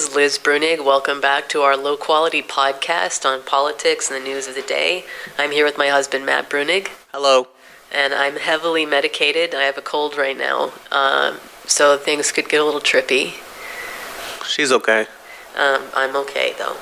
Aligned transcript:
this 0.00 0.08
is 0.08 0.16
Liz 0.16 0.38
Bruenig. 0.38 0.82
Welcome 0.82 1.20
back 1.20 1.46
to 1.50 1.60
our 1.60 1.76
low 1.76 1.94
quality 1.94 2.40
podcast 2.40 3.26
on 3.26 3.42
politics 3.42 4.10
and 4.10 4.18
the 4.18 4.26
news 4.26 4.46
of 4.48 4.54
the 4.54 4.62
day. 4.62 5.04
I'm 5.38 5.50
here 5.50 5.66
with 5.66 5.76
my 5.76 5.88
husband, 5.88 6.24
Matt 6.24 6.48
Bruenig. 6.48 6.88
Hello. 7.12 7.48
And 7.92 8.14
I'm 8.14 8.36
heavily 8.36 8.86
medicated. 8.86 9.54
I 9.54 9.64
have 9.64 9.76
a 9.76 9.82
cold 9.82 10.16
right 10.16 10.38
now, 10.38 10.72
um, 10.90 11.36
so 11.66 11.98
things 11.98 12.32
could 12.32 12.48
get 12.48 12.62
a 12.62 12.64
little 12.64 12.80
trippy. 12.80 13.34
She's 14.46 14.72
okay. 14.72 15.02
Um, 15.54 15.82
I'm 15.94 16.16
okay, 16.16 16.54
though. 16.56 16.78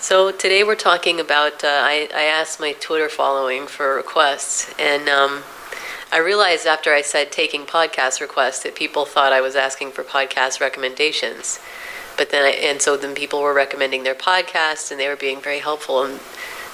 So 0.00 0.30
today 0.32 0.64
we're 0.64 0.74
talking 0.74 1.20
about. 1.20 1.62
Uh, 1.62 1.68
I, 1.68 2.08
I 2.14 2.22
asked 2.22 2.60
my 2.60 2.72
Twitter 2.72 3.10
following 3.10 3.66
for 3.66 3.94
requests, 3.94 4.74
and 4.78 5.10
um, 5.10 5.42
I 6.10 6.16
realized 6.16 6.66
after 6.66 6.94
I 6.94 7.02
said 7.02 7.30
taking 7.30 7.66
podcast 7.66 8.22
requests 8.22 8.62
that 8.62 8.74
people 8.74 9.04
thought 9.04 9.34
I 9.34 9.42
was 9.42 9.54
asking 9.54 9.90
for 9.90 10.02
podcast 10.02 10.62
recommendations. 10.62 11.60
But 12.16 12.30
then, 12.30 12.44
I, 12.44 12.50
and 12.50 12.80
so 12.80 12.96
then 12.96 13.14
people 13.14 13.40
were 13.40 13.54
recommending 13.54 14.04
their 14.04 14.14
podcasts 14.14 14.90
and 14.90 15.00
they 15.00 15.08
were 15.08 15.16
being 15.16 15.40
very 15.40 15.58
helpful. 15.58 16.04
And 16.04 16.20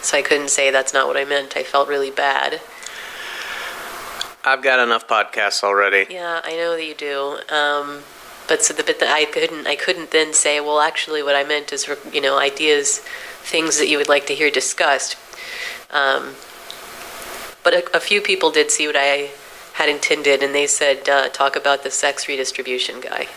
so 0.03 0.19
I 0.19 0.23
couldn't 0.23 0.51
say 0.51 0.71
that's 0.71 0.93
not 0.93 1.07
what 1.07 1.17
I 1.17 1.25
meant. 1.25 1.57
I 1.57 1.63
felt 1.63 1.89
really 1.89 2.11
bad. 2.11 2.61
I've 4.45 4.63
got 4.63 4.79
enough 4.79 5.07
podcasts 5.07 5.63
already. 5.63 6.07
Yeah, 6.13 6.41
I 6.43 6.57
know 6.57 6.77
that 6.77 6.85
you 6.85 6.95
do. 6.95 7.39
Um, 7.55 8.03
but 8.49 8.63
so 8.63 8.73
the 8.75 8.83
bit 8.83 8.99
that 9.01 9.09
I 9.09 9.27
couldn't, 9.27 9.67
I 9.67 9.77
couldn't 9.77 10.11
then 10.11 10.33
say, 10.33 10.61
well, 10.61 10.81
actually, 10.81 11.23
what 11.23 11.37
I 11.37 11.45
meant 11.45 11.73
is, 11.73 11.89
you 12.13 12.21
know, 12.21 12.39
ideas, 12.39 12.99
things 13.43 13.79
that 13.79 13.89
you 13.89 13.99
would 13.99 14.09
like 14.09 14.27
to 14.27 14.35
hear 14.35 14.51
discussed. 14.51 15.17
Um, 15.91 16.35
but 17.63 17.75
a, 17.75 17.97
a, 17.97 18.01
few 18.01 18.21
people 18.21 18.51
did 18.51 18.71
see 18.71 18.87
what 18.87 18.97
I 18.97 19.31
had 19.75 19.89
intended, 19.89 20.43
and 20.43 20.55
they 20.55 20.67
said, 20.67 21.09
uh, 21.09 21.29
talk 21.29 21.57
about 21.57 21.83
the 21.83 21.91
sex 21.91 22.27
redistribution 22.27 23.01
guy. 23.01 23.29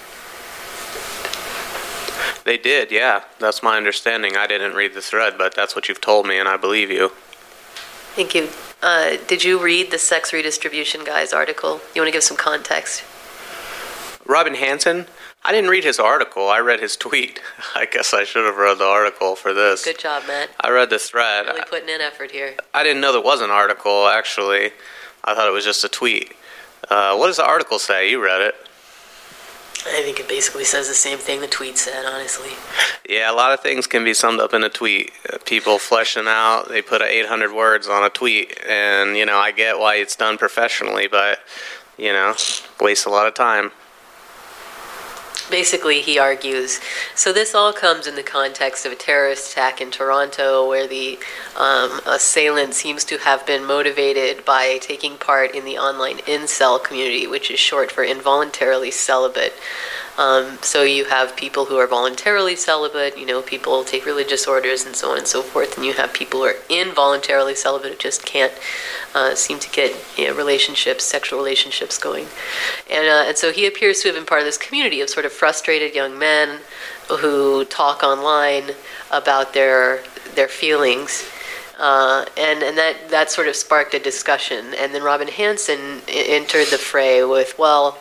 They 2.46 2.58
did, 2.58 2.92
yeah. 2.92 3.24
That's 3.40 3.64
my 3.64 3.78
understanding. 3.78 4.36
I 4.36 4.48
didn't 4.48 4.74
read 4.74 4.94
the 4.94 5.02
thread, 5.02 5.36
but 5.38 5.56
that's 5.56 5.76
what 5.76 5.88
you've 5.88 6.02
told 6.02 6.28
me, 6.28 6.38
and 6.38 6.50
I 6.50 6.58
believe 6.58 6.92
you. 6.92 7.10
Thank 8.16 8.36
you. 8.36 8.50
Uh, 8.82 9.18
did 9.28 9.44
you 9.44 9.64
read 9.64 9.92
the 9.92 9.98
sex 9.98 10.34
redistribution 10.34 11.04
guy's 11.06 11.32
article? 11.32 11.80
You 11.96 12.02
want 12.02 12.10
to 12.10 12.12
give 12.12 12.24
some 12.24 12.38
context? 12.38 13.04
Robin 14.26 14.56
Hanson? 14.56 15.06
I 15.46 15.52
didn't 15.52 15.70
read 15.70 15.84
his 15.84 16.00
article. 16.00 16.48
I 16.48 16.60
read 16.60 16.80
his 16.80 16.96
tweet. 16.96 17.42
I 17.76 17.86
guess 17.86 18.14
I 18.14 18.24
should 18.24 18.46
have 18.46 18.58
read 18.58 18.78
the 18.78 18.86
article 18.86 19.36
for 19.36 19.54
this. 19.54 19.84
Good 19.84 20.00
job, 20.00 20.24
Matt. 20.28 20.50
I 20.60 20.70
read 20.70 20.90
the 20.90 21.00
thread. 21.00 21.48
Really 21.48 21.62
putting 21.70 21.90
in 21.90 22.02
effort 22.02 22.32
here. 22.32 22.56
I 22.74 22.84
didn't 22.84 23.02
know 23.02 23.12
there 23.12 23.22
was 23.22 23.42
an 23.42 23.52
article, 23.52 24.08
actually. 24.08 24.72
I 25.24 25.34
thought 25.34 25.48
it 25.48 25.54
was 25.54 25.66
just 25.66 25.84
a 25.84 25.90
tweet. 25.90 26.34
Uh, 26.90 27.16
what 27.16 27.28
does 27.28 27.38
the 27.38 27.46
article 27.46 27.80
say? 27.80 28.10
You 28.10 28.24
read 28.24 28.42
it. 28.42 28.56
I 29.86 30.02
think 30.02 30.20
it 30.20 30.28
basically 30.28 30.64
says 30.64 30.88
the 30.88 30.94
same 30.94 31.18
thing 31.18 31.42
the 31.42 31.48
tweet 31.48 31.78
said, 31.78 32.06
honestly. 32.06 32.52
Yeah, 33.08 33.32
a 33.32 33.36
lot 33.36 33.52
of 33.52 33.60
things 33.60 33.86
can 33.86 34.04
be 34.04 34.14
summed 34.14 34.40
up 34.40 34.54
in 34.54 34.64
a 34.64 34.70
tweet. 34.70 35.12
People 35.46 35.78
fleshing 35.78 36.26
out, 36.28 36.70
they 36.70 36.82
put 36.82 37.02
800 37.02 37.52
words 37.54 37.88
on 37.88 38.04
a 38.04 38.10
tweet, 38.10 38.58
and, 38.68 39.18
you 39.18 39.26
know, 39.26 39.38
I 39.38 39.52
get 39.52 39.78
why 39.78 39.96
it's 39.96 40.16
done 40.16 40.38
professionally, 40.38 41.08
but, 41.08 41.40
you 41.98 42.14
know, 42.14 42.34
waste 42.80 43.06
a 43.06 43.10
lot 43.10 43.28
of 43.28 43.34
time 43.34 43.72
basically, 45.50 46.02
he 46.02 46.20
argues. 46.20 46.80
So 47.16 47.34
this 47.34 47.54
all 47.56 47.74
comes 47.74 48.08
in 48.08 48.16
the 48.16 48.24
context 48.24 48.86
of 48.86 48.92
a 48.92 48.96
terrorist 48.96 49.52
attack 49.52 49.82
in 49.82 49.92
Toronto, 49.92 50.68
where 50.68 50.88
the 50.88 51.20
um, 51.58 52.00
assailant 52.06 52.74
seems 52.74 53.04
to 53.06 53.18
have 53.20 53.46
been 53.46 53.66
motivated 53.66 54.46
by 54.46 54.80
taking 54.82 55.18
part 55.18 55.54
in 55.56 55.66
the 55.66 55.78
online 55.78 56.18
incel 56.20 56.84
community, 56.84 57.28
which 57.28 57.52
is 57.52 57.60
short 57.60 57.92
for 57.92 58.04
involuntarily 58.04 58.92
celibate. 58.92 59.54
Um, 60.18 60.60
so 60.62 60.84
you 60.84 61.06
have 61.06 61.36
people 61.36 61.66
who 61.66 61.78
are 61.78 61.88
voluntarily 61.88 62.56
celibate, 62.56 63.18
you 63.18 63.26
know, 63.26 63.42
people 63.42 63.84
take 63.84 64.06
religious 64.06 64.48
orders 64.48 64.86
and 64.86 64.96
so 64.96 65.12
on 65.12 65.18
and 65.18 65.28
so 65.28 65.42
forth, 65.42 65.76
and 65.76 65.86
you 65.86 65.94
have 65.94 66.14
people 66.14 66.42
who 66.42 66.46
are 66.46 66.56
involuntarily 66.70 67.56
celibate 67.56 67.94
who 67.94 67.98
just 67.98 68.24
can't 68.24 68.54
uh, 69.16 69.34
seem 69.34 69.58
to 69.60 69.70
get 69.72 69.96
you 70.18 70.28
know, 70.28 70.36
relationships, 70.36 71.04
sexual 71.04 71.40
relationships 71.40 71.98
going. 71.98 72.28
And, 72.92 73.08
uh, 73.08 73.24
and 73.28 73.38
so 73.38 73.52
he 73.52 73.66
appears 73.66 74.02
to 74.02 74.10
have 74.10 74.16
been 74.16 74.26
part 74.26 74.42
of 74.42 74.46
this 74.46 74.58
community 74.58 75.02
of 75.02 75.10
sort 75.10 75.26
of 75.26 75.32
frustrated 75.32 75.96
young 75.96 76.18
men 76.18 76.60
who 77.10 77.66
talk 77.66 78.04
online 78.04 78.72
about 79.12 79.54
their 79.54 80.04
their 80.36 80.48
feelings. 80.48 81.30
Uh, 81.80 82.26
and 82.38 82.64
and 82.64 82.78
that, 82.78 83.10
that 83.10 83.32
sort 83.32 83.48
of 83.48 83.56
sparked 83.56 83.94
a 83.94 84.00
discussion. 84.00 84.74
And 84.80 84.94
then 84.94 85.04
Robin 85.04 85.28
Hanson 85.28 86.02
entered 86.08 86.68
the 86.68 86.78
fray 86.78 87.24
with, 87.24 87.58
well, 87.58 87.98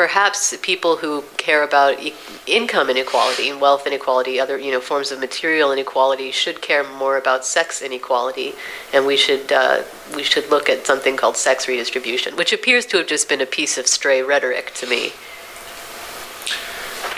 perhaps 0.00 0.56
people 0.62 0.96
who 0.96 1.22
care 1.36 1.62
about 1.62 2.00
e- 2.00 2.14
income 2.46 2.88
inequality 2.88 3.50
and 3.50 3.60
wealth 3.60 3.86
inequality, 3.86 4.40
other 4.40 4.56
you 4.58 4.72
know 4.72 4.80
forms 4.80 5.12
of 5.12 5.20
material 5.20 5.70
inequality, 5.72 6.30
should 6.30 6.62
care 6.62 6.82
more 6.82 7.18
about 7.18 7.44
sex 7.44 7.82
inequality, 7.82 8.54
and 8.94 9.06
we 9.06 9.14
should 9.14 9.52
uh, 9.52 9.82
we 10.16 10.22
should 10.22 10.48
look 10.48 10.70
at 10.70 10.86
something 10.86 11.18
called 11.18 11.36
sex 11.36 11.68
redistribution, 11.68 12.34
which 12.34 12.50
appears 12.50 12.86
to 12.86 12.96
have 12.96 13.06
just 13.06 13.28
been 13.28 13.42
a 13.42 13.50
piece 13.58 13.76
of 13.76 13.86
stray 13.86 14.22
rhetoric 14.22 14.72
to 14.72 14.86
me. 14.86 15.12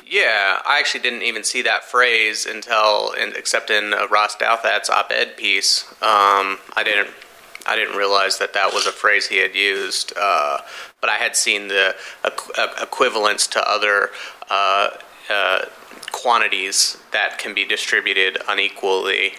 Yeah, 0.04 0.58
I 0.66 0.80
actually 0.80 1.02
didn't 1.02 1.22
even 1.22 1.44
see 1.44 1.62
that 1.62 1.84
phrase 1.84 2.46
until, 2.46 3.12
in, 3.12 3.32
except 3.36 3.70
in 3.70 3.94
uh, 3.94 4.08
Ross 4.08 4.34
Douthat's 4.36 4.90
op-ed 4.90 5.36
piece. 5.36 5.88
Um, 6.02 6.58
I 6.74 6.82
didn't 6.84 7.10
I 7.66 7.76
didn't 7.76 7.96
realize 7.96 8.38
that 8.38 8.52
that 8.54 8.72
was 8.72 8.86
a 8.86 8.92
phrase 8.92 9.28
he 9.28 9.38
had 9.38 9.54
used, 9.54 10.12
uh, 10.16 10.58
but 11.00 11.10
I 11.10 11.16
had 11.16 11.36
seen 11.36 11.68
the 11.68 11.94
equ- 12.24 12.82
equivalents 12.82 13.46
to 13.48 13.68
other 13.68 14.10
uh, 14.50 14.90
uh, 15.30 15.64
quantities 16.10 16.98
that 17.12 17.38
can 17.38 17.54
be 17.54 17.64
distributed 17.64 18.38
unequally 18.48 19.34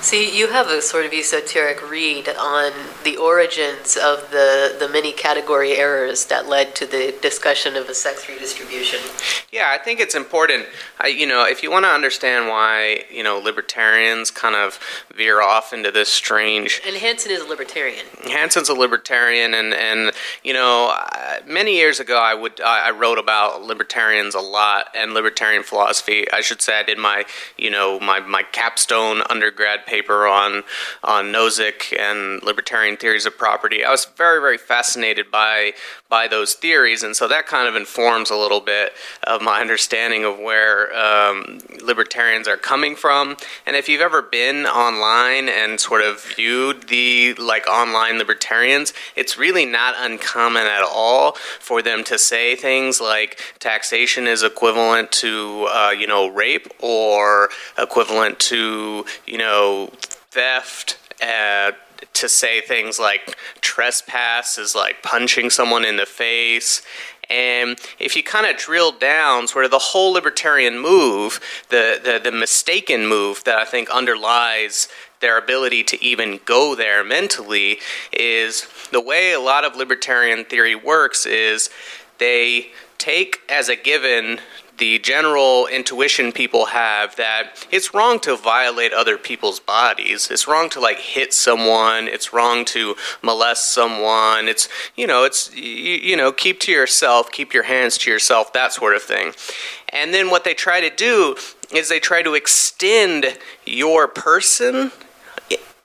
See, 0.00 0.38
you 0.38 0.48
have 0.48 0.68
a 0.68 0.80
sort 0.82 1.04
of 1.04 1.12
esoteric 1.12 1.90
read 1.90 2.28
on 2.28 2.72
the 3.02 3.16
origins 3.16 3.96
of 3.96 4.30
the, 4.30 4.76
the 4.78 4.88
many 4.88 5.12
category 5.12 5.72
errors 5.72 6.26
that 6.26 6.46
led 6.46 6.74
to 6.76 6.86
the 6.86 7.14
discussion 7.22 7.76
of 7.76 7.88
a 7.88 7.94
sex 7.94 8.28
redistribution. 8.28 9.00
Yeah, 9.50 9.68
I 9.70 9.78
think 9.78 10.00
it's 10.00 10.14
important. 10.14 10.66
I, 11.00 11.08
you 11.08 11.26
know, 11.26 11.44
if 11.46 11.62
you 11.62 11.70
want 11.70 11.86
to 11.86 11.88
understand 11.88 12.48
why 12.48 13.04
you 13.10 13.22
know 13.22 13.38
libertarians 13.38 14.30
kind 14.30 14.54
of 14.54 14.78
veer 15.14 15.40
off 15.40 15.72
into 15.72 15.90
this 15.90 16.08
strange. 16.08 16.82
And 16.86 16.94
Hanson 16.96 17.32
is 17.32 17.40
a 17.40 17.48
libertarian. 17.48 18.04
Hanson's 18.24 18.68
a 18.68 18.74
libertarian, 18.74 19.54
and 19.54 19.72
and 19.72 20.12
you 20.44 20.52
know, 20.52 20.94
uh, 20.94 21.38
many 21.46 21.74
years 21.74 22.00
ago, 22.00 22.18
I 22.18 22.34
would 22.34 22.60
I 22.60 22.90
wrote 22.90 23.18
about 23.18 23.62
libertarians 23.62 24.34
a 24.34 24.40
lot 24.40 24.88
and 24.94 25.14
libertarian 25.14 25.62
philosophy. 25.62 26.30
I 26.32 26.42
should 26.42 26.60
say 26.60 26.78
I 26.78 26.82
did 26.82 26.98
my 26.98 27.24
you 27.56 27.70
know 27.70 27.98
my 27.98 28.20
my 28.20 28.42
capstone 28.42 29.22
undergrad 29.30 29.85
paper 29.86 30.26
on 30.26 30.64
on 31.02 31.26
Nozick 31.26 31.98
and 31.98 32.42
libertarian 32.42 32.96
theories 32.96 33.26
of 33.26 33.38
property. 33.38 33.84
I 33.84 33.90
was 33.90 34.04
very 34.04 34.40
very 34.40 34.58
fascinated 34.58 35.30
by 35.30 35.72
by 36.08 36.28
those 36.28 36.54
theories, 36.54 37.02
and 37.02 37.16
so 37.16 37.26
that 37.28 37.46
kind 37.46 37.68
of 37.68 37.74
informs 37.74 38.30
a 38.30 38.36
little 38.36 38.60
bit 38.60 38.92
of 39.24 39.42
my 39.42 39.60
understanding 39.60 40.24
of 40.24 40.38
where 40.38 40.96
um, 40.96 41.58
libertarians 41.82 42.46
are 42.46 42.56
coming 42.56 42.94
from. 42.94 43.36
And 43.66 43.74
if 43.76 43.88
you've 43.88 44.00
ever 44.00 44.22
been 44.22 44.66
online 44.66 45.48
and 45.48 45.80
sort 45.80 46.02
of 46.02 46.22
viewed 46.36 46.88
the 46.88 47.34
like 47.34 47.66
online 47.66 48.18
libertarians, 48.18 48.92
it's 49.14 49.38
really 49.38 49.64
not 49.64 49.94
uncommon 49.98 50.66
at 50.66 50.82
all 50.82 51.32
for 51.60 51.82
them 51.82 52.04
to 52.04 52.18
say 52.18 52.54
things 52.56 53.00
like 53.00 53.40
taxation 53.58 54.26
is 54.26 54.42
equivalent 54.42 55.10
to 55.12 55.66
uh, 55.70 55.90
you 55.96 56.06
know 56.06 56.28
rape 56.28 56.68
or 56.80 57.48
equivalent 57.78 58.38
to 58.38 59.04
you 59.26 59.38
know 59.38 59.75
theft 60.30 60.98
uh, 61.22 61.72
to 62.12 62.28
say 62.28 62.60
things 62.60 62.98
like 62.98 63.36
trespass 63.60 64.58
is 64.58 64.74
like 64.74 65.02
punching 65.02 65.50
someone 65.50 65.84
in 65.84 65.96
the 65.96 66.06
face. 66.06 66.82
And 67.28 67.78
if 67.98 68.14
you 68.14 68.22
kind 68.22 68.46
of 68.46 68.56
drill 68.56 68.92
down 68.92 69.48
sort 69.48 69.64
of 69.64 69.70
the 69.70 69.78
whole 69.78 70.12
libertarian 70.12 70.78
move, 70.78 71.40
the, 71.70 72.00
the, 72.02 72.20
the 72.22 72.36
mistaken 72.36 73.06
move 73.06 73.42
that 73.44 73.56
I 73.56 73.64
think 73.64 73.90
underlies 73.90 74.88
their 75.20 75.38
ability 75.38 75.82
to 75.82 76.04
even 76.04 76.40
go 76.44 76.74
there 76.74 77.02
mentally 77.02 77.78
is 78.12 78.68
the 78.92 79.00
way 79.00 79.32
a 79.32 79.40
lot 79.40 79.64
of 79.64 79.74
libertarian 79.74 80.44
theory 80.44 80.74
works 80.74 81.26
is 81.26 81.70
they 82.18 82.68
take 82.98 83.40
as 83.48 83.68
a 83.68 83.76
given 83.76 84.38
the 84.78 84.98
general 84.98 85.66
intuition 85.66 86.32
people 86.32 86.66
have 86.66 87.16
that 87.16 87.66
it's 87.70 87.94
wrong 87.94 88.20
to 88.20 88.36
violate 88.36 88.92
other 88.92 89.16
people's 89.16 89.60
bodies. 89.60 90.30
It's 90.30 90.46
wrong 90.46 90.68
to 90.70 90.80
like 90.80 90.98
hit 90.98 91.32
someone. 91.32 92.08
It's 92.08 92.32
wrong 92.32 92.64
to 92.66 92.94
molest 93.22 93.72
someone. 93.72 94.48
It's 94.48 94.68
you 94.96 95.06
know 95.06 95.24
it's 95.24 95.54
you, 95.54 95.62
you 95.62 96.16
know 96.16 96.32
keep 96.32 96.60
to 96.60 96.72
yourself, 96.72 97.30
keep 97.30 97.54
your 97.54 97.64
hands 97.64 97.98
to 97.98 98.10
yourself, 98.10 98.52
that 98.52 98.72
sort 98.72 98.94
of 98.96 99.02
thing. 99.02 99.32
And 99.90 100.12
then 100.12 100.30
what 100.30 100.44
they 100.44 100.54
try 100.54 100.80
to 100.80 100.94
do 100.94 101.36
is 101.72 101.88
they 101.88 102.00
try 102.00 102.22
to 102.22 102.34
extend 102.34 103.38
your 103.64 104.08
person 104.08 104.92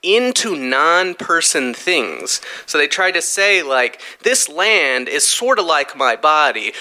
into 0.02 0.56
non 0.56 1.14
person 1.14 1.72
things. 1.74 2.40
So 2.66 2.78
they 2.78 2.88
try 2.88 3.10
to 3.12 3.22
say, 3.22 3.62
like, 3.62 4.00
this 4.22 4.48
land 4.48 5.08
is 5.08 5.26
sort 5.26 5.58
of 5.58 5.64
like 5.64 5.96
my 5.96 6.16
body 6.16 6.72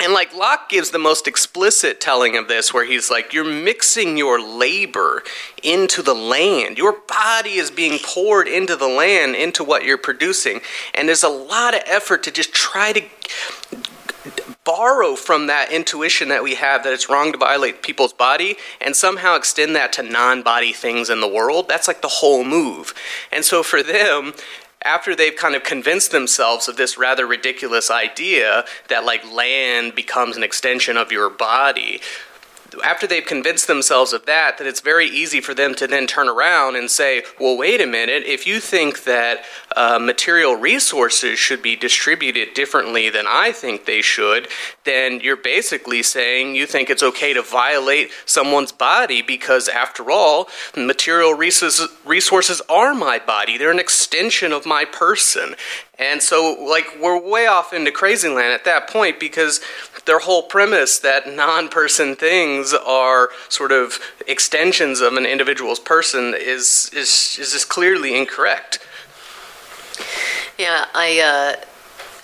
And 0.00 0.14
like 0.14 0.34
Locke 0.34 0.68
gives 0.68 0.90
the 0.90 0.98
most 0.98 1.28
explicit 1.28 2.00
telling 2.00 2.36
of 2.36 2.48
this, 2.48 2.72
where 2.72 2.84
he's 2.84 3.10
like, 3.10 3.32
You're 3.32 3.44
mixing 3.44 4.16
your 4.16 4.40
labor 4.40 5.22
into 5.62 6.02
the 6.02 6.14
land. 6.14 6.78
Your 6.78 7.00
body 7.06 7.54
is 7.54 7.70
being 7.70 7.98
poured 8.02 8.48
into 8.48 8.76
the 8.76 8.88
land, 8.88 9.36
into 9.36 9.62
what 9.62 9.84
you're 9.84 9.98
producing. 9.98 10.60
And 10.94 11.06
there's 11.06 11.22
a 11.22 11.28
lot 11.28 11.74
of 11.74 11.82
effort 11.86 12.22
to 12.24 12.30
just 12.30 12.54
try 12.54 12.92
to 12.92 13.02
borrow 14.64 15.16
from 15.16 15.46
that 15.46 15.72
intuition 15.72 16.28
that 16.28 16.42
we 16.42 16.54
have 16.54 16.84
that 16.84 16.92
it's 16.92 17.08
wrong 17.08 17.32
to 17.32 17.38
violate 17.38 17.82
people's 17.82 18.12
body 18.12 18.56
and 18.80 18.94
somehow 18.94 19.34
extend 19.34 19.74
that 19.74 19.92
to 19.94 20.02
non 20.02 20.42
body 20.42 20.72
things 20.72 21.10
in 21.10 21.20
the 21.20 21.28
world. 21.28 21.68
That's 21.68 21.88
like 21.88 22.02
the 22.02 22.08
whole 22.08 22.44
move. 22.44 22.94
And 23.32 23.44
so 23.44 23.62
for 23.62 23.82
them, 23.82 24.32
after 24.82 25.14
they've 25.14 25.36
kind 25.36 25.54
of 25.54 25.62
convinced 25.62 26.10
themselves 26.10 26.68
of 26.68 26.76
this 26.76 26.96
rather 26.96 27.26
ridiculous 27.26 27.90
idea 27.90 28.64
that 28.88 29.04
like 29.04 29.30
land 29.30 29.94
becomes 29.94 30.36
an 30.36 30.42
extension 30.42 30.96
of 30.96 31.12
your 31.12 31.28
body 31.28 32.00
after 32.84 33.06
they've 33.06 33.24
convinced 33.24 33.66
themselves 33.66 34.12
of 34.12 34.26
that, 34.26 34.58
that 34.58 34.66
it's 34.66 34.80
very 34.80 35.06
easy 35.06 35.40
for 35.40 35.54
them 35.54 35.74
to 35.76 35.86
then 35.86 36.06
turn 36.06 36.28
around 36.28 36.76
and 36.76 36.90
say, 36.90 37.22
well, 37.38 37.56
wait 37.56 37.80
a 37.80 37.86
minute, 37.86 38.24
if 38.24 38.46
you 38.46 38.60
think 38.60 39.04
that 39.04 39.44
uh, 39.76 39.98
material 39.98 40.56
resources 40.56 41.38
should 41.38 41.62
be 41.62 41.76
distributed 41.76 42.54
differently 42.54 43.10
than 43.10 43.26
I 43.28 43.52
think 43.52 43.84
they 43.84 44.00
should, 44.00 44.48
then 44.84 45.20
you're 45.20 45.36
basically 45.36 46.02
saying 46.02 46.54
you 46.54 46.66
think 46.66 46.90
it's 46.90 47.02
okay 47.02 47.32
to 47.32 47.42
violate 47.42 48.10
someone's 48.26 48.72
body 48.72 49.22
because, 49.22 49.68
after 49.68 50.10
all, 50.10 50.48
material 50.76 51.34
resources, 51.34 51.88
resources 52.04 52.60
are 52.68 52.94
my 52.94 53.18
body. 53.18 53.58
They're 53.58 53.70
an 53.70 53.78
extension 53.78 54.52
of 54.52 54.66
my 54.66 54.84
person. 54.84 55.54
And 56.00 56.22
so, 56.22 56.56
like, 56.58 56.86
we're 56.98 57.20
way 57.20 57.46
off 57.46 57.74
into 57.74 57.92
crazy 57.92 58.28
land 58.28 58.54
at 58.54 58.64
that 58.64 58.88
point 58.88 59.20
because 59.20 59.60
their 60.06 60.18
whole 60.18 60.42
premise 60.42 60.98
that 60.98 61.28
non 61.28 61.68
person 61.68 62.16
things 62.16 62.72
are 62.72 63.28
sort 63.50 63.70
of 63.70 64.00
extensions 64.26 65.02
of 65.02 65.12
an 65.12 65.26
individual's 65.26 65.78
person 65.78 66.34
is, 66.34 66.90
is, 66.94 67.36
is 67.38 67.52
just 67.52 67.68
clearly 67.68 68.16
incorrect. 68.16 68.78
Yeah, 70.58 70.86
I. 70.94 71.56
Uh 71.60 71.64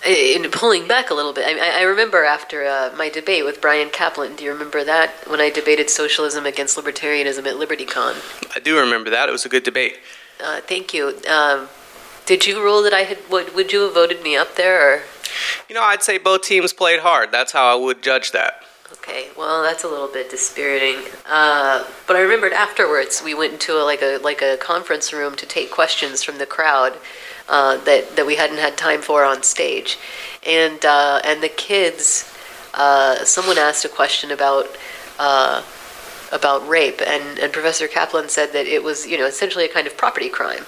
in 0.05 0.49
pulling 0.51 0.87
back 0.87 1.09
a 1.09 1.13
little 1.13 1.33
bit, 1.33 1.43
I, 1.45 1.79
I 1.79 1.81
remember 1.81 2.23
after 2.23 2.63
uh, 2.63 2.93
my 2.95 3.09
debate 3.09 3.43
with 3.43 3.59
Bryan 3.59 3.89
Caplan. 3.89 4.37
Do 4.37 4.45
you 4.45 4.53
remember 4.53 4.83
that 4.83 5.11
when 5.27 5.41
I 5.41 5.49
debated 5.49 5.89
socialism 5.89 6.45
against 6.45 6.77
libertarianism 6.77 7.45
at 7.45 7.55
LibertyCon? 7.55 8.55
I 8.55 8.59
do 8.59 8.79
remember 8.79 9.09
that. 9.09 9.27
It 9.27 9.31
was 9.31 9.45
a 9.45 9.49
good 9.49 9.63
debate. 9.63 9.97
Uh, 10.41 10.61
thank 10.61 10.93
you. 10.93 11.19
Um, 11.27 11.67
did 12.27 12.45
you 12.45 12.61
rule 12.61 12.83
that 12.83 12.93
I 12.93 13.01
had? 13.01 13.17
Would, 13.31 13.55
would 13.55 13.73
you 13.73 13.81
have 13.81 13.95
voted 13.95 14.21
me 14.21 14.35
up 14.35 14.55
there? 14.55 14.97
Or? 14.97 15.01
You 15.67 15.73
know, 15.73 15.81
I'd 15.83 16.03
say 16.03 16.17
both 16.17 16.43
teams 16.43 16.73
played 16.73 16.99
hard. 16.99 17.31
That's 17.31 17.53
how 17.53 17.65
I 17.65 17.75
would 17.75 18.03
judge 18.03 18.31
that. 18.33 18.63
Okay, 18.91 19.27
well, 19.37 19.63
that's 19.63 19.83
a 19.83 19.87
little 19.87 20.07
bit 20.07 20.29
dispiriting. 20.29 21.03
Uh, 21.25 21.85
but 22.05 22.15
I 22.15 22.21
remembered 22.21 22.53
afterwards 22.53 23.21
we 23.23 23.33
went 23.33 23.53
into 23.53 23.81
a, 23.81 23.83
like 23.83 24.01
a 24.01 24.17
like 24.19 24.41
a 24.41 24.57
conference 24.57 25.11
room 25.11 25.35
to 25.37 25.45
take 25.45 25.71
questions 25.71 26.23
from 26.23 26.37
the 26.37 26.45
crowd 26.45 26.97
uh, 27.49 27.77
that 27.83 28.15
that 28.15 28.25
we 28.25 28.35
hadn't 28.35 28.59
had 28.59 28.77
time 28.77 29.01
for 29.01 29.23
on 29.23 29.43
stage, 29.43 29.97
and 30.45 30.85
uh, 30.85 31.21
and 31.23 31.41
the 31.41 31.49
kids. 31.49 32.33
Uh, 32.73 33.23
someone 33.23 33.57
asked 33.57 33.85
a 33.85 33.89
question 33.89 34.29
about 34.29 34.67
uh, 35.17 35.63
about 36.31 36.67
rape, 36.67 37.01
and, 37.01 37.39
and 37.39 37.51
Professor 37.51 37.87
Caplan 37.87 38.29
said 38.29 38.53
that 38.53 38.67
it 38.67 38.83
was 38.83 39.07
you 39.07 39.17
know 39.17 39.25
essentially 39.25 39.65
a 39.65 39.69
kind 39.69 39.87
of 39.87 39.97
property 39.97 40.29
crime. 40.29 40.63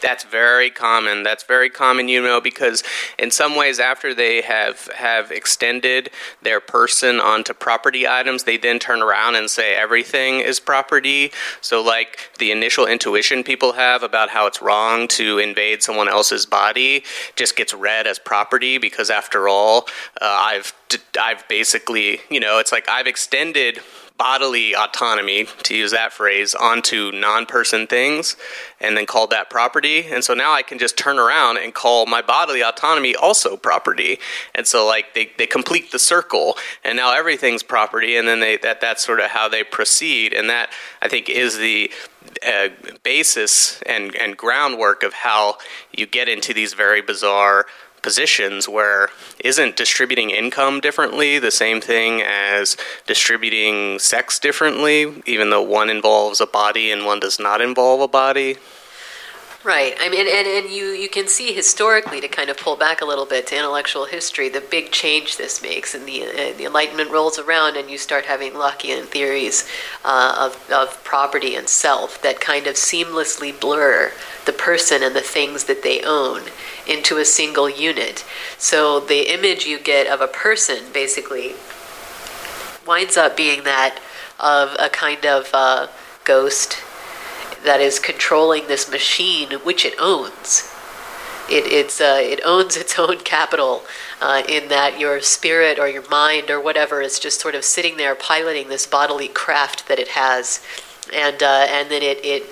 That's 0.00 0.24
very 0.24 0.70
common. 0.70 1.22
That's 1.22 1.44
very 1.44 1.70
common, 1.70 2.08
you 2.08 2.22
know, 2.22 2.40
because 2.40 2.82
in 3.18 3.30
some 3.30 3.56
ways, 3.56 3.78
after 3.78 4.14
they 4.14 4.42
have 4.42 4.88
have 4.94 5.30
extended 5.30 6.10
their 6.42 6.60
person 6.60 7.20
onto 7.20 7.52
property 7.54 8.06
items, 8.06 8.44
they 8.44 8.56
then 8.56 8.78
turn 8.78 9.02
around 9.02 9.36
and 9.36 9.50
say 9.50 9.74
everything 9.74 10.40
is 10.40 10.60
property. 10.60 11.32
So, 11.60 11.82
like 11.82 12.30
the 12.38 12.50
initial 12.50 12.86
intuition 12.86 13.42
people 13.42 13.72
have 13.72 14.02
about 14.02 14.30
how 14.30 14.46
it's 14.46 14.62
wrong 14.62 15.08
to 15.08 15.38
invade 15.38 15.82
someone 15.82 16.08
else's 16.08 16.46
body 16.46 17.04
just 17.36 17.56
gets 17.56 17.74
read 17.74 18.06
as 18.06 18.18
property 18.18 18.78
because, 18.78 19.10
after 19.10 19.48
all, 19.48 19.86
uh, 20.20 20.24
I've 20.24 20.72
I've 21.20 21.46
basically, 21.48 22.20
you 22.30 22.40
know, 22.40 22.58
it's 22.58 22.72
like 22.72 22.88
I've 22.88 23.06
extended 23.06 23.80
bodily 24.18 24.74
autonomy, 24.74 25.46
to 25.62 25.74
use 25.74 25.90
that 25.90 26.12
phrase, 26.12 26.54
onto 26.54 27.10
non 27.12 27.46
person 27.46 27.86
things 27.86 28.36
and 28.80 28.96
then 28.96 29.06
called 29.06 29.30
that 29.30 29.50
property. 29.50 30.06
And 30.06 30.22
so 30.24 30.34
now 30.34 30.52
I 30.52 30.62
can 30.62 30.78
just 30.78 30.96
turn 30.96 31.18
around 31.18 31.58
and 31.58 31.74
call 31.74 32.06
my 32.06 32.22
bodily 32.22 32.62
autonomy 32.62 33.14
also 33.14 33.56
property. 33.56 34.18
And 34.54 34.66
so 34.66 34.86
like 34.86 35.14
they, 35.14 35.30
they 35.38 35.46
complete 35.46 35.92
the 35.92 35.98
circle 35.98 36.56
and 36.84 36.96
now 36.96 37.14
everything's 37.14 37.62
property 37.62 38.16
and 38.16 38.26
then 38.26 38.40
they 38.40 38.56
that 38.58 38.80
that's 38.80 39.04
sort 39.04 39.20
of 39.20 39.26
how 39.30 39.48
they 39.48 39.64
proceed. 39.64 40.32
And 40.32 40.48
that 40.50 40.70
I 41.02 41.08
think 41.08 41.28
is 41.28 41.58
the 41.58 41.90
uh, 42.46 42.68
basis 43.02 43.80
and, 43.82 44.14
and 44.16 44.36
groundwork 44.36 45.02
of 45.02 45.12
how 45.12 45.56
you 45.92 46.06
get 46.06 46.28
into 46.28 46.52
these 46.52 46.74
very 46.74 47.00
bizarre 47.00 47.66
positions 48.02 48.68
where 48.68 49.10
isn't 49.40 49.76
distributing 49.76 50.30
income 50.30 50.80
differently 50.80 51.38
the 51.38 51.50
same 51.50 51.80
thing 51.80 52.22
as 52.22 52.76
distributing 53.06 53.98
sex 53.98 54.38
differently, 54.38 55.22
even 55.26 55.50
though 55.50 55.62
one 55.62 55.90
involves 55.90 56.40
a 56.40 56.46
body 56.46 56.90
and 56.90 57.04
one 57.04 57.20
does 57.20 57.38
not 57.38 57.60
involve 57.60 58.00
a 58.00 58.08
body? 58.08 58.56
Right. 59.66 59.96
I 59.98 60.08
mean, 60.08 60.28
and, 60.28 60.46
and 60.46 60.72
you, 60.72 60.90
you 60.90 61.08
can 61.08 61.26
see 61.26 61.52
historically, 61.52 62.20
to 62.20 62.28
kind 62.28 62.50
of 62.50 62.56
pull 62.56 62.76
back 62.76 63.00
a 63.00 63.04
little 63.04 63.26
bit 63.26 63.48
to 63.48 63.56
intellectual 63.56 64.04
history, 64.04 64.48
the 64.48 64.60
big 64.60 64.92
change 64.92 65.38
this 65.38 65.60
makes. 65.60 65.92
And 65.92 66.06
the, 66.06 66.22
uh, 66.22 66.56
the 66.56 66.66
Enlightenment 66.66 67.10
rolls 67.10 67.36
around, 67.36 67.76
and 67.76 67.90
you 67.90 67.98
start 67.98 68.26
having 68.26 68.52
Lockean 68.52 69.06
theories 69.06 69.68
uh, 70.04 70.36
of, 70.38 70.70
of 70.70 71.02
property 71.02 71.56
and 71.56 71.68
self 71.68 72.22
that 72.22 72.38
kind 72.40 72.68
of 72.68 72.76
seamlessly 72.76 73.60
blur 73.60 74.12
the 74.44 74.52
person 74.52 75.02
and 75.02 75.16
the 75.16 75.20
things 75.20 75.64
that 75.64 75.82
they 75.82 76.00
own 76.02 76.42
into 76.86 77.16
a 77.18 77.24
single 77.24 77.68
unit. 77.68 78.24
So 78.58 79.00
the 79.00 79.34
image 79.34 79.66
you 79.66 79.80
get 79.80 80.06
of 80.06 80.20
a 80.20 80.28
person 80.28 80.92
basically 80.92 81.54
winds 82.86 83.16
up 83.16 83.36
being 83.36 83.64
that 83.64 83.98
of 84.38 84.76
a 84.78 84.88
kind 84.88 85.26
of 85.26 85.50
uh, 85.52 85.88
ghost 86.24 86.84
that 87.66 87.80
is 87.80 87.98
controlling 87.98 88.66
this 88.66 88.90
machine 88.90 89.50
which 89.64 89.84
it 89.84 89.94
owns. 90.00 90.72
It, 91.48 91.66
it's, 91.66 92.00
uh, 92.00 92.18
it 92.20 92.40
owns 92.44 92.76
its 92.76 92.98
own 92.98 93.18
capital 93.18 93.82
uh, 94.20 94.42
in 94.48 94.68
that 94.68 94.98
your 94.98 95.20
spirit 95.20 95.78
or 95.78 95.88
your 95.88 96.08
mind 96.08 96.50
or 96.50 96.60
whatever 96.60 97.00
is 97.00 97.18
just 97.18 97.40
sort 97.40 97.54
of 97.54 97.64
sitting 97.64 97.96
there 97.96 98.14
piloting 98.14 98.68
this 98.68 98.86
bodily 98.86 99.28
craft 99.28 99.88
that 99.88 99.98
it 99.98 100.08
has. 100.08 100.64
And, 101.14 101.42
uh, 101.42 101.66
and 101.68 101.90
then 101.90 102.02
it, 102.02 102.24
it 102.24 102.46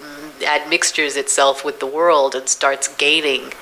admixtures 0.47 1.17
itself 1.17 1.65
with 1.65 1.81
the 1.81 1.87
world 1.87 2.35
and 2.35 2.49
starts 2.49 2.89
gaining 2.89 3.53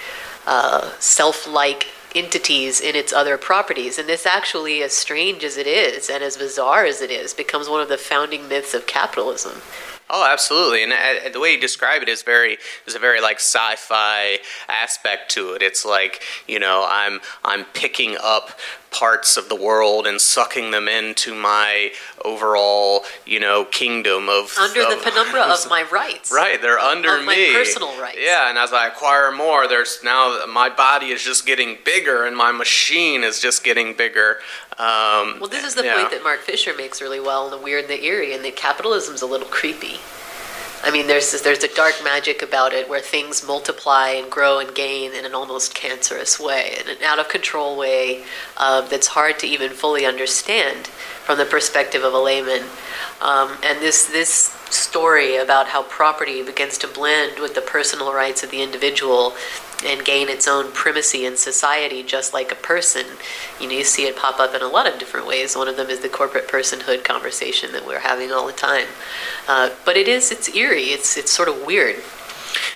uh, 0.46 0.92
self 0.98 1.46
like 1.46 1.86
entities 2.14 2.80
in 2.80 2.94
its 2.94 3.12
other 3.12 3.38
properties. 3.38 3.98
And 3.98 4.08
this 4.08 4.26
actually, 4.26 4.82
as 4.82 4.92
strange 4.92 5.44
as 5.44 5.56
it 5.56 5.66
is 5.66 6.10
and 6.10 6.22
as 6.22 6.36
bizarre 6.36 6.84
as 6.84 7.00
it 7.00 7.10
is, 7.10 7.32
becomes 7.32 7.68
one 7.68 7.80
of 7.80 7.88
the 7.88 7.96
founding 7.96 8.48
myths 8.48 8.74
of 8.74 8.86
capitalism. 8.86 9.62
Oh, 10.14 10.28
absolutely, 10.30 10.82
and 10.82 10.92
uh, 10.92 11.30
the 11.32 11.40
way 11.40 11.54
you 11.54 11.60
describe 11.60 12.02
it 12.02 12.08
is 12.08 12.22
very 12.22 12.58
is 12.86 12.94
a 12.94 12.98
very 12.98 13.22
like 13.22 13.36
sci-fi 13.36 14.40
aspect 14.68 15.30
to 15.32 15.54
it. 15.54 15.62
It's 15.62 15.86
like 15.86 16.22
you 16.46 16.58
know 16.58 16.86
I'm 16.86 17.20
I'm 17.42 17.64
picking 17.72 18.18
up 18.22 18.50
parts 18.92 19.38
of 19.38 19.48
the 19.48 19.56
world 19.56 20.06
and 20.06 20.20
sucking 20.20 20.70
them 20.70 20.86
into 20.86 21.34
my 21.34 21.90
overall, 22.24 23.04
you 23.24 23.40
know, 23.40 23.64
kingdom 23.64 24.28
of 24.28 24.54
under 24.58 24.82
of, 24.82 24.90
the 24.90 25.10
penumbra 25.10 25.40
of 25.40 25.66
my 25.70 25.82
rights. 25.90 26.30
Right, 26.30 26.60
they're 26.60 26.78
under 26.78 27.18
me. 27.20 27.26
My 27.26 27.52
personal 27.54 27.98
rights. 27.98 28.18
Yeah, 28.20 28.50
and 28.50 28.58
as 28.58 28.72
I 28.72 28.88
acquire 28.88 29.32
more, 29.32 29.66
there's 29.66 30.00
now 30.04 30.44
my 30.46 30.68
body 30.68 31.06
is 31.06 31.22
just 31.22 31.46
getting 31.46 31.78
bigger, 31.84 32.26
and 32.26 32.36
my 32.36 32.52
machine 32.52 33.24
is 33.24 33.40
just 33.40 33.64
getting 33.64 33.96
bigger. 33.96 34.38
Um, 34.78 35.38
well, 35.38 35.48
this 35.48 35.64
is 35.64 35.74
the 35.74 35.84
yeah. 35.84 35.98
point 35.98 36.10
that 36.10 36.22
Mark 36.22 36.40
Fisher 36.40 36.72
makes 36.76 37.00
really 37.02 37.20
well 37.20 37.44
in 37.44 37.50
the 37.50 37.58
weird 37.58 37.84
and 37.84 37.90
the 37.90 38.04
eerie, 38.04 38.32
and 38.34 38.44
that 38.44 38.56
capitalism's 38.56 39.22
a 39.22 39.26
little 39.26 39.48
creepy. 39.48 39.98
I 40.84 40.90
mean, 40.90 41.06
there's 41.06 41.30
this, 41.30 41.42
there's 41.42 41.62
a 41.62 41.72
dark 41.72 41.94
magic 42.02 42.42
about 42.42 42.72
it 42.72 42.88
where 42.88 43.00
things 43.00 43.46
multiply 43.46 44.08
and 44.08 44.28
grow 44.28 44.58
and 44.58 44.74
gain 44.74 45.12
in 45.12 45.24
an 45.24 45.32
almost 45.32 45.74
cancerous 45.74 46.40
way, 46.40 46.76
in 46.80 46.88
an 46.88 47.02
out 47.04 47.20
of 47.20 47.28
control 47.28 47.76
way 47.76 48.24
uh, 48.56 48.80
that's 48.80 49.06
hard 49.08 49.38
to 49.40 49.46
even 49.46 49.70
fully 49.70 50.04
understand 50.04 50.88
from 50.88 51.38
the 51.38 51.44
perspective 51.44 52.02
of 52.02 52.12
a 52.14 52.18
layman. 52.18 52.64
Um, 53.20 53.56
and 53.62 53.78
this 53.78 54.06
this 54.06 54.51
story 54.72 55.36
about 55.36 55.68
how 55.68 55.82
property 55.84 56.42
begins 56.42 56.78
to 56.78 56.88
blend 56.88 57.38
with 57.38 57.54
the 57.54 57.60
personal 57.60 58.12
rights 58.12 58.42
of 58.42 58.50
the 58.50 58.62
individual 58.62 59.34
and 59.84 60.04
gain 60.04 60.28
its 60.28 60.46
own 60.46 60.70
primacy 60.72 61.26
in 61.26 61.36
society 61.36 62.02
just 62.02 62.32
like 62.32 62.52
a 62.52 62.56
person. 62.56 63.04
You 63.60 63.68
know, 63.68 63.74
you 63.74 63.84
see 63.84 64.04
it 64.04 64.16
pop 64.16 64.38
up 64.38 64.54
in 64.54 64.62
a 64.62 64.68
lot 64.68 64.86
of 64.86 64.98
different 64.98 65.26
ways. 65.26 65.56
One 65.56 65.68
of 65.68 65.76
them 65.76 65.88
is 65.88 66.00
the 66.00 66.08
corporate 66.08 66.48
personhood 66.48 67.04
conversation 67.04 67.72
that 67.72 67.86
we're 67.86 68.00
having 68.00 68.30
all 68.30 68.46
the 68.46 68.52
time. 68.52 68.86
Uh, 69.48 69.70
but 69.84 69.96
it 69.96 70.08
is, 70.08 70.30
it's 70.30 70.54
eerie. 70.54 70.84
It's, 70.84 71.16
it's 71.16 71.32
sort 71.32 71.48
of 71.48 71.66
weird. 71.66 71.96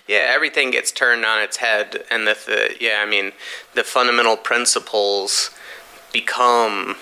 Yeah, 0.09 0.27
everything 0.29 0.71
gets 0.71 0.93
turned 0.93 1.25
on 1.25 1.43
its 1.43 1.57
head, 1.57 2.05
and 2.11 2.27
the, 2.27 2.39
the 2.47 2.77
yeah, 2.81 3.03
I 3.05 3.11
mean, 3.11 3.33
the 3.75 3.83
fundamental 3.83 4.37
principles 4.37 5.51
become 6.13 6.97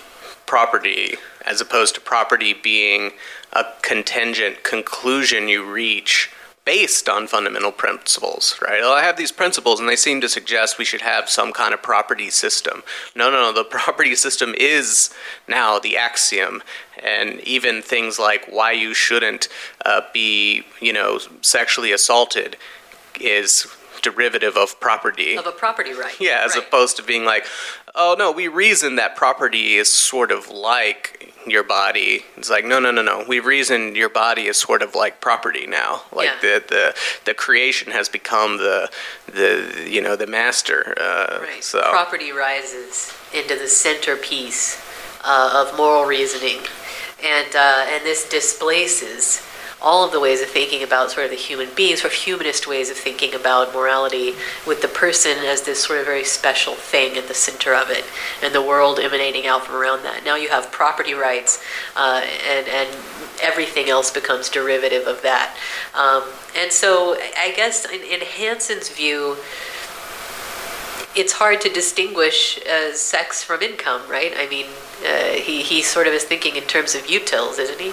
property 0.55 1.17
as 1.45 1.61
opposed 1.61 1.97
to 1.97 2.01
property 2.01 2.55
being 2.55 3.11
a 3.55 3.65
contingent 3.83 4.63
conclusion 4.63 5.49
you 5.49 5.69
reach 5.69 6.31
based 6.65 7.09
on 7.09 7.27
fundamental 7.27 7.73
principles, 7.73 8.57
right? 8.63 8.81
Well, 8.81 8.93
I 8.93 9.03
have 9.03 9.17
these 9.17 9.33
principles 9.33 9.81
and 9.81 9.89
they 9.89 9.97
seem 9.97 10.21
to 10.21 10.29
suggest 10.29 10.79
we 10.79 10.85
should 10.85 11.01
have 11.01 11.29
some 11.29 11.53
kind 11.53 11.75
of 11.75 11.83
property 11.83 12.31
system. 12.31 12.85
No, 13.17 13.33
no, 13.33 13.43
no, 13.43 13.53
the 13.53 13.65
property 13.79 14.15
system 14.15 14.55
is 14.57 15.13
now 15.49 15.81
the 15.81 15.97
axiom. 15.97 16.63
And 17.03 17.41
even 17.41 17.83
things 17.83 18.21
like 18.21 18.47
why 18.49 18.71
you 18.71 18.95
shouldn't 18.95 19.49
uh, 19.85 20.03
be, 20.13 20.63
you 20.81 20.93
know, 20.93 21.19
sexually 21.41 21.91
assaulted 21.91 22.57
is 23.21 23.67
derivative 24.03 24.57
of 24.57 24.79
property. 24.79 25.37
Of 25.37 25.47
a 25.47 25.53
property 25.53 25.95
right. 25.95 26.15
Yeah, 26.21 26.43
as 26.45 26.55
right. 26.55 26.65
opposed 26.65 26.97
to 26.99 27.03
being 27.03 27.25
like, 27.25 27.47
oh 27.95 28.15
no, 28.19 28.31
we 28.33 28.49
reason 28.49 28.97
that 28.97 29.17
property 29.17 29.75
is 29.75 29.93
sort 29.93 30.31
of 30.31 30.51
like 30.51 31.33
your 31.47 31.63
body. 31.63 32.25
It's 32.37 32.49
like, 32.49 32.65
no, 32.65 32.79
no, 32.81 32.91
no, 32.91 33.03
no. 33.03 33.25
We 33.29 33.39
reason 33.41 33.95
your 33.95 34.09
body 34.09 34.47
is 34.47 34.57
sort 34.57 34.81
of 34.83 34.95
like 34.95 35.21
property 35.21 35.67
now. 35.67 36.03
Like 36.13 36.27
Yeah. 36.29 36.39
the, 36.41 36.65
the 36.69 36.95
the 37.27 37.35
creation 37.35 37.93
has 37.93 38.09
become 38.09 38.57
the 38.59 38.91
the 39.27 39.87
you 39.89 40.01
know 40.01 40.17
the 40.17 40.27
master. 40.27 40.95
Uh, 40.99 41.41
Right. 41.43 41.63
So 41.63 41.81
Property 41.83 42.33
rises 42.33 43.13
into 43.33 43.57
the 43.57 43.69
centerpiece 43.69 44.81
uh, 45.25 45.65
of 45.67 45.77
moral 45.77 46.05
reasoning, 46.05 46.61
and 47.23 47.55
uh, 47.55 47.87
and 47.89 48.05
this 48.05 48.29
displaces 48.29 49.43
all 49.85 50.03
of 50.05 50.13
the 50.13 50.19
ways 50.19 50.41
of 50.41 50.49
thinking 50.49 50.83
about 50.83 51.11
sort 51.11 51.27
of 51.27 51.31
the 51.31 51.37
human 51.37 51.69
being, 51.77 51.95
sort 51.95 52.13
of 52.13 52.19
humanist 52.19 52.67
ways 52.67 52.91
of 52.91 52.97
thinking 52.97 53.35
about 53.35 53.75
morality, 53.75 54.35
with 54.67 54.81
the 54.81 54.89
person 54.89 55.37
as 55.45 55.63
this 55.63 55.85
sort 55.85 56.01
of 56.01 56.07
very 56.07 56.25
special 56.25 56.75
thing 56.75 57.19
at 57.19 57.29
the 57.29 57.35
center 57.35 57.75
of 57.75 57.91
it, 57.91 58.05
and 58.43 58.55
the 58.55 58.63
world 58.63 58.99
emanating 58.99 59.47
out 59.47 59.67
from 59.67 59.77
around 59.77 60.03
that. 60.03 60.25
Now 60.25 60.37
you 60.37 60.49
have 60.49 60.73
property 60.73 61.13
rights, 61.13 61.63
uh, 61.95 62.23
and 62.49 62.67
and 62.67 62.89
everything 63.43 63.89
else 63.91 64.11
becomes 64.11 64.49
derivative 64.49 65.07
of 65.07 65.21
that. 65.23 65.55
Um, 65.95 66.23
and 66.59 66.73
so 66.73 67.15
I 67.39 67.53
guess 67.55 67.85
in, 67.85 68.01
in 68.01 68.21
Hanson's 68.21 68.89
view, 68.89 69.37
it's 71.15 71.33
hard 71.33 71.61
to 71.61 71.69
distinguish 71.69 72.59
uh, 72.67 72.93
sex 72.93 73.45
from 73.45 73.63
income, 73.63 74.03
right? 74.09 74.33
I 74.37 74.49
mean, 74.49 74.67
uh, 75.07 75.35
he, 75.35 75.63
he 75.63 75.83
sort 75.83 76.07
of 76.07 76.13
is 76.13 76.25
thinking 76.25 76.57
in 76.57 76.65
terms 76.65 76.95
of 76.95 77.03
utils, 77.03 77.59
isn't 77.59 77.81
he? 77.81 77.93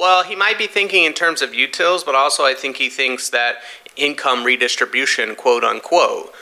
Well, 0.00 0.24
he 0.24 0.34
might 0.34 0.56
be 0.56 0.66
thinking 0.66 1.04
in 1.04 1.12
terms 1.12 1.42
of 1.42 1.50
utils, 1.50 2.06
but 2.06 2.14
also 2.14 2.44
I 2.44 2.54
think 2.54 2.76
he 2.78 2.88
thinks 2.88 3.28
that 3.30 3.56
income 3.96 4.44
redistribution, 4.44 5.34
quote 5.36 5.62
unquote, 5.62 6.32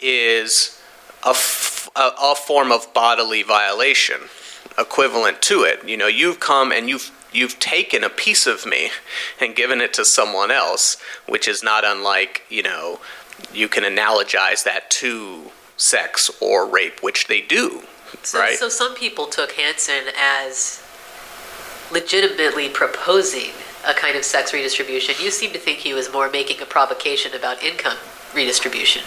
is 0.00 0.80
a, 1.24 1.28
f- 1.30 1.88
a, 1.94 2.10
a 2.20 2.34
form 2.34 2.72
of 2.72 2.92
bodily 2.92 3.44
violation 3.44 4.16
equivalent 4.76 5.40
to 5.42 5.62
it. 5.62 5.88
You 5.88 5.96
know, 5.96 6.08
you've 6.08 6.40
come 6.40 6.72
and 6.72 6.88
you've 6.88 7.12
you've 7.32 7.60
taken 7.60 8.02
a 8.02 8.08
piece 8.08 8.46
of 8.48 8.66
me 8.66 8.90
and 9.40 9.54
given 9.54 9.80
it 9.80 9.92
to 9.94 10.04
someone 10.04 10.50
else, 10.50 10.96
which 11.28 11.46
is 11.46 11.62
not 11.62 11.84
unlike, 11.84 12.42
you 12.48 12.62
know, 12.64 12.98
you 13.52 13.68
can 13.68 13.84
analogize 13.84 14.64
that 14.64 14.90
to 14.90 15.52
sex 15.76 16.30
or 16.40 16.66
rape, 16.66 17.00
which 17.02 17.28
they 17.28 17.42
do, 17.42 17.82
So, 18.22 18.40
right? 18.40 18.56
so 18.56 18.68
some 18.68 18.94
people 18.94 19.26
took 19.26 19.52
Hanson 19.52 20.04
as 20.18 20.82
legitimately 21.90 22.68
proposing 22.68 23.50
a 23.86 23.94
kind 23.94 24.16
of 24.16 24.24
sex 24.24 24.52
redistribution. 24.52 25.14
You 25.22 25.30
seem 25.30 25.52
to 25.52 25.58
think 25.58 25.78
he 25.78 25.94
was 25.94 26.12
more 26.12 26.30
making 26.30 26.60
a 26.60 26.66
provocation 26.66 27.34
about 27.34 27.62
income 27.62 27.96
redistribution. 28.34 29.02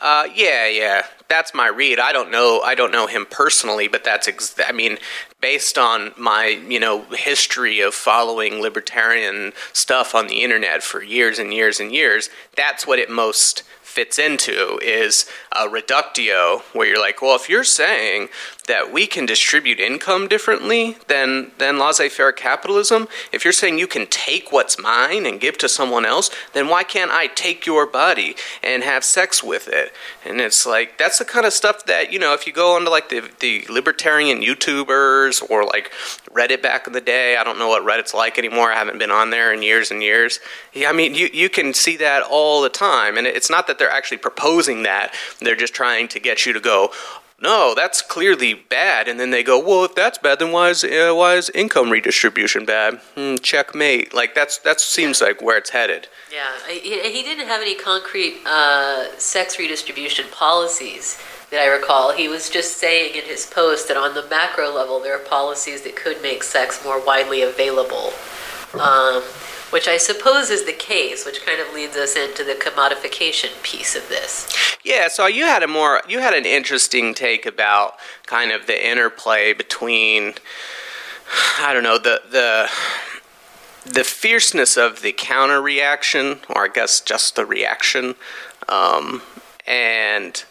Uh, 0.00 0.28
yeah, 0.34 0.66
yeah, 0.66 1.06
that's 1.28 1.54
my 1.54 1.66
read. 1.68 1.98
I 1.98 2.12
don't 2.12 2.30
know. 2.30 2.60
I 2.60 2.74
don't 2.74 2.92
know 2.92 3.06
him 3.06 3.26
personally, 3.28 3.88
but 3.88 4.04
that's. 4.04 4.28
Ex- 4.28 4.54
I 4.66 4.72
mean, 4.72 4.98
based 5.40 5.76
on 5.76 6.12
my 6.16 6.46
you 6.46 6.80
know 6.80 7.02
history 7.10 7.80
of 7.80 7.94
following 7.94 8.60
libertarian 8.60 9.52
stuff 9.72 10.14
on 10.14 10.28
the 10.28 10.42
internet 10.42 10.82
for 10.82 11.02
years 11.02 11.38
and 11.38 11.52
years 11.52 11.80
and 11.80 11.92
years, 11.92 12.30
that's 12.56 12.86
what 12.86 12.98
it 12.98 13.10
most 13.10 13.62
fits 13.98 14.16
into 14.16 14.78
is 14.80 15.28
a 15.50 15.68
reductio 15.68 16.62
where 16.72 16.86
you're 16.86 17.00
like 17.00 17.20
well 17.20 17.34
if 17.34 17.48
you're 17.48 17.64
saying 17.64 18.28
that 18.68 18.92
we 18.92 19.08
can 19.08 19.26
distribute 19.26 19.80
income 19.80 20.28
differently 20.28 20.96
than 21.08 21.50
than 21.58 21.80
laissez-faire 21.80 22.30
capitalism 22.30 23.08
if 23.32 23.42
you're 23.42 23.52
saying 23.52 23.76
you 23.76 23.88
can 23.88 24.06
take 24.06 24.52
what's 24.52 24.78
mine 24.78 25.26
and 25.26 25.40
give 25.40 25.58
to 25.58 25.68
someone 25.68 26.06
else 26.06 26.30
then 26.52 26.68
why 26.68 26.84
can't 26.84 27.10
i 27.10 27.26
take 27.26 27.66
your 27.66 27.86
body 27.86 28.36
and 28.62 28.82
have 28.82 29.04
sex 29.04 29.42
with 29.42 29.68
it? 29.68 29.92
And 30.24 30.40
it's 30.40 30.66
like 30.66 30.98
that's 30.98 31.18
the 31.18 31.24
kind 31.24 31.46
of 31.46 31.52
stuff 31.52 31.86
that 31.86 32.12
you 32.12 32.18
know 32.18 32.34
if 32.34 32.46
you 32.46 32.52
go 32.52 32.76
onto 32.76 32.90
like 32.90 33.08
the, 33.08 33.28
the 33.40 33.64
libertarian 33.68 34.40
youtubers 34.42 35.42
or 35.50 35.64
like 35.64 35.90
reddit 36.34 36.62
back 36.62 36.86
in 36.86 36.92
the 36.92 37.00
day 37.00 37.36
i 37.36 37.44
don't 37.44 37.58
know 37.58 37.68
what 37.68 37.84
reddit's 37.84 38.14
like 38.14 38.38
anymore 38.38 38.70
i 38.70 38.76
haven't 38.76 38.98
been 38.98 39.10
on 39.10 39.30
there 39.30 39.52
in 39.52 39.62
years 39.62 39.90
and 39.90 40.02
years 40.02 40.40
yeah, 40.72 40.88
i 40.88 40.92
mean 40.92 41.14
you, 41.14 41.28
you 41.32 41.48
can 41.48 41.72
see 41.72 41.96
that 41.96 42.22
all 42.22 42.62
the 42.62 42.68
time 42.68 43.16
and 43.16 43.26
it's 43.26 43.50
not 43.50 43.66
that 43.66 43.78
they're 43.78 43.90
actually 43.90 44.18
proposing 44.18 44.82
that 44.82 45.14
they're 45.40 45.56
just 45.56 45.74
trying 45.74 46.08
to 46.08 46.18
get 46.18 46.46
you 46.46 46.52
to 46.52 46.60
go 46.60 46.90
no, 47.40 47.72
that's 47.76 48.02
clearly 48.02 48.54
bad. 48.54 49.06
And 49.06 49.20
then 49.20 49.30
they 49.30 49.44
go, 49.44 49.60
well, 49.60 49.84
if 49.84 49.94
that's 49.94 50.18
bad, 50.18 50.40
then 50.40 50.50
why 50.50 50.70
is 50.70 50.82
uh, 50.82 51.12
why 51.14 51.34
is 51.34 51.50
income 51.50 51.90
redistribution 51.90 52.64
bad? 52.64 53.00
Hmm, 53.14 53.36
checkmate. 53.36 54.12
Like 54.12 54.34
that's 54.34 54.58
that 54.58 54.80
seems 54.80 55.20
like 55.20 55.40
where 55.40 55.56
it's 55.56 55.70
headed. 55.70 56.08
Yeah, 56.32 56.48
he, 56.68 57.00
he 57.00 57.22
didn't 57.22 57.46
have 57.46 57.62
any 57.62 57.76
concrete 57.76 58.38
uh, 58.44 59.16
sex 59.18 59.58
redistribution 59.58 60.26
policies 60.32 61.18
that 61.50 61.60
I 61.60 61.66
recall. 61.66 62.12
He 62.12 62.28
was 62.28 62.50
just 62.50 62.76
saying 62.76 63.14
in 63.14 63.24
his 63.24 63.46
post 63.46 63.88
that 63.88 63.96
on 63.96 64.14
the 64.14 64.26
macro 64.28 64.74
level, 64.74 65.00
there 65.00 65.14
are 65.14 65.24
policies 65.24 65.82
that 65.82 65.96
could 65.96 66.20
make 66.22 66.42
sex 66.42 66.84
more 66.84 67.04
widely 67.04 67.42
available, 67.42 68.12
um, 68.78 69.22
which 69.70 69.88
I 69.88 69.96
suppose 69.96 70.50
is 70.50 70.66
the 70.66 70.72
case, 70.72 71.24
which 71.24 71.44
kind 71.44 71.60
of 71.60 71.72
leads 71.74 71.96
us 71.96 72.16
into 72.16 72.44
the 72.44 72.52
commodification 72.52 73.62
piece 73.62 73.96
of 73.96 74.08
this. 74.08 74.76
Yeah, 74.84 75.08
so 75.08 75.26
you 75.26 75.44
had 75.44 75.62
a 75.62 75.68
more 75.68 76.02
you 76.08 76.20
had 76.20 76.34
an 76.34 76.44
interesting 76.46 77.14
take 77.14 77.46
about 77.46 77.94
kind 78.26 78.52
of 78.52 78.66
the 78.66 78.88
interplay 78.88 79.52
between 79.52 80.34
I 81.60 81.72
don't 81.72 81.82
know 81.82 81.98
the 81.98 82.22
the 82.30 82.70
the 83.84 84.04
fierceness 84.04 84.76
of 84.76 85.00
the 85.00 85.12
counter 85.12 85.62
reaction, 85.62 86.40
or 86.50 86.64
I 86.66 86.68
guess 86.68 87.00
just 87.00 87.36
the 87.36 87.46
reaction, 87.46 88.16
um, 88.68 89.22
and 89.66 90.44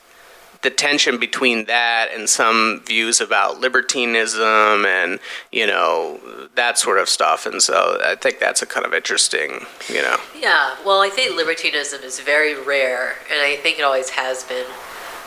the 0.61 0.69
tension 0.69 1.19
between 1.19 1.65
that 1.65 2.09
and 2.13 2.29
some 2.29 2.81
views 2.85 3.21
about 3.21 3.59
libertinism 3.59 4.85
and 4.85 5.19
you 5.51 5.67
know 5.67 6.19
that 6.55 6.77
sort 6.77 6.97
of 6.97 7.07
stuff. 7.09 7.45
And 7.45 7.61
so 7.61 7.99
I 8.03 8.15
think 8.15 8.39
that's 8.39 8.61
a 8.61 8.65
kind 8.65 8.85
of 8.85 8.93
interesting, 8.93 9.65
you 9.89 10.01
know. 10.01 10.17
Yeah, 10.37 10.75
well, 10.85 11.01
I 11.01 11.09
think 11.09 11.35
libertinism 11.35 12.01
is 12.03 12.19
very 12.19 12.59
rare, 12.59 13.15
and 13.31 13.39
I 13.41 13.57
think 13.57 13.79
it 13.79 13.83
always 13.83 14.09
has 14.11 14.43
been. 14.43 14.65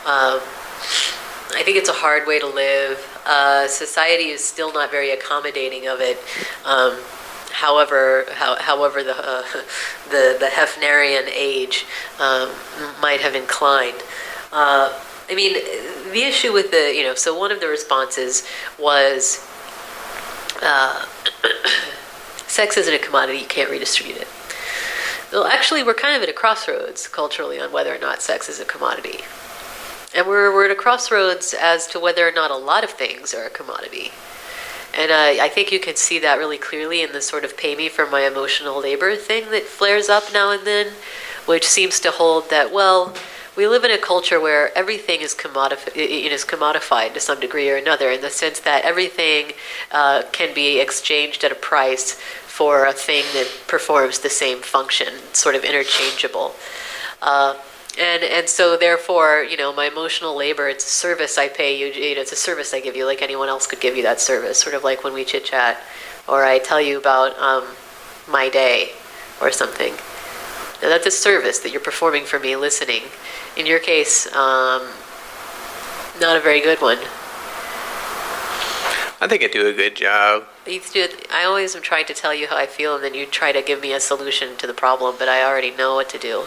Um, 0.05 0.39
I 1.53 1.63
think 1.63 1.77
it's 1.77 1.89
a 1.89 1.93
hard 1.93 2.27
way 2.27 2.39
to 2.39 2.47
live. 2.47 3.21
Uh, 3.25 3.67
society 3.67 4.29
is 4.29 4.43
still 4.43 4.73
not 4.73 4.89
very 4.89 5.11
accommodating 5.11 5.87
of 5.87 5.99
it. 5.99 6.17
Um, 6.65 6.97
however, 7.51 8.25
how, 8.31 8.55
however 8.59 9.03
the, 9.03 9.15
uh, 9.15 9.43
the 10.09 10.37
the 10.39 10.49
Hefnerian 10.51 11.27
age 11.27 11.85
um, 12.19 12.49
might 13.01 13.21
have 13.21 13.35
inclined. 13.35 14.01
Uh, 14.51 14.91
I 15.31 15.35
mean, 15.35 15.53
the 16.11 16.23
issue 16.23 16.51
with 16.51 16.71
the 16.71 16.93
you 16.95 17.03
know, 17.03 17.15
so 17.15 17.37
one 17.37 17.51
of 17.51 17.59
the 17.59 17.67
responses 17.67 18.45
was. 18.77 19.47
Uh, 20.61 21.05
sex 22.47 22.77
isn't 22.77 22.93
a 22.93 22.99
commodity, 22.99 23.39
you 23.39 23.47
can't 23.47 23.71
redistribute 23.71 24.17
it. 24.17 24.27
Well, 25.31 25.45
actually, 25.45 25.81
we're 25.83 25.93
kind 25.93 26.15
of 26.15 26.21
at 26.21 26.29
a 26.29 26.33
crossroads 26.33 27.07
culturally 27.07 27.59
on 27.59 27.71
whether 27.71 27.95
or 27.95 27.97
not 27.97 28.21
sex 28.21 28.49
is 28.49 28.59
a 28.59 28.65
commodity. 28.65 29.21
And 30.13 30.27
we're, 30.27 30.53
we're 30.53 30.65
at 30.65 30.71
a 30.71 30.75
crossroads 30.75 31.53
as 31.53 31.87
to 31.87 31.99
whether 31.99 32.27
or 32.27 32.33
not 32.33 32.51
a 32.51 32.57
lot 32.57 32.83
of 32.83 32.89
things 32.89 33.33
are 33.33 33.45
a 33.45 33.49
commodity. 33.49 34.11
And 34.93 35.09
uh, 35.09 35.41
I 35.41 35.47
think 35.47 35.71
you 35.71 35.79
can 35.79 35.95
see 35.95 36.19
that 36.19 36.37
really 36.37 36.57
clearly 36.57 37.01
in 37.01 37.13
the 37.13 37.21
sort 37.21 37.45
of 37.45 37.55
pay 37.55 37.75
me 37.75 37.87
for 37.87 38.05
my 38.05 38.27
emotional 38.27 38.81
labor 38.81 39.15
thing 39.15 39.49
that 39.51 39.63
flares 39.63 40.09
up 40.09 40.33
now 40.33 40.51
and 40.51 40.67
then, 40.67 40.87
which 41.45 41.65
seems 41.65 42.01
to 42.01 42.11
hold 42.11 42.49
that, 42.49 42.73
well, 42.73 43.15
we 43.61 43.67
live 43.67 43.83
in 43.83 43.91
a 43.91 43.97
culture 43.99 44.39
where 44.41 44.75
everything 44.75 45.21
is, 45.21 45.35
commodif- 45.35 45.95
it 45.95 46.31
is 46.31 46.43
commodified 46.43 47.13
to 47.13 47.19
some 47.19 47.39
degree 47.39 47.69
or 47.69 47.75
another, 47.75 48.09
in 48.09 48.19
the 48.19 48.29
sense 48.31 48.59
that 48.61 48.83
everything 48.83 49.51
uh, 49.91 50.23
can 50.31 50.51
be 50.55 50.79
exchanged 50.79 51.43
at 51.43 51.51
a 51.51 51.55
price 51.55 52.13
for 52.13 52.87
a 52.87 52.91
thing 52.91 53.23
that 53.33 53.47
performs 53.67 54.17
the 54.17 54.31
same 54.31 54.63
function, 54.63 55.13
sort 55.33 55.53
of 55.53 55.63
interchangeable. 55.63 56.55
Uh, 57.21 57.55
and 57.99 58.23
and 58.23 58.49
so 58.49 58.77
therefore, 58.77 59.45
you 59.47 59.57
know, 59.57 59.71
my 59.71 59.85
emotional 59.85 60.35
labor, 60.35 60.67
it's 60.67 60.83
a 60.83 60.89
service 60.89 61.37
I 61.37 61.47
pay 61.47 61.77
you. 61.77 61.85
You 61.85 62.15
know, 62.15 62.21
it's 62.21 62.31
a 62.31 62.35
service 62.35 62.73
I 62.73 62.79
give 62.79 62.95
you, 62.95 63.05
like 63.05 63.21
anyone 63.21 63.47
else 63.47 63.67
could 63.67 63.79
give 63.79 63.95
you 63.95 64.01
that 64.01 64.19
service. 64.19 64.57
Sort 64.57 64.73
of 64.73 64.83
like 64.83 65.03
when 65.03 65.13
we 65.13 65.23
chit 65.23 65.45
chat, 65.45 65.77
or 66.27 66.43
I 66.43 66.57
tell 66.57 66.81
you 66.81 66.97
about 66.97 67.37
um, 67.37 67.65
my 68.27 68.49
day, 68.49 68.93
or 69.39 69.51
something. 69.51 69.93
Now, 70.81 70.89
that's 70.89 71.05
a 71.05 71.11
service 71.11 71.59
that 71.59 71.71
you're 71.71 71.79
performing 71.79 72.25
for 72.25 72.39
me, 72.39 72.55
listening. 72.55 73.03
In 73.57 73.65
your 73.65 73.79
case, 73.79 74.27
um, 74.27 74.87
not 76.19 76.37
a 76.37 76.39
very 76.39 76.61
good 76.61 76.81
one. 76.81 76.97
I 79.23 79.27
think 79.27 79.43
I 79.43 79.47
do 79.47 79.67
a 79.67 79.73
good 79.73 79.95
job. 79.95 80.45
You 80.65 80.81
do, 80.91 81.07
I 81.31 81.43
always 81.43 81.75
am 81.75 81.81
trying 81.83 82.05
to 82.05 82.13
tell 82.13 82.33
you 82.33 82.47
how 82.47 82.57
I 82.57 82.65
feel, 82.65 82.95
and 82.95 83.03
then 83.03 83.13
you 83.13 83.25
try 83.25 83.51
to 83.51 83.61
give 83.61 83.81
me 83.81 83.93
a 83.93 83.99
solution 83.99 84.57
to 84.57 84.67
the 84.67 84.73
problem, 84.73 85.15
but 85.19 85.29
I 85.29 85.43
already 85.43 85.71
know 85.71 85.95
what 85.95 86.09
to 86.09 86.17
do. 86.17 86.45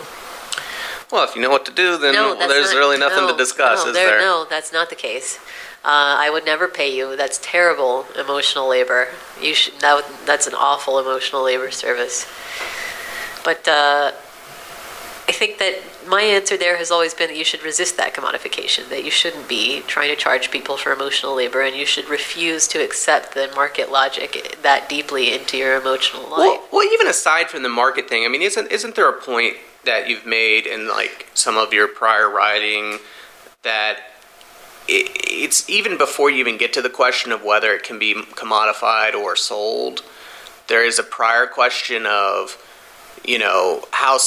Well, 1.12 1.23
if 1.23 1.37
you 1.37 1.42
know 1.42 1.50
what 1.50 1.64
to 1.66 1.73
do, 1.73 1.96
then 1.99 2.14
No, 2.14 2.34
there's 2.34 2.73
not- 2.73 2.78
really 2.78 2.99
nothing 2.99 3.26
no, 3.26 3.32
to 3.32 3.37
discuss, 3.37 3.84
no, 3.84 3.90
is 3.90 3.94
there? 3.96 4.18
No, 4.18 4.44
that's 4.49 4.73
not 4.73 4.90
the 4.90 4.96
case. 4.96 5.38
Uh, 5.84 6.16
I 6.18 6.30
would 6.30 6.44
never 6.46 6.66
pay 6.66 6.92
you. 6.96 7.14
That's 7.14 7.38
terrible 7.42 8.06
emotional 8.18 8.66
labor. 8.66 9.08
You 9.40 9.54
should. 9.54 9.78
That 9.80 9.96
would, 9.96 10.26
that's 10.26 10.46
an 10.46 10.54
awful 10.54 10.99
emotional 10.99 11.44
labor 11.44 11.70
service. 11.70 12.26
But 13.44 13.68
uh, 13.68 14.12
I 15.28 15.32
think 15.32 15.58
that 15.58 15.75
my 16.06 16.23
answer 16.23 16.56
there 16.56 16.76
has 16.76 16.90
always 16.90 17.14
been 17.14 17.28
that 17.28 17.37
you 17.37 17.44
should 17.44 17.62
resist 17.62 17.96
that 17.96 18.14
commodification. 18.14 18.88
That 18.88 19.04
you 19.04 19.11
shouldn't 19.11 19.49
be 19.49 19.80
trying 19.87 20.11
to 20.11 20.16
charge 20.16 20.50
people 20.50 20.76
for 20.76 20.92
emotional 20.92 21.34
labor, 21.34 21.62
and 21.62 21.76
you 21.76 21.87
should 21.87 22.08
refuse 22.08 22.66
to 22.68 22.82
accept 22.82 23.34
the 23.34 23.50
market 23.54 23.90
logic 23.90 24.58
that 24.62 24.88
deeply 24.88 25.32
into 25.32 25.56
your 25.56 25.76
emotional 25.76 26.23
life. 26.23 26.38
Well, 26.38 26.62
well, 26.73 26.92
even 26.92 27.06
aside 27.06 27.50
from 27.50 27.62
the 27.62 27.68
market 27.68 28.08
thing, 28.08 28.25
I 28.25 28.28
mean, 28.28 28.42
isn't 28.42 28.70
isn't 28.70 28.94
there 28.94 29.08
a 29.08 29.20
point 29.20 29.56
that 29.84 30.08
you've 30.08 30.26
made 30.26 30.66
in 30.66 30.88
like 30.88 31.28
some 31.34 31.56
of 31.56 31.73
your 31.73 31.88
prior 31.88 32.30
writing 32.30 32.99
that 33.62 33.99
it, 34.88 35.11
it's 35.25 35.68
even 35.68 35.99
before 35.99 36.30
you 36.30 36.38
even 36.38 36.56
get 36.56 36.73
to 36.75 36.82
the 36.82 36.90
question 36.90 37.32
of 37.32 37.42
whether 37.42 37.73
it 37.73 37.82
can 37.82 37.99
be 37.99 38.14
commodified 38.14 39.14
or 39.14 39.37
sold, 39.37 40.02
there 40.68 40.84
is 40.84 40.99
a 40.99 41.02
prior 41.02 41.46
question 41.46 42.06
of 42.06 42.56
you 43.25 43.38
know 43.38 43.83
how 43.93 44.19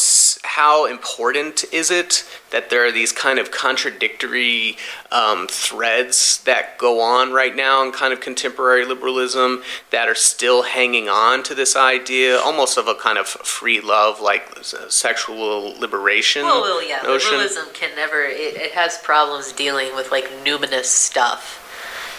how 0.44 0.86
important 0.86 1.64
is 1.72 1.92
it 1.92 2.28
that 2.50 2.70
there 2.70 2.86
are 2.86 2.92
these 2.92 3.12
kind 3.12 3.38
of 3.40 3.52
contradictory 3.52 4.78
um, 5.12 5.48
threads 5.48 6.42
that 6.44 6.78
go 6.78 7.02
on 7.02 7.32
right 7.32 7.56
now 7.56 7.84
in 7.84 7.92
kind 7.92 8.14
of 8.14 8.20
contemporary 8.22 8.86
liberalism 8.86 9.62
that 9.92 10.08
are 10.08 10.16
still 10.16 10.64
hanging 10.64 11.10
on 11.10 11.44
to 11.44 11.54
this 11.54 11.76
idea 11.76 12.40
almost 12.40 12.78
of 12.78 12.88
a 12.88 12.96
kind 12.96 13.18
of 13.18 13.28
free 13.28 13.80
love 13.80 14.20
like 14.22 14.58
sexual 14.64 15.78
liberation 15.80 16.44
Well, 16.44 16.62
well, 16.62 16.88
yeah. 16.88 17.02
notion 17.04 17.32
Liberalism 17.32 17.68
can 17.74 17.96
never. 17.96 18.22
It, 18.24 18.56
it 18.56 18.72
has 18.72 18.98
problems 19.00 19.52
dealing 19.52 19.96
with 19.96 20.12
like 20.12 20.26
numinous 20.44 20.86
stuff, 20.86 21.67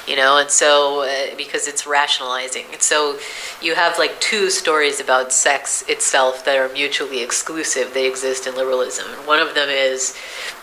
you 0.08 0.16
know, 0.16 0.38
and 0.38 0.50
so 0.50 1.02
uh, 1.02 1.36
because 1.36 1.68
it's 1.68 1.86
rationalizing, 1.86 2.64
and 2.72 2.80
so 2.80 3.18
you 3.60 3.74
have 3.74 3.98
like 3.98 4.18
two 4.20 4.50
stories 4.50 5.00
about 5.00 5.32
sex 5.32 5.84
itself 5.88 6.44
that 6.44 6.56
are 6.56 6.72
mutually 6.72 7.22
exclusive. 7.22 7.92
They 7.92 8.06
exist 8.06 8.46
in 8.46 8.54
liberalism. 8.54 9.06
And 9.10 9.26
one 9.26 9.40
of 9.40 9.54
them 9.54 9.68
is 9.68 10.16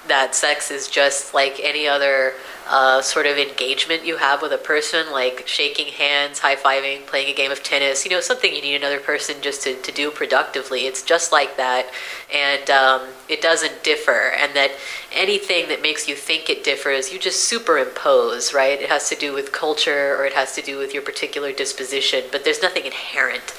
that 0.08 0.36
sex 0.36 0.72
is 0.72 0.88
just 0.88 1.34
like 1.34 1.60
any 1.62 1.88
other 1.88 2.34
uh, 2.68 3.02
sort 3.02 3.28
of 3.28 3.38
engagement 3.38 4.06
you 4.06 4.18
have 4.18 4.42
with 4.42 4.52
a 4.52 4.58
person, 4.58 5.12
like 5.12 5.48
shaking 5.48 5.88
hands, 5.88 6.40
high 6.40 6.56
fiving, 6.56 7.06
playing 7.06 7.30
a 7.30 7.34
game 7.34 7.52
of 7.52 7.62
tennis, 7.62 8.04
you 8.04 8.10
know, 8.10 8.20
something 8.20 8.54
you 8.54 8.62
need 8.62 8.76
another 8.76 9.00
person 9.00 9.36
just 9.42 9.62
to, 9.64 9.76
to 9.82 9.92
do 9.92 10.10
productively. 10.10 10.82
It's 10.82 11.04
just 11.04 11.32
like 11.32 11.58
that, 11.58 11.86
and 12.34 12.70
um, 12.72 13.08
it 13.30 13.42
doesn't 13.42 13.84
differ. 13.84 14.34
And 14.40 14.56
that 14.56 14.72
anything 15.14 15.68
that 15.70 15.82
makes 15.82 16.08
you 16.08 16.16
think 16.16 16.50
it 16.50 16.64
differs, 16.64 17.14
you 17.14 17.20
just 17.20 17.48
superimpose, 17.48 18.54
right? 18.54 18.82
It 18.82 18.90
has 18.90 19.10
to 19.10 19.16
do 19.16 19.34
with 19.34 19.52
culture 19.52 20.16
or 20.18 20.26
it 20.26 20.34
has 20.34 20.56
to 20.56 20.62
do 20.62 20.78
with 20.78 20.94
your 20.94 21.04
particular 21.04 21.52
disposition, 21.52 22.24
but 22.32 22.44
there's 22.44 22.62
nothing 22.62 22.86
inherent 22.86 23.54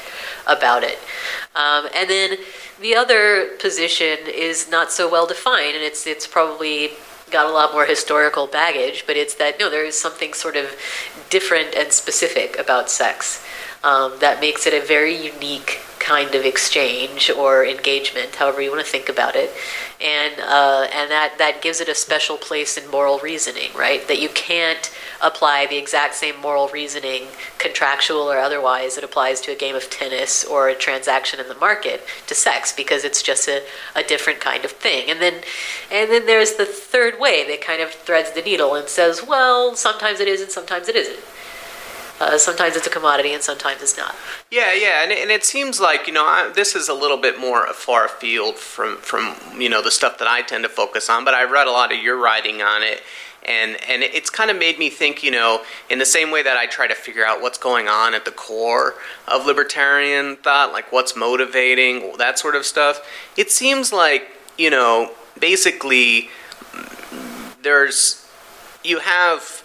about 0.46 0.82
it. 0.82 0.98
Um, 1.54 1.88
and 1.94 2.08
then 2.10 2.38
the 2.80 2.94
other 2.94 3.48
position 3.58 4.18
is 4.26 4.70
not 4.70 4.92
so 4.92 5.10
well 5.10 5.26
defined, 5.26 5.74
and 5.74 5.84
it's 5.84 6.06
it's 6.06 6.26
probably 6.26 6.90
got 7.30 7.46
a 7.46 7.52
lot 7.52 7.72
more 7.72 7.86
historical 7.86 8.46
baggage, 8.46 9.04
but 9.06 9.16
it's 9.16 9.34
that 9.34 9.58
no, 9.58 9.68
there 9.68 9.84
is 9.84 9.98
something 9.98 10.32
sort 10.32 10.56
of 10.56 10.76
different 11.30 11.74
and 11.74 11.92
specific 11.92 12.58
about 12.58 12.88
sex 12.90 13.44
um, 13.86 14.14
that 14.18 14.40
makes 14.40 14.66
it 14.66 14.74
a 14.74 14.84
very 14.84 15.14
unique 15.14 15.80
kind 16.00 16.34
of 16.34 16.44
exchange 16.44 17.30
or 17.30 17.64
engagement, 17.64 18.34
however 18.36 18.60
you 18.60 18.70
want 18.70 18.84
to 18.84 18.90
think 18.90 19.08
about 19.08 19.34
it, 19.34 19.50
and 20.00 20.34
uh, 20.40 20.86
and 20.92 21.10
that 21.10 21.34
that 21.38 21.62
gives 21.62 21.80
it 21.80 21.88
a 21.88 21.94
special 21.94 22.36
place 22.36 22.76
in 22.76 22.88
moral 22.90 23.18
reasoning, 23.20 23.70
right? 23.76 24.06
That 24.08 24.20
you 24.20 24.28
can't 24.28 24.90
apply 25.22 25.66
the 25.66 25.76
exact 25.76 26.14
same 26.14 26.40
moral 26.40 26.68
reasoning, 26.68 27.28
contractual 27.58 28.30
or 28.30 28.38
otherwise, 28.38 28.96
that 28.96 29.04
applies 29.04 29.40
to 29.40 29.52
a 29.52 29.56
game 29.56 29.74
of 29.74 29.88
tennis 29.88 30.44
or 30.44 30.68
a 30.68 30.74
transaction 30.74 31.40
in 31.40 31.48
the 31.48 31.54
market 31.54 32.02
to 32.26 32.34
sex 32.34 32.72
because 32.72 33.04
it's 33.04 33.22
just 33.22 33.48
a, 33.48 33.62
a 33.94 34.02
different 34.02 34.40
kind 34.40 34.64
of 34.64 34.72
thing. 34.72 35.10
And 35.10 35.20
then 35.20 35.34
and 35.92 36.10
then 36.10 36.26
there's 36.26 36.54
the 36.54 36.66
third 36.66 37.20
way 37.20 37.46
that 37.48 37.60
kind 37.60 37.80
of 37.80 37.90
threads 37.90 38.32
the 38.32 38.42
needle 38.42 38.74
and 38.74 38.88
says, 38.88 39.24
well, 39.26 39.76
sometimes 39.76 40.20
it 40.20 40.28
is 40.28 40.40
and 40.40 40.50
sometimes 40.50 40.88
it 40.88 40.96
isn't. 40.96 41.24
Uh, 42.18 42.38
sometimes 42.38 42.76
it's 42.76 42.86
a 42.86 42.90
commodity 42.90 43.32
and 43.32 43.42
sometimes 43.42 43.82
it's 43.82 43.96
not. 43.96 44.14
Yeah, 44.50 44.72
yeah, 44.72 45.02
and 45.02 45.12
it, 45.12 45.18
and 45.18 45.30
it 45.30 45.44
seems 45.44 45.80
like 45.80 46.06
you 46.06 46.12
know 46.12 46.24
I, 46.24 46.50
this 46.54 46.74
is 46.74 46.88
a 46.88 46.94
little 46.94 47.18
bit 47.18 47.38
more 47.38 47.66
far 47.74 48.06
afield 48.06 48.56
from 48.56 48.96
from 48.98 49.36
you 49.58 49.68
know 49.68 49.82
the 49.82 49.90
stuff 49.90 50.18
that 50.18 50.28
I 50.28 50.42
tend 50.42 50.64
to 50.64 50.70
focus 50.70 51.10
on, 51.10 51.24
but 51.24 51.34
I 51.34 51.44
read 51.44 51.66
a 51.66 51.70
lot 51.70 51.92
of 51.92 51.98
your 51.98 52.16
writing 52.16 52.62
on 52.62 52.82
it, 52.82 53.02
and 53.46 53.76
and 53.88 54.02
it's 54.02 54.30
kind 54.30 54.50
of 54.50 54.58
made 54.58 54.78
me 54.78 54.88
think 54.88 55.22
you 55.22 55.30
know 55.30 55.62
in 55.90 55.98
the 55.98 56.06
same 56.06 56.30
way 56.30 56.42
that 56.42 56.56
I 56.56 56.66
try 56.66 56.86
to 56.86 56.94
figure 56.94 57.24
out 57.24 57.42
what's 57.42 57.58
going 57.58 57.86
on 57.86 58.14
at 58.14 58.24
the 58.24 58.30
core 58.30 58.94
of 59.28 59.44
libertarian 59.44 60.36
thought, 60.36 60.72
like 60.72 60.90
what's 60.92 61.16
motivating 61.16 62.16
that 62.16 62.38
sort 62.38 62.56
of 62.56 62.64
stuff. 62.64 63.06
It 63.36 63.50
seems 63.50 63.92
like 63.92 64.28
you 64.56 64.70
know 64.70 65.12
basically 65.38 66.30
there's 67.62 68.26
you 68.82 69.00
have 69.00 69.64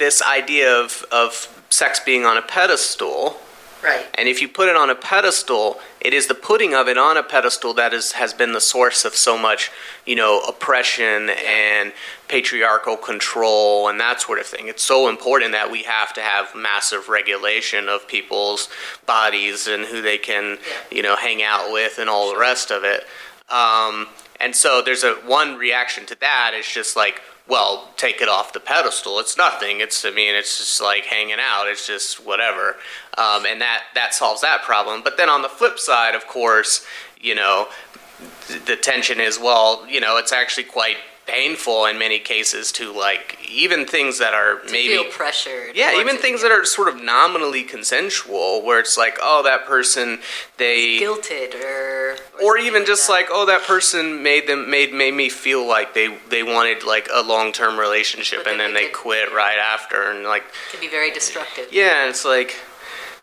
this 0.00 0.20
idea 0.20 0.74
of 0.74 1.04
of 1.12 1.46
sex 1.70 2.00
being 2.00 2.26
on 2.26 2.36
a 2.36 2.42
pedestal 2.42 3.36
Right. 3.82 4.06
and 4.14 4.28
if 4.28 4.42
you 4.42 4.48
put 4.48 4.68
it 4.68 4.76
on 4.76 4.90
a 4.90 4.94
pedestal, 4.94 5.80
it 6.02 6.12
is 6.12 6.26
the 6.26 6.34
putting 6.34 6.74
of 6.74 6.86
it 6.86 6.98
on 6.98 7.16
a 7.16 7.22
pedestal 7.22 7.72
that 7.74 7.94
is, 7.94 8.12
has 8.12 8.34
been 8.34 8.52
the 8.52 8.60
source 8.60 9.06
of 9.06 9.14
so 9.14 9.38
much, 9.38 9.70
you 10.04 10.14
know, 10.14 10.40
oppression 10.40 11.30
and 11.30 11.94
patriarchal 12.28 12.98
control 12.98 13.88
and 13.88 13.98
that 13.98 14.20
sort 14.20 14.38
of 14.38 14.44
thing. 14.44 14.68
It's 14.68 14.82
so 14.82 15.08
important 15.08 15.52
that 15.52 15.70
we 15.70 15.84
have 15.84 16.12
to 16.12 16.20
have 16.20 16.54
massive 16.54 17.08
regulation 17.08 17.88
of 17.88 18.06
people's 18.06 18.68
bodies 19.06 19.66
and 19.66 19.86
who 19.86 20.02
they 20.02 20.18
can, 20.18 20.58
you 20.90 21.02
know, 21.02 21.16
hang 21.16 21.42
out 21.42 21.72
with 21.72 21.98
and 21.98 22.10
all 22.10 22.30
the 22.30 22.38
rest 22.38 22.70
of 22.70 22.84
it. 22.84 23.06
Um, 23.48 24.08
and 24.40 24.54
so 24.54 24.82
there's 24.82 25.04
a 25.04 25.14
one 25.26 25.56
reaction 25.56 26.06
to 26.06 26.18
that 26.20 26.52
is 26.54 26.66
just 26.66 26.96
like, 26.96 27.20
well, 27.48 27.90
take 27.96 28.20
it 28.20 28.28
off 28.28 28.52
the 28.52 28.60
pedestal. 28.60 29.18
It's 29.18 29.36
nothing. 29.36 29.80
It's 29.80 30.04
I 30.04 30.10
mean, 30.10 30.34
it's 30.34 30.58
just 30.58 30.80
like 30.80 31.04
hanging 31.04 31.38
out. 31.40 31.66
It's 31.66 31.86
just 31.86 32.24
whatever, 32.24 32.76
um, 33.18 33.44
and 33.46 33.60
that 33.60 33.82
that 33.94 34.14
solves 34.14 34.40
that 34.40 34.62
problem. 34.62 35.02
But 35.02 35.16
then 35.16 35.28
on 35.28 35.42
the 35.42 35.48
flip 35.48 35.78
side, 35.78 36.14
of 36.14 36.26
course, 36.26 36.86
you 37.20 37.34
know, 37.34 37.68
th- 38.46 38.64
the 38.64 38.76
tension 38.76 39.20
is 39.20 39.38
well, 39.38 39.86
you 39.88 40.00
know, 40.00 40.16
it's 40.16 40.32
actually 40.32 40.64
quite 40.64 40.96
painful 41.30 41.86
in 41.86 41.98
many 41.98 42.18
cases 42.18 42.72
to 42.72 42.92
like 42.92 43.38
even 43.50 43.86
things 43.86 44.18
that 44.18 44.34
are 44.34 44.60
To 44.60 44.72
maybe 44.72 44.94
feel 44.94 45.04
pressured. 45.04 45.74
yeah, 45.76 45.98
even 46.00 46.16
things 46.18 46.42
that 46.42 46.50
are 46.52 46.64
sort 46.64 46.88
of 46.88 47.02
nominally 47.02 47.62
consensual, 47.62 48.62
where 48.64 48.78
it's 48.80 48.96
like, 48.96 49.18
oh, 49.22 49.42
that 49.44 49.66
person 49.66 50.18
they 50.56 50.98
guilted 51.00 51.54
or 51.54 52.16
or 52.42 52.56
something 52.56 52.64
even 52.66 52.84
just 52.86 53.06
that. 53.06 53.12
like 53.12 53.26
oh 53.30 53.46
that 53.46 53.62
person 53.62 54.22
made 54.22 54.46
them 54.46 54.68
made 54.70 54.92
made 54.92 55.14
me 55.14 55.28
feel 55.28 55.66
like 55.66 55.94
they 55.94 56.08
they 56.28 56.42
wanted 56.42 56.84
like 56.84 57.08
a 57.12 57.22
long-term 57.22 57.78
relationship 57.78 58.40
But 58.44 58.50
and 58.52 58.60
then 58.60 58.74
then 58.74 58.82
they 58.82 58.86
they 58.88 58.92
quit 58.92 59.32
right 59.32 59.58
after 59.58 60.10
and 60.10 60.24
like 60.24 60.44
can 60.70 60.80
be 60.80 60.88
very 60.88 61.10
destructive. 61.10 61.66
yeah 61.72 62.02
and 62.02 62.10
it's 62.10 62.24
like 62.24 62.56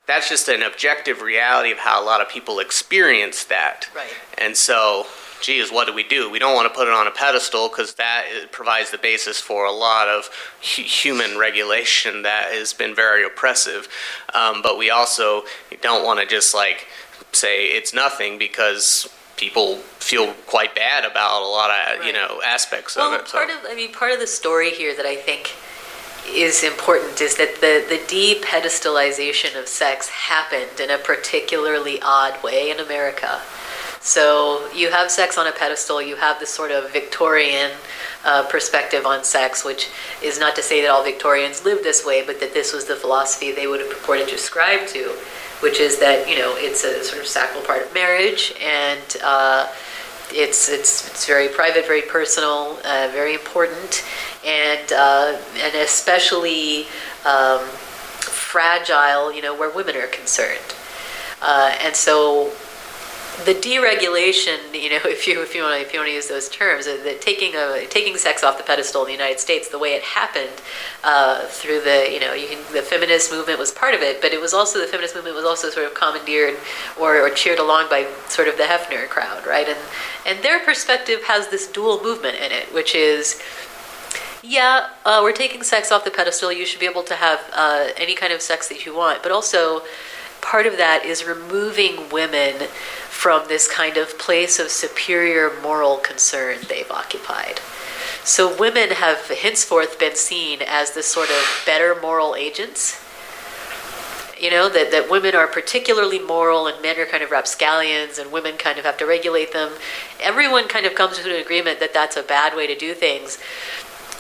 that's 0.08 0.30
just 0.30 0.48
an 0.48 0.63
objective 0.63 1.22
reality 1.22 1.72
of 1.72 1.78
how 1.80 2.02
a 2.02 2.06
lot 2.06 2.22
of 2.22 2.30
people 2.30 2.60
experience 2.60 3.43
that 3.46 3.88
Right. 3.96 4.10
and 4.38 4.56
so 4.58 5.06
geez 5.41 5.71
what 5.71 5.88
do 5.88 5.93
we 5.93 6.04
do 6.04 6.30
we 6.30 6.39
don't 6.39 6.56
want 6.56 6.67
to 6.71 6.76
put 6.78 6.88
it 6.88 6.93
on 6.93 7.08
a 7.08 7.12
pedestal 7.12 7.69
because 7.69 7.93
that 7.95 8.26
provides 8.52 8.91
the 8.91 8.97
basis 8.97 9.39
for 9.39 9.65
a 9.65 9.71
lot 9.71 10.08
of 10.08 10.30
hu- 10.76 10.82
human 10.84 11.38
regulation 11.38 12.21
that 12.23 12.52
has 12.52 12.73
been 12.73 12.95
very 12.95 13.23
oppressive 13.26 13.88
um, 14.34 14.62
but 14.62 14.78
we 14.78 14.89
also 14.89 15.43
don't 15.82 16.04
want 16.06 16.19
to 16.19 16.26
just 16.26 16.54
like 16.56 16.88
say 17.32 17.65
it's 17.67 17.93
nothing 17.93 18.38
because 18.38 19.10
people 19.36 19.76
feel 20.00 20.34
quite 20.47 20.73
bad 20.73 21.06
about 21.06 21.41
a 21.43 21.47
lot 21.47 21.69
of 21.69 22.04
you 22.06 22.13
know 22.13 22.41
aspects 22.45 22.95
Well, 22.95 23.13
of 23.13 23.21
it 23.21 23.28
so. 23.28 23.38
part 23.38 23.50
of 23.50 23.58
I 23.69 23.76
mean 23.76 23.91
part 23.93 24.12
of 24.12 24.19
the 24.19 24.28
story 24.28 24.71
here 24.71 24.95
that 24.95 25.06
I 25.06 25.15
think 25.15 25.54
is 26.28 26.63
important 26.63 27.21
is 27.21 27.36
that 27.38 27.56
the 27.62 27.86
the 27.88 28.02
de-pedestalization 28.08 29.58
of 29.60 29.67
sex 29.67 30.10
happened 30.10 30.80
in 30.80 30.89
a 30.89 30.97
particularly 30.97 32.02
odd 32.02 32.41
way 32.43 32.69
in 32.71 32.80
America. 32.80 33.41
So 34.02 34.70
you 34.74 34.90
have 34.92 35.12
sex 35.12 35.38
on 35.38 35.48
a 35.48 35.52
pedestal. 35.52 36.02
You 36.02 36.16
have 36.16 36.40
this 36.40 36.50
sort 36.50 36.72
of 36.72 36.92
Victorian 36.92 37.72
uh, 38.24 38.46
perspective 38.48 39.06
on 39.06 39.24
sex, 39.24 39.66
which 39.66 39.90
is 40.22 40.40
not 40.40 40.56
to 40.56 40.62
say 40.62 40.82
that 40.82 40.90
all 40.90 41.04
Victorians 41.04 41.66
lived 41.66 41.84
this 41.84 42.06
way, 42.06 42.26
but 42.26 42.40
that 42.40 42.54
this 42.54 42.74
was 42.74 42.86
the 42.86 42.96
philosophy 42.96 43.52
they 43.52 43.68
would 43.68 43.80
have 43.80 43.90
purported 43.90 44.28
to 44.30 44.36
ascribe 44.36 44.88
to, 44.88 45.16
which 45.62 45.80
is 45.80 46.00
that 46.00 46.30
you 46.30 46.38
know 46.38 46.54
it's 46.58 46.84
a 46.84 47.04
sort 47.04 47.22
of 47.22 47.28
sacral 47.28 47.64
part 47.64 47.86
of 47.86 47.94
marriage 47.94 48.54
and. 48.62 49.18
Uh, 49.24 49.68
it's 50.30 50.68
it's 50.68 51.08
it's 51.08 51.26
very 51.26 51.48
private, 51.48 51.86
very 51.86 52.02
personal, 52.02 52.78
uh, 52.84 53.10
very 53.14 53.34
important, 53.34 54.04
and 54.46 54.92
uh, 54.92 55.38
and 55.58 55.76
especially 55.76 56.86
um, 57.26 57.62
fragile, 58.20 59.32
you 59.32 59.42
know, 59.42 59.56
where 59.56 59.70
women 59.70 59.96
are 59.96 60.08
concerned. 60.08 60.76
Uh, 61.42 61.76
and 61.82 61.96
so 61.96 62.52
the 63.45 63.54
deregulation, 63.54 64.58
you 64.73 64.89
know, 64.89 65.00
if 65.06 65.28
you 65.28 65.41
if 65.41 65.54
you 65.54 65.63
want 65.63 65.76
to 65.76 65.86
if 65.86 65.93
you 65.93 66.00
want 66.00 66.10
to 66.10 66.13
use 66.13 66.28
those 66.28 66.50
terms, 66.50 66.86
that 66.86 67.21
taking 67.21 67.54
a 67.56 67.86
taking 67.89 68.17
sex 68.17 68.43
off 68.43 68.58
the 68.58 68.63
pedestal 68.63 69.02
in 69.04 69.08
the 69.08 69.13
United 69.13 69.39
States, 69.39 69.69
the 69.69 69.80
way 69.80 69.89
it 69.89 70.04
happened 70.04 70.62
uh, 71.04 71.45
through 71.47 71.82
the 71.82 72.10
you 72.12 72.19
know 72.19 72.34
you 72.34 72.47
can, 72.47 72.73
the 72.73 72.82
feminist 72.82 73.32
movement 73.32 73.60
was 73.60 73.71
part 73.71 73.93
of 73.93 74.02
it, 74.02 74.21
but 74.21 74.32
it 74.32 74.41
was 74.41 74.54
also 74.54 74.80
the 74.80 74.88
feminist 74.88 75.15
movement 75.15 75.36
was 75.36 75.45
also 75.45 75.69
sort 75.69 75.86
of 75.86 75.93
commandeered 75.93 76.58
or, 77.00 77.19
or 77.21 77.30
cheered 77.30 77.60
along 77.60 77.89
by 77.89 78.08
sort 78.28 78.47
of 78.47 78.58
the 78.58 78.63
Hefner 78.63 79.08
crowd, 79.08 79.45
right? 79.45 79.67
And 79.67 79.80
and 80.26 80.43
their 80.43 80.60
perspective 80.60 81.23
has 81.23 81.50
this 81.50 81.67
dual 81.67 82.02
movement 82.02 82.38
in 82.38 82.52
it, 82.52 82.73
which 82.73 82.95
is 82.95 83.41
yeah, 84.43 84.89
uh, 85.04 85.19
we're 85.21 85.34
taking 85.34 85.62
sex 85.63 85.91
off 85.91 86.06
the 86.06 86.12
pedestal. 86.12 86.54
You 86.54 86.65
should 86.65 86.80
be 86.80 86.86
able 86.86 87.04
to 87.04 87.15
have 87.15 87.41
uh, 87.54 87.89
any 87.97 88.15
kind 88.15 88.32
of 88.32 88.41
sex 88.41 88.69
that 88.69 88.86
you 88.86 88.95
want, 88.95 89.21
but 89.21 89.32
also 89.32 89.82
part 90.48 90.66
of 90.66 90.78
that 90.78 91.04
is 91.04 91.26
removing 91.26 92.10
women 92.10 92.54
from 93.10 93.46
this 93.50 93.70
kind 93.70 93.98
of 93.98 94.18
place 94.18 94.60
of 94.60 94.70
superior 94.70 95.52
moral 95.62 95.98
concern 95.98 96.58
they've 96.70 96.90
occupied. 96.90 97.60
So 98.24 98.58
women 98.58 98.92
have 98.92 99.28
henceforth 99.28 100.00
been 100.00 100.16
seen 100.16 100.60
as 100.66 100.94
this 100.94 101.06
sort 101.06 101.30
of 101.30 101.64
better 101.66 102.00
moral 102.02 102.34
agents. 102.34 103.04
You 104.40 104.50
know, 104.50 104.70
that, 104.70 104.92
that 104.92 105.12
women 105.12 105.36
are 105.36 105.48
particularly 105.48 106.20
moral 106.20 106.68
and 106.68 106.82
men 106.82 106.98
are 106.98 107.06
kind 107.06 107.24
of 107.24 107.32
rapscallions 107.32 108.18
and 108.18 108.32
women 108.32 108.56
kind 108.56 108.80
of 108.80 108.86
have 108.86 108.96
to 109.00 109.06
regulate 109.06 109.52
them. 109.52 109.74
Everyone 110.22 110.70
kind 110.70 110.86
of 110.86 110.96
comes 110.96 111.18
to 111.18 111.36
an 111.36 111.42
agreement 111.42 111.82
that 111.82 111.94
that's 111.94 112.16
a 112.16 112.24
bad 112.24 112.56
way 112.56 112.68
to 112.68 112.76
do 112.76 112.94
things. 112.94 113.38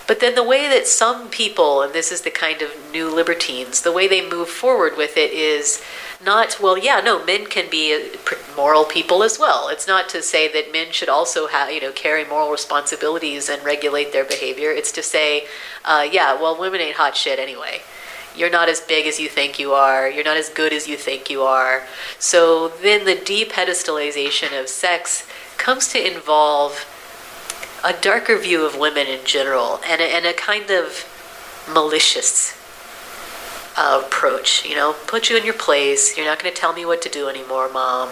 But 0.07 0.21
then 0.21 0.35
the 0.35 0.43
way 0.43 0.67
that 0.69 0.87
some 0.87 1.29
people, 1.29 1.81
and 1.81 1.93
this 1.93 2.11
is 2.11 2.21
the 2.21 2.31
kind 2.31 2.61
of 2.61 2.71
new 2.91 3.13
libertines, 3.13 3.81
the 3.81 3.91
way 3.91 4.07
they 4.07 4.27
move 4.27 4.49
forward 4.49 4.97
with 4.97 5.15
it 5.17 5.31
is 5.31 5.83
not, 6.23 6.57
well, 6.61 6.77
yeah, 6.77 6.99
no, 6.99 7.23
men 7.23 7.45
can 7.45 7.69
be 7.69 7.93
uh, 7.93 8.35
moral 8.55 8.85
people 8.85 9.23
as 9.23 9.37
well. 9.37 9.69
It's 9.69 9.87
not 9.87 10.09
to 10.09 10.21
say 10.21 10.51
that 10.51 10.71
men 10.71 10.91
should 10.91 11.09
also 11.09 11.47
have, 11.47 11.71
you 11.71 11.79
know, 11.79 11.91
carry 11.91 12.25
moral 12.25 12.49
responsibilities 12.49 13.49
and 13.49 13.63
regulate 13.63 14.13
their 14.13 14.25
behavior. 14.25 14.71
It's 14.71 14.91
to 14.93 15.03
say, 15.03 15.47
uh, 15.85 16.07
yeah, 16.11 16.33
well, 16.33 16.59
women 16.59 16.81
ain't 16.81 16.97
hot 16.97 17.15
shit 17.15 17.39
anyway. 17.39 17.81
You're 18.35 18.49
not 18.49 18.69
as 18.69 18.81
big 18.81 19.07
as 19.07 19.19
you 19.19 19.29
think 19.29 19.59
you 19.59 19.73
are. 19.73 20.09
You're 20.09 20.23
not 20.23 20.37
as 20.37 20.49
good 20.49 20.73
as 20.73 20.87
you 20.87 20.97
think 20.97 21.29
you 21.29 21.41
are. 21.41 21.83
So 22.19 22.69
then 22.69 23.05
the 23.05 23.15
depedestalization 23.15 24.59
of 24.59 24.69
sex 24.69 25.27
comes 25.57 25.87
to 25.89 26.15
involve 26.15 26.85
a 27.83 27.93
darker 27.93 28.37
view 28.37 28.65
of 28.65 28.77
women 28.77 29.07
in 29.07 29.23
general 29.25 29.79
and 29.87 30.01
a, 30.01 30.03
and 30.03 30.25
a 30.25 30.33
kind 30.33 30.69
of 30.71 31.05
malicious 31.71 32.56
uh, 33.77 34.03
approach. 34.05 34.65
You 34.65 34.75
know, 34.75 34.93
put 35.07 35.29
you 35.29 35.37
in 35.37 35.45
your 35.45 35.53
place. 35.53 36.17
You're 36.17 36.25
not 36.25 36.41
going 36.41 36.53
to 36.53 36.59
tell 36.59 36.73
me 36.73 36.85
what 36.85 37.01
to 37.03 37.09
do 37.09 37.29
anymore, 37.29 37.69
mom. 37.71 38.09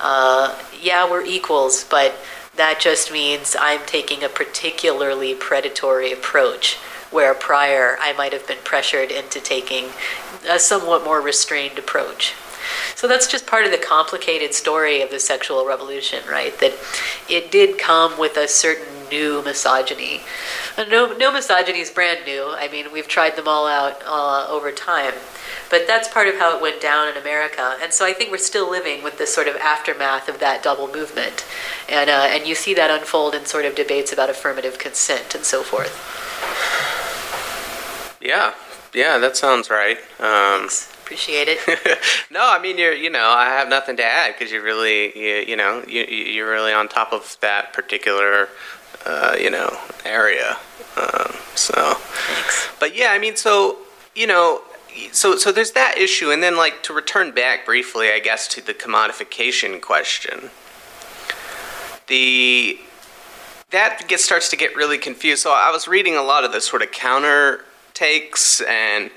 Uh, 0.00 0.56
yeah, 0.80 1.10
we're 1.10 1.24
equals, 1.24 1.84
but 1.84 2.14
that 2.56 2.80
just 2.80 3.12
means 3.12 3.56
I'm 3.58 3.84
taking 3.86 4.22
a 4.22 4.28
particularly 4.28 5.34
predatory 5.34 6.12
approach 6.12 6.76
where 7.10 7.32
prior 7.32 7.96
I 8.00 8.12
might 8.12 8.32
have 8.32 8.46
been 8.46 8.58
pressured 8.64 9.10
into 9.10 9.40
taking 9.40 9.86
a 10.48 10.58
somewhat 10.58 11.04
more 11.04 11.20
restrained 11.20 11.78
approach. 11.78 12.34
So 12.94 13.08
that's 13.08 13.26
just 13.26 13.46
part 13.46 13.64
of 13.64 13.70
the 13.70 13.78
complicated 13.78 14.52
story 14.52 15.00
of 15.00 15.10
the 15.10 15.18
sexual 15.18 15.66
revolution, 15.66 16.22
right? 16.28 16.58
That 16.58 16.74
it 17.28 17.50
did 17.50 17.78
come 17.78 18.18
with 18.18 18.36
a 18.36 18.46
certain 18.46 18.97
new 19.10 19.42
misogyny. 19.42 20.22
And 20.76 20.90
no, 20.90 21.12
no 21.16 21.32
misogyny 21.32 21.80
is 21.80 21.90
brand 21.90 22.24
new. 22.24 22.54
I 22.56 22.68
mean, 22.68 22.92
we've 22.92 23.08
tried 23.08 23.36
them 23.36 23.48
all 23.48 23.66
out 23.66 24.02
uh, 24.06 24.46
over 24.48 24.70
time. 24.72 25.14
But 25.70 25.86
that's 25.86 26.08
part 26.08 26.28
of 26.28 26.36
how 26.36 26.56
it 26.56 26.62
went 26.62 26.80
down 26.80 27.08
in 27.08 27.16
America. 27.16 27.76
And 27.82 27.92
so 27.92 28.06
I 28.06 28.12
think 28.12 28.30
we're 28.30 28.38
still 28.38 28.70
living 28.70 29.02
with 29.02 29.18
this 29.18 29.34
sort 29.34 29.48
of 29.48 29.56
aftermath 29.56 30.28
of 30.28 30.38
that 30.40 30.62
double 30.62 30.88
movement. 30.88 31.44
And, 31.88 32.08
uh, 32.08 32.28
and 32.30 32.46
you 32.46 32.54
see 32.54 32.74
that 32.74 32.90
unfold 32.90 33.34
in 33.34 33.44
sort 33.44 33.64
of 33.64 33.74
debates 33.74 34.12
about 34.12 34.30
affirmative 34.30 34.78
consent 34.78 35.34
and 35.34 35.44
so 35.44 35.62
forth. 35.62 35.92
Yeah, 38.20 38.54
yeah, 38.94 39.18
that 39.18 39.36
sounds 39.36 39.70
right. 39.70 39.98
Um, 40.18 40.68
Appreciate 41.08 41.48
it. 41.48 41.98
no, 42.30 42.40
I 42.42 42.60
mean 42.60 42.76
you're 42.76 42.92
you 42.92 43.08
know 43.08 43.28
I 43.28 43.46
have 43.46 43.68
nothing 43.68 43.96
to 43.96 44.04
add 44.04 44.34
because 44.34 44.52
you're 44.52 44.62
really 44.62 45.18
you, 45.18 45.44
you 45.48 45.56
know 45.56 45.82
you 45.88 46.02
you're 46.04 46.50
really 46.50 46.72
on 46.72 46.88
top 46.88 47.12
of 47.12 47.36
that 47.40 47.72
particular 47.72 48.48
uh, 49.06 49.36
you 49.40 49.50
know, 49.50 49.76
area. 50.04 50.56
Um, 50.96 51.32
so, 51.54 51.94
Thanks. 51.94 52.68
but 52.78 52.96
yeah, 52.96 53.08
I 53.10 53.18
mean, 53.18 53.36
so 53.36 53.78
you 54.14 54.26
know, 54.26 54.62
so 55.12 55.36
so 55.36 55.52
there's 55.52 55.72
that 55.72 55.96
issue, 55.96 56.30
and 56.30 56.42
then 56.42 56.56
like 56.56 56.82
to 56.84 56.92
return 56.92 57.32
back 57.32 57.64
briefly, 57.64 58.10
I 58.10 58.18
guess, 58.18 58.48
to 58.48 58.64
the 58.64 58.74
commodification 58.74 59.80
question. 59.80 60.50
The 62.08 62.78
that 63.70 64.08
gets 64.08 64.24
starts 64.24 64.48
to 64.50 64.56
get 64.56 64.74
really 64.74 64.98
confused. 64.98 65.42
So 65.42 65.52
I 65.52 65.70
was 65.70 65.86
reading 65.86 66.16
a 66.16 66.22
lot 66.22 66.44
of 66.44 66.52
the 66.52 66.60
sort 66.60 66.82
of 66.82 66.90
counter 66.90 67.64
takes 67.94 68.60
and 68.62 69.10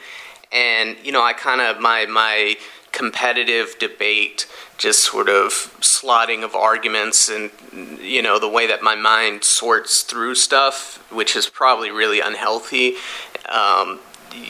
and 0.51 0.97
you 1.03 1.11
know 1.11 1.23
I 1.23 1.33
kind 1.33 1.61
of 1.61 1.79
my 1.79 2.05
my 2.05 2.55
competitive 2.91 3.77
debate 3.79 4.47
just 4.77 4.99
sort 4.99 5.29
of 5.29 5.51
slotting 5.79 6.43
of 6.43 6.55
arguments 6.55 7.29
and 7.29 7.51
you 8.01 8.21
know 8.21 8.39
the 8.39 8.49
way 8.49 8.67
that 8.67 8.81
my 8.81 8.95
mind 8.95 9.43
sorts 9.43 10.01
through 10.01 10.35
stuff 10.35 10.97
which 11.11 11.35
is 11.35 11.47
probably 11.47 11.89
really 11.89 12.19
unhealthy 12.19 12.95
um, 13.47 13.99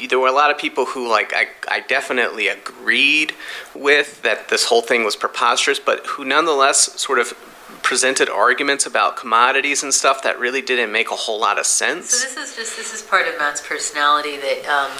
there 0.09 0.19
were 0.19 0.27
a 0.27 0.31
lot 0.31 0.49
of 0.49 0.57
people 0.57 0.85
who 0.85 1.07
like 1.07 1.33
I, 1.35 1.47
I 1.67 1.81
definitely 1.81 2.47
agreed 2.47 3.33
with 3.75 4.21
that 4.23 4.49
this 4.49 4.65
whole 4.65 4.81
thing 4.81 5.03
was 5.03 5.15
preposterous 5.15 5.79
but 5.79 6.05
who 6.07 6.25
nonetheless 6.25 6.99
sort 6.99 7.19
of 7.19 7.33
presented 7.83 8.29
arguments 8.29 8.85
about 8.85 9.17
commodities 9.17 9.83
and 9.83 9.93
stuff 9.93 10.23
that 10.23 10.39
really 10.39 10.61
didn't 10.61 10.91
make 10.91 11.11
a 11.11 11.15
whole 11.15 11.39
lot 11.39 11.59
of 11.59 11.65
sense. 11.65 12.11
So 12.11 12.27
this 12.27 12.49
is 12.49 12.55
just 12.55 12.77
this 12.77 12.93
is 12.93 13.01
part 13.01 13.27
of 13.27 13.37
matt's 13.37 13.65
personality 13.65 14.37
that 14.37 14.65
um, 14.67 14.91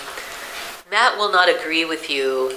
matt 0.92 1.18
will 1.18 1.32
not 1.32 1.48
agree 1.48 1.86
with 1.86 2.10
you 2.10 2.52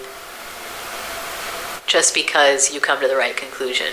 just 1.87 2.13
because 2.13 2.75
you 2.75 2.81
come 2.81 3.01
to 3.01 3.07
the 3.07 3.15
right 3.15 3.37
conclusion. 3.37 3.93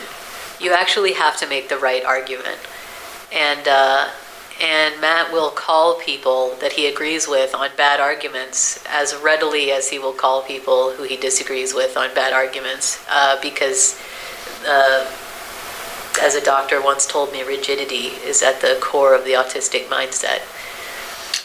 You 0.60 0.74
actually 0.74 1.14
have 1.14 1.38
to 1.38 1.48
make 1.48 1.70
the 1.70 1.78
right 1.78 2.04
argument. 2.04 2.58
And, 3.32 3.68
uh, 3.68 4.10
and 4.60 5.00
Matt 5.00 5.32
will 5.32 5.52
call 5.52 6.00
people 6.00 6.56
that 6.62 6.74
he 6.74 6.88
agrees 6.88 7.28
with 7.28 7.54
on 7.54 7.70
bad 7.78 8.00
arguments 8.00 8.84
as 8.90 9.16
readily 9.16 9.72
as 9.72 9.90
he 9.90 10.00
will 10.00 10.14
call 10.14 10.42
people 10.42 10.92
who 10.94 11.04
he 11.04 11.18
disagrees 11.18 11.76
with 11.76 11.96
on 11.96 12.14
bad 12.16 12.34
arguments 12.34 13.04
uh, 13.10 13.40
because, 13.42 14.02
uh, 14.68 15.10
as 16.22 16.34
a 16.34 16.44
doctor 16.44 16.82
once 16.82 17.06
told 17.06 17.32
me, 17.32 17.44
rigidity 17.44 18.08
is 18.26 18.42
at 18.42 18.62
the 18.62 18.78
core 18.82 19.14
of 19.14 19.26
the 19.26 19.32
autistic 19.34 19.86
mindset. 19.86 20.42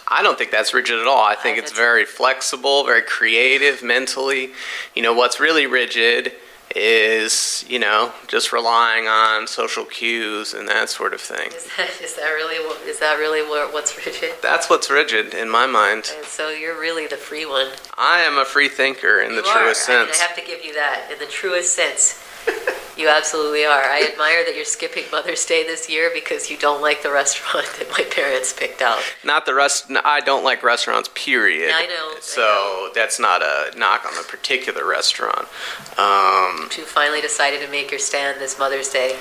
I 0.09 0.23
don't 0.23 0.39
think 0.39 0.51
that's 0.51 0.73
rigid 0.73 0.99
at 0.99 1.07
all. 1.07 1.25
I 1.25 1.35
think 1.35 1.59
it's 1.59 1.73
very 1.73 2.05
flexible, 2.05 2.85
very 2.85 3.03
creative 3.03 3.83
mentally. 3.83 4.51
You 4.95 5.03
know, 5.03 5.13
what's 5.13 5.41
really 5.41 5.67
rigid 5.67 6.33
is, 6.75 7.65
you 7.69 7.79
know, 7.79 8.13
just 8.29 8.53
relying 8.53 9.09
on 9.09 9.47
social 9.47 9.85
cues 9.85 10.53
and 10.53 10.69
that 10.69 10.91
sort 10.91 11.15
of 11.15 11.21
thing. 11.21 11.49
Is 11.49 11.69
that, 11.77 11.91
is 12.03 12.17
that 12.17 12.31
really 12.31 12.57
is 12.89 12.99
that 13.01 13.19
really 13.19 13.41
what's 13.73 13.97
rigid? 14.07 14.35
That's 14.43 14.69
what's 14.69 14.91
rigid 14.91 15.35
in 15.35 15.49
my 15.49 15.67
mind. 15.67 16.13
And 16.17 16.27
so 16.27 16.51
you're 16.51 16.79
really 16.79 17.07
the 17.07 17.17
free 17.17 17.47
one. 17.47 17.69
I 17.97 18.21
am 18.21 18.37
a 18.39 18.45
free 18.45 18.69
thinker 18.69 19.21
in 19.21 19.31
you 19.31 19.43
the 19.43 19.49
are. 19.49 19.63
truest 19.63 19.89
I 19.89 20.05
mean, 20.05 20.07
sense. 20.07 20.21
I 20.21 20.27
have 20.27 20.37
to 20.37 20.45
give 20.45 20.65
you 20.65 20.75
that 20.75 21.09
in 21.13 21.19
the 21.19 21.27
truest 21.27 21.75
sense. 21.75 22.23
You 22.97 23.11
absolutely 23.11 23.67
are. 23.67 23.83
I 23.83 24.09
admire 24.11 24.43
that 24.47 24.57
you're 24.57 24.65
skipping 24.65 25.05
Mother's 25.13 25.45
Day 25.45 25.65
this 25.65 25.91
year 25.91 26.11
because 26.15 26.51
you 26.51 26.57
don't 26.57 26.81
like 26.81 27.03
the 27.03 27.13
restaurant 27.13 27.67
that 27.79 27.91
my 27.91 28.03
parents 28.11 28.55
picked 28.55 28.81
out. 28.81 29.03
Not 29.23 29.45
the 29.45 29.53
rest. 29.53 29.93
I 30.03 30.21
don't 30.21 30.45
like 30.45 30.63
restaurants. 30.63 31.11
Period. 31.15 31.73
I 31.75 31.85
know. 31.85 32.15
So 32.21 32.41
I 32.41 32.45
know. 32.45 32.91
that's 32.95 33.21
not 33.21 33.43
a 33.43 33.79
knock 33.79 34.07
on 34.07 34.15
the 34.15 34.23
particular 34.27 34.87
restaurant. 34.87 35.47
Um, 35.99 36.71
you 36.77 36.85
finally 36.85 37.21
decided 37.21 37.61
to 37.61 37.71
make 37.71 37.91
your 37.91 38.01
stand 38.01 38.41
this 38.41 38.59
Mother's 38.59 38.89
Day. 38.89 39.19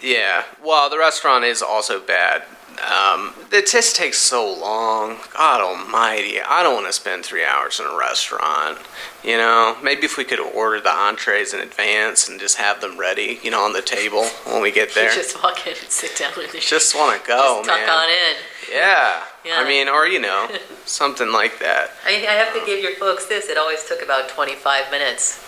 Yeah. 0.00 0.42
Well, 0.64 0.90
the 0.90 0.98
restaurant 0.98 1.44
is 1.44 1.62
also 1.62 2.00
bad. 2.00 2.42
Um, 2.80 3.34
it 3.52 3.66
just 3.66 3.96
takes 3.96 4.18
so 4.18 4.44
long. 4.52 5.18
God 5.34 5.60
Almighty! 5.60 6.40
I 6.40 6.62
don't 6.62 6.74
want 6.74 6.86
to 6.86 6.92
spend 6.92 7.24
three 7.24 7.44
hours 7.44 7.80
in 7.80 7.86
a 7.86 7.96
restaurant. 7.96 8.78
You 9.22 9.36
know, 9.36 9.76
maybe 9.82 10.04
if 10.04 10.16
we 10.16 10.24
could 10.24 10.40
order 10.40 10.80
the 10.80 10.90
entrees 10.90 11.54
in 11.54 11.60
advance 11.60 12.28
and 12.28 12.40
just 12.40 12.56
have 12.56 12.80
them 12.80 12.98
ready, 12.98 13.38
you 13.42 13.50
know, 13.50 13.62
on 13.64 13.72
the 13.72 13.82
table 13.82 14.24
when 14.46 14.62
we 14.62 14.72
get 14.72 14.94
there. 14.94 15.12
Just 15.12 15.42
walk 15.42 15.66
in 15.66 15.74
and 15.74 15.90
sit 15.90 16.16
down 16.16 16.32
with 16.36 16.52
your 16.52 16.62
Just 16.62 16.94
want 16.94 17.20
to 17.20 17.26
go, 17.26 17.62
just 17.64 17.68
tuck 17.68 17.88
on 17.88 18.08
in. 18.08 18.36
Yeah. 18.70 19.24
Yeah. 19.44 19.58
I 19.58 19.68
mean, 19.68 19.88
or 19.88 20.06
you 20.06 20.20
know, 20.20 20.48
something 20.84 21.30
like 21.32 21.58
that. 21.58 21.90
I, 22.06 22.10
I 22.10 22.32
have 22.32 22.54
to 22.54 22.64
give 22.64 22.82
your 22.82 22.94
folks 22.96 23.26
this. 23.26 23.48
It 23.48 23.58
always 23.58 23.84
took 23.86 24.02
about 24.02 24.28
25 24.28 24.90
minutes 24.90 25.46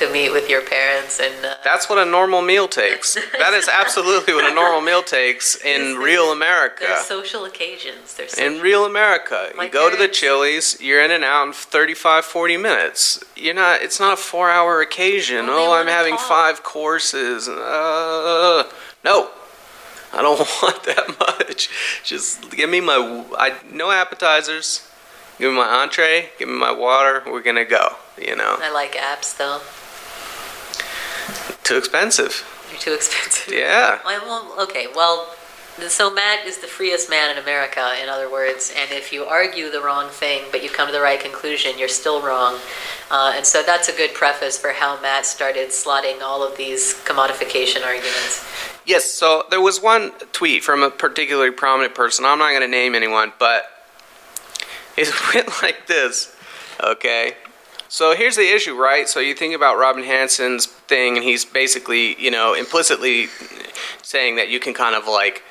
to 0.00 0.10
meet 0.10 0.30
with 0.32 0.48
your 0.48 0.62
parents 0.62 1.20
and. 1.20 1.44
Uh, 1.44 1.54
That's 1.62 1.88
what 1.88 1.98
a 1.98 2.10
normal 2.10 2.40
meal 2.40 2.68
takes. 2.68 3.14
that 3.38 3.52
is 3.52 3.68
absolutely 3.68 4.32
what 4.32 4.50
a 4.50 4.54
normal 4.54 4.80
meal 4.80 5.02
takes 5.02 5.56
in 5.64 5.96
real 5.96 6.32
America. 6.32 6.84
There's 6.86 7.06
social 7.06 7.44
occasions. 7.44 8.14
There's 8.14 8.32
social 8.32 8.56
in 8.56 8.62
real 8.62 8.86
America, 8.86 9.50
My 9.54 9.64
you 9.64 9.70
go 9.70 9.90
to 9.90 9.96
the 9.96 10.08
Chili's, 10.08 10.80
you're 10.80 11.02
in 11.02 11.10
and 11.10 11.22
out 11.22 11.46
in 11.46 11.52
35, 11.52 12.24
40 12.24 12.56
minutes. 12.56 13.22
You're 13.36 13.54
not. 13.54 13.82
It's 13.82 14.00
not 14.00 14.14
a 14.14 14.16
four-hour 14.16 14.80
occasion. 14.80 15.46
Well, 15.46 15.72
oh, 15.72 15.74
I'm 15.74 15.86
having 15.86 16.16
five 16.16 16.62
courses. 16.62 17.46
Uh, 17.48 18.64
no, 19.04 19.30
I 20.14 20.22
don't 20.22 20.38
want 20.62 20.82
that 20.84 21.16
much. 21.18 21.68
Just 22.04 22.50
give 22.52 22.70
me 22.70 22.80
my. 22.80 23.24
I 23.38 23.54
no 23.70 23.90
appetizers. 23.90 24.86
Give 25.38 25.50
me 25.52 25.58
my 25.58 25.68
entree. 25.82 26.30
Give 26.38 26.48
me 26.48 26.56
my 26.56 26.72
water. 26.72 27.22
We're 27.26 27.42
gonna 27.42 27.64
go. 27.64 27.96
You 28.18 28.36
know, 28.36 28.56
I 28.60 28.70
like 28.72 28.94
apps 28.94 29.36
though. 29.36 29.60
Too 31.64 31.76
expensive. 31.76 32.44
They're 32.70 32.78
too 32.78 32.94
expensive. 32.94 33.52
Yeah. 33.54 33.98
Well, 34.04 34.20
well, 34.26 34.62
okay, 34.64 34.86
well, 34.94 35.34
so 35.88 36.12
Matt 36.12 36.46
is 36.46 36.58
the 36.58 36.66
freest 36.66 37.08
man 37.08 37.30
in 37.30 37.42
America, 37.42 37.94
in 38.02 38.08
other 38.08 38.30
words, 38.30 38.72
and 38.76 38.90
if 38.90 39.12
you 39.12 39.24
argue 39.24 39.70
the 39.70 39.80
wrong 39.80 40.08
thing 40.10 40.42
but 40.50 40.62
you 40.62 40.68
come 40.68 40.86
to 40.86 40.92
the 40.92 41.00
right 41.00 41.20
conclusion, 41.20 41.78
you're 41.78 41.88
still 41.88 42.20
wrong. 42.20 42.58
Uh, 43.10 43.32
and 43.34 43.46
so 43.46 43.62
that's 43.62 43.88
a 43.88 43.92
good 43.92 44.12
preface 44.14 44.58
for 44.58 44.70
how 44.72 45.00
Matt 45.00 45.26
started 45.26 45.70
slotting 45.70 46.20
all 46.22 46.46
of 46.46 46.56
these 46.56 46.94
commodification 47.04 47.84
arguments. 47.84 48.44
Yes, 48.84 49.04
so 49.04 49.44
there 49.50 49.60
was 49.60 49.80
one 49.80 50.12
tweet 50.32 50.62
from 50.62 50.82
a 50.82 50.90
particularly 50.90 51.50
prominent 51.50 51.94
person. 51.94 52.24
I'm 52.24 52.38
not 52.38 52.50
going 52.50 52.62
to 52.62 52.68
name 52.68 52.94
anyone, 52.94 53.32
but 53.38 53.64
it 54.96 55.12
went 55.34 55.48
like 55.62 55.86
this. 55.86 56.34
Okay. 56.82 57.36
So 57.92 58.14
here's 58.14 58.36
the 58.36 58.48
issue, 58.48 58.76
right? 58.76 59.08
So 59.08 59.18
you 59.18 59.34
think 59.34 59.52
about 59.52 59.76
Robin 59.76 60.04
Hanson's 60.04 60.66
thing, 60.66 61.16
and 61.16 61.24
he's 61.24 61.44
basically, 61.44 62.14
you 62.22 62.30
know, 62.30 62.54
implicitly 62.54 63.26
saying 64.00 64.36
that 64.36 64.48
you 64.48 64.60
can 64.60 64.74
kind 64.74 64.94
of 64.94 65.08
like 65.08 65.42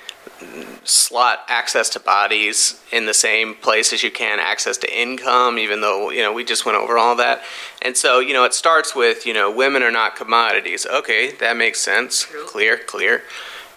slot 0.86 1.40
access 1.50 1.90
to 1.90 2.00
bodies 2.00 2.82
in 2.94 3.06
the 3.06 3.14
same 3.14 3.56
place 3.56 3.92
as 3.92 4.04
you 4.04 4.10
can 4.10 4.40
access 4.40 4.78
to 4.78 4.98
income, 4.98 5.60
even 5.60 5.82
though, 5.82 6.12
you 6.12 6.22
know, 6.22 6.32
we 6.32 6.46
just 6.46 6.66
went 6.66 6.78
over 6.78 6.98
all 6.98 7.18
that. 7.18 7.42
And 7.82 7.98
so, 7.98 8.22
you 8.22 8.32
know, 8.32 8.46
it 8.46 8.54
starts 8.54 8.96
with, 8.96 9.26
you 9.26 9.34
know, 9.34 9.52
women 9.52 9.84
are 9.84 9.92
not 9.92 10.16
commodities. 10.16 10.86
Okay, 10.86 11.34
that 11.42 11.58
makes 11.58 11.82
sense. 11.82 12.24
Clear, 12.48 12.78
clear. 12.78 13.24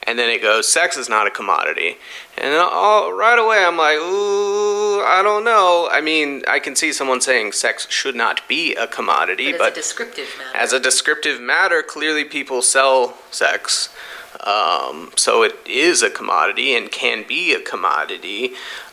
And 0.04 0.18
then 0.18 0.30
it 0.30 0.42
goes, 0.42 0.66
sex 0.66 0.96
is 0.96 1.08
not 1.08 1.26
a 1.28 1.30
commodity. 1.30 1.96
And 2.36 2.54
all, 2.54 3.12
right 3.12 3.38
away, 3.38 3.64
I'm 3.64 3.76
like, 3.76 3.96
ooh, 3.98 5.00
I 5.00 5.20
don't 5.22 5.44
know. 5.44 5.88
I 5.90 6.00
mean, 6.00 6.42
I 6.48 6.58
can 6.58 6.74
see 6.74 6.92
someone 6.92 7.20
saying 7.20 7.52
sex 7.52 7.86
should 7.88 8.16
not 8.16 8.46
be 8.48 8.74
a 8.74 8.86
commodity, 8.88 9.52
But, 9.52 9.58
but 9.58 9.68
it's 9.68 9.76
a 9.76 9.80
descriptive 9.80 10.28
matter. 10.38 10.56
as 10.58 10.72
a 10.72 10.80
descriptive 10.80 11.40
matter, 11.40 11.82
clearly 11.82 12.24
people 12.24 12.62
sell 12.62 13.16
sex. 13.30 13.94
Um, 14.40 15.12
so 15.16 15.44
it 15.44 15.56
is 15.66 16.02
a 16.02 16.10
commodity 16.10 16.74
and 16.74 16.90
can 16.90 17.24
be 17.26 17.54
a 17.54 17.60
commodity, 17.60 18.52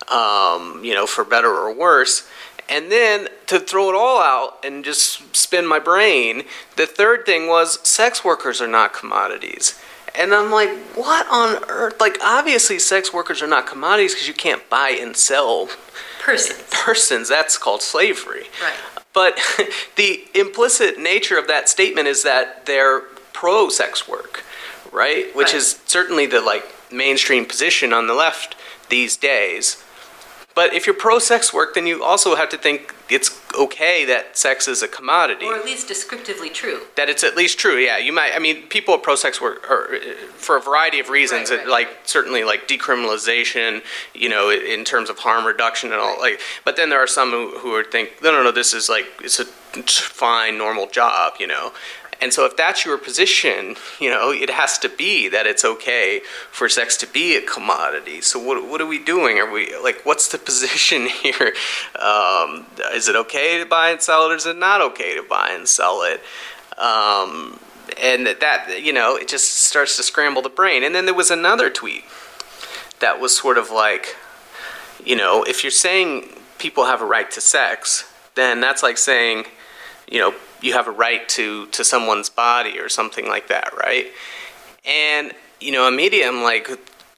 um, 0.10 0.82
you 0.84 0.94
know, 0.94 1.08
for 1.08 1.24
better 1.24 1.50
or 1.52 1.74
worse. 1.74 2.28
And 2.68 2.92
then 2.92 3.30
to 3.48 3.60
throw 3.60 3.90
it 3.90 3.96
all 3.96 4.22
out 4.22 4.64
and 4.64 4.86
just 4.86 5.36
spin 5.36 5.66
my 5.66 5.80
brain, 5.80 6.44
the 6.76 6.86
third 6.86 7.26
thing 7.26 7.48
was 7.48 7.80
sex 7.88 8.24
workers 8.24 8.62
are 8.62 8.68
not 8.68 8.94
commodities. 8.94 9.80
And 10.16 10.34
I'm 10.34 10.52
like, 10.52 10.70
what 10.96 11.28
on 11.30 11.64
earth? 11.70 12.00
Like, 12.00 12.18
obviously, 12.24 12.80
sex 12.80 13.14
workers 13.14 13.42
are 13.42 13.48
not 13.48 13.68
commodities 13.68 14.14
because 14.14 14.28
you 14.28 14.34
can't 14.34 14.68
buy 14.70 14.90
and 14.90 15.16
sell 15.16 15.70
Persons. 16.22 16.64
persons. 16.72 17.30
That's 17.30 17.58
called 17.58 17.82
slavery. 17.82 18.46
Right. 18.62 18.74
But 19.14 19.40
the 19.96 20.24
implicit 20.36 21.00
nature 21.00 21.38
of 21.38 21.48
that 21.48 21.70
statement 21.70 22.08
is 22.08 22.24
that 22.24 22.66
they're 22.66 23.02
pro 23.34 23.70
sex 23.70 24.08
work, 24.08 24.44
right? 24.92 25.34
Which 25.36 25.48
Right. 25.48 25.56
is 25.56 25.80
certainly 25.86 26.26
the 26.26 26.42
like 26.42 26.66
mainstream 26.92 27.46
position 27.46 27.94
on 27.94 28.08
the 28.08 28.14
left 28.14 28.56
these 28.90 29.16
days. 29.18 29.84
But 30.60 30.74
if 30.74 30.86
you're 30.86 30.94
pro 30.94 31.20
sex 31.20 31.54
work, 31.54 31.74
then 31.74 31.88
you 31.88 32.04
also 32.04 32.36
have 32.36 32.50
to 32.50 32.58
think 32.58 32.94
it's 33.10 33.40
okay 33.58 34.04
that 34.04 34.38
sex 34.38 34.68
is 34.68 34.84
a 34.84 34.90
commodity. 34.90 35.46
Or 35.46 35.56
at 35.56 35.64
least 35.64 35.88
descriptively 35.88 36.50
true. 36.50 36.82
that 36.98 37.08
it's 37.08 37.24
at 37.24 37.38
least 37.38 37.58
true, 37.58 37.78
yeah. 37.78 37.98
You 37.98 38.12
might, 38.12 38.34
I 38.36 38.40
mean, 38.40 38.64
people 38.68 38.98
pro 38.98 39.16
sex 39.16 39.40
work 39.40 39.66
are, 39.72 39.96
uh, 39.96 40.00
for 40.36 40.58
a 40.58 40.62
variety 40.62 41.00
of 41.00 41.08
reasons, 41.08 41.50
Right, 41.50 41.60
right. 41.60 41.68
like 41.70 41.88
certainly 42.04 42.44
like 42.44 42.68
decriminalization, 42.68 43.84
you 44.14 44.28
know, 44.28 44.50
in 44.50 44.84
terms 44.84 45.10
of 45.10 45.20
harm 45.20 45.46
reduction 45.46 45.94
and 45.94 46.02
all. 46.02 46.20
Like, 46.20 46.42
but 46.66 46.76
then 46.76 46.90
there 46.90 47.00
are 47.00 47.08
some 47.08 47.32
who, 47.32 47.58
who 47.60 47.72
would 47.72 47.90
think, 47.90 48.22
no, 48.22 48.30
no, 48.34 48.44
no, 48.44 48.52
this 48.52 48.74
is 48.74 48.90
like 48.90 49.06
it's 49.22 49.40
a 49.40 49.46
fine, 49.46 50.58
normal 50.58 50.88
job, 50.88 51.36
you 51.40 51.48
know. 51.48 51.72
And 52.22 52.34
so, 52.34 52.46
if 52.46 52.58
that's 52.58 52.86
your 52.86 52.98
position, 52.98 53.76
you 54.00 54.10
know, 54.10 54.32
it 54.32 54.50
has 54.50 54.78
to 54.80 54.90
be 54.90 55.30
that 55.30 55.48
it's 55.48 55.64
okay 55.64 56.22
for 56.52 56.68
sex 56.68 56.98
to 56.98 57.08
be 57.08 57.38
a 57.38 57.42
commodity. 57.42 58.22
So, 58.22 58.40
what, 58.40 58.68
what 58.68 58.82
are 58.82 58.86
we 58.86 59.00
doing? 59.00 59.38
Are 59.38 59.50
we 59.50 59.76
like, 59.78 60.06
what's 60.06 60.28
the 60.28 60.38
position 60.50 61.08
here? 61.08 61.54
Um, 62.00 62.66
is 62.94 63.08
it 63.08 63.16
okay 63.16 63.60
to 63.60 63.66
buy 63.66 63.92
and 63.92 64.02
sell 64.02 64.30
it, 64.30 64.34
or 64.34 64.36
is 64.36 64.46
it 64.46 64.58
not 64.58 64.82
okay 64.82 65.16
to 65.16 65.24
buy 65.24 65.52
and 65.52 65.68
sell 65.68 66.02
it? 66.04 66.22
Um, 66.78 67.60
and 68.02 68.28
that, 68.28 68.82
you 68.82 68.94
know, 68.94 69.16
it 69.16 69.28
just 69.28 69.64
starts 69.64 69.98
to 69.98 70.04
scramble 70.04 70.42
the 70.42 70.50
brain. 70.50 70.84
And 70.84 70.94
then 70.94 71.06
there 71.06 71.14
was 71.14 71.32
another 71.32 71.70
tweet 71.70 72.04
that 73.00 73.20
was 73.20 73.38
sort 73.38 73.58
of 73.58 73.72
like, 73.72 74.16
you 75.04 75.16
know, 75.16 75.44
if 75.44 75.64
you're 75.64 75.72
saying 75.72 76.30
people 76.58 76.86
have 76.86 77.02
a 77.02 77.06
right 77.06 77.30
to 77.32 77.42
sex, 77.42 78.12
then 78.36 78.62
that's 78.62 78.84
like 78.84 78.98
saying, 78.98 79.46
you 80.10 80.20
know, 80.20 80.34
you 80.62 80.74
have 80.74 80.88
a 80.88 80.92
right 80.92 81.28
to 81.30 81.68
to 81.68 81.84
someone's 81.84 82.30
body 82.30 82.80
or 82.80 82.90
something 82.90 83.28
like 83.28 83.48
that, 83.48 83.74
right? 83.78 84.08
And 84.86 85.34
you 85.60 85.72
know, 85.72 85.88
immediately 85.88 86.28
I'm 86.28 86.44
like, 86.44 86.70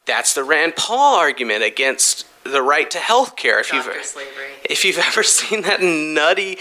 that's 0.06 0.34
the 0.34 0.44
Rand 0.44 0.76
Paul 0.76 1.18
argument 1.18 1.64
against 1.64 2.28
the 2.44 2.62
right 2.62 2.90
to 2.92 2.98
health 2.98 3.36
care. 3.36 3.60
If 3.60 3.72
Doctor 3.72 3.94
you've 3.94 4.06
slavery. 4.06 4.48
if 4.64 4.84
you've 4.84 4.98
ever 5.08 5.24
seen 5.24 5.62
that 5.62 5.82
nutty 5.82 6.58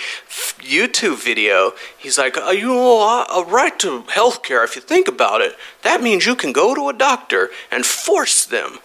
YouTube 0.59 1.23
video, 1.23 1.73
he's 1.97 2.19
like, 2.19 2.37
uh, 2.37 2.51
you 2.51 2.69
know, 2.69 3.25
a 3.25 3.45
right 3.45 3.79
to 3.81 4.03
health 4.03 4.43
care, 4.43 4.63
if 4.65 4.77
you 4.77 4.83
think 4.83 5.09
about 5.09 5.41
it, 5.41 5.57
that 5.83 6.03
means 6.03 6.27
you 6.27 6.35
can 6.35 6.53
go 6.53 6.75
to 6.75 6.89
a 6.89 6.93
doctor 6.93 7.51
and 7.71 7.87
force 7.87 8.45
them 8.45 8.79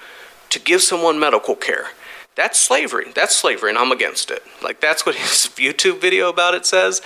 to 0.49 0.59
give 0.59 0.81
someone 0.81 1.19
medical 1.19 1.55
care. 1.55 1.87
That's 2.35 2.59
slavery. 2.59 3.11
That's 3.13 3.35
slavery, 3.35 3.69
and 3.69 3.77
I'm 3.77 3.91
against 3.91 4.29
it. 4.29 4.43
Like, 4.61 4.81
that's 4.81 5.05
what 5.05 5.15
his 5.15 5.49
YouTube 5.55 5.99
video 5.99 6.29
about 6.29 6.53
it 6.53 6.65
says. 6.65 7.01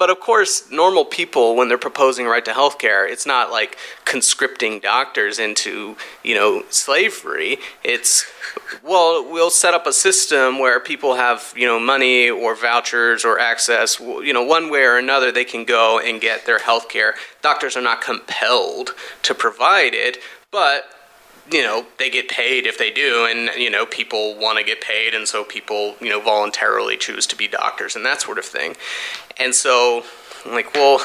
But 0.00 0.08
of 0.08 0.18
course, 0.18 0.70
normal 0.70 1.04
people, 1.04 1.54
when 1.54 1.68
they're 1.68 1.76
proposing 1.76 2.24
a 2.24 2.30
right 2.30 2.44
to 2.46 2.54
health 2.54 2.78
care, 2.78 3.06
it's 3.06 3.26
not 3.26 3.50
like 3.50 3.76
conscripting 4.06 4.80
doctors 4.80 5.38
into, 5.38 5.94
you 6.24 6.34
know, 6.34 6.64
slavery. 6.70 7.58
It's, 7.84 8.24
well, 8.82 9.30
we'll 9.30 9.50
set 9.50 9.74
up 9.74 9.86
a 9.86 9.92
system 9.92 10.58
where 10.58 10.80
people 10.80 11.16
have, 11.16 11.52
you 11.54 11.66
know, 11.66 11.78
money 11.78 12.30
or 12.30 12.54
vouchers 12.54 13.26
or 13.26 13.38
access, 13.38 14.00
you 14.00 14.32
know, 14.32 14.42
one 14.42 14.70
way 14.70 14.84
or 14.84 14.96
another, 14.96 15.30
they 15.30 15.44
can 15.44 15.66
go 15.66 15.98
and 15.98 16.18
get 16.18 16.46
their 16.46 16.60
health 16.60 16.88
care. 16.88 17.14
Doctors 17.42 17.76
are 17.76 17.82
not 17.82 18.00
compelled 18.00 18.94
to 19.24 19.34
provide 19.34 19.92
it, 19.92 20.16
but 20.50 20.84
you 21.50 21.62
know 21.62 21.86
they 21.98 22.10
get 22.10 22.28
paid 22.28 22.66
if 22.66 22.78
they 22.78 22.90
do 22.90 23.26
and 23.28 23.50
you 23.56 23.70
know 23.70 23.86
people 23.86 24.36
want 24.36 24.58
to 24.58 24.64
get 24.64 24.80
paid 24.80 25.14
and 25.14 25.26
so 25.26 25.44
people 25.44 25.94
you 26.00 26.08
know 26.08 26.20
voluntarily 26.20 26.96
choose 26.96 27.26
to 27.26 27.36
be 27.36 27.48
doctors 27.48 27.96
and 27.96 28.04
that 28.04 28.20
sort 28.20 28.38
of 28.38 28.44
thing. 28.44 28.76
And 29.38 29.54
so 29.54 30.04
I'm 30.44 30.52
like 30.52 30.74
well 30.74 31.00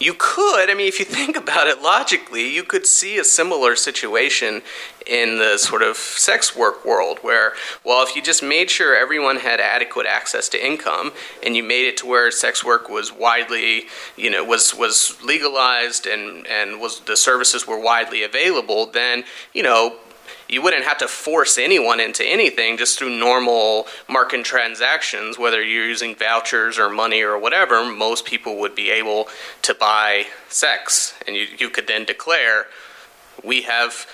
you 0.00 0.14
could 0.16 0.70
i 0.70 0.74
mean 0.74 0.88
if 0.88 0.98
you 0.98 1.04
think 1.04 1.36
about 1.36 1.66
it 1.66 1.82
logically 1.82 2.52
you 2.52 2.62
could 2.62 2.86
see 2.86 3.18
a 3.18 3.24
similar 3.24 3.76
situation 3.76 4.62
in 5.06 5.38
the 5.38 5.58
sort 5.58 5.82
of 5.82 5.96
sex 5.96 6.56
work 6.56 6.84
world 6.84 7.18
where 7.20 7.52
well 7.84 8.02
if 8.02 8.16
you 8.16 8.22
just 8.22 8.42
made 8.42 8.70
sure 8.70 8.96
everyone 8.96 9.36
had 9.36 9.60
adequate 9.60 10.06
access 10.06 10.48
to 10.48 10.66
income 10.66 11.12
and 11.44 11.56
you 11.56 11.62
made 11.62 11.86
it 11.86 11.96
to 11.96 12.06
where 12.06 12.30
sex 12.30 12.64
work 12.64 12.88
was 12.88 13.12
widely 13.12 13.84
you 14.16 14.30
know 14.30 14.42
was 14.42 14.74
was 14.74 15.20
legalized 15.22 16.06
and 16.06 16.46
and 16.46 16.80
was 16.80 17.00
the 17.00 17.16
services 17.16 17.66
were 17.66 17.78
widely 17.78 18.22
available 18.22 18.86
then 18.86 19.24
you 19.52 19.62
know 19.62 19.96
you 20.48 20.62
wouldn't 20.62 20.84
have 20.84 20.98
to 20.98 21.08
force 21.08 21.58
anyone 21.58 22.00
into 22.00 22.24
anything 22.24 22.76
just 22.76 22.98
through 22.98 23.18
normal 23.18 23.86
market 24.08 24.44
transactions, 24.44 25.38
whether 25.38 25.62
you're 25.62 25.86
using 25.86 26.14
vouchers 26.14 26.78
or 26.78 26.88
money 26.88 27.22
or 27.22 27.38
whatever. 27.38 27.84
Most 27.84 28.24
people 28.24 28.56
would 28.60 28.74
be 28.74 28.90
able 28.90 29.28
to 29.62 29.74
buy 29.74 30.26
sex, 30.48 31.14
and 31.26 31.36
you, 31.36 31.46
you 31.58 31.70
could 31.70 31.86
then 31.86 32.04
declare, 32.04 32.66
we 33.42 33.62
have, 33.62 34.06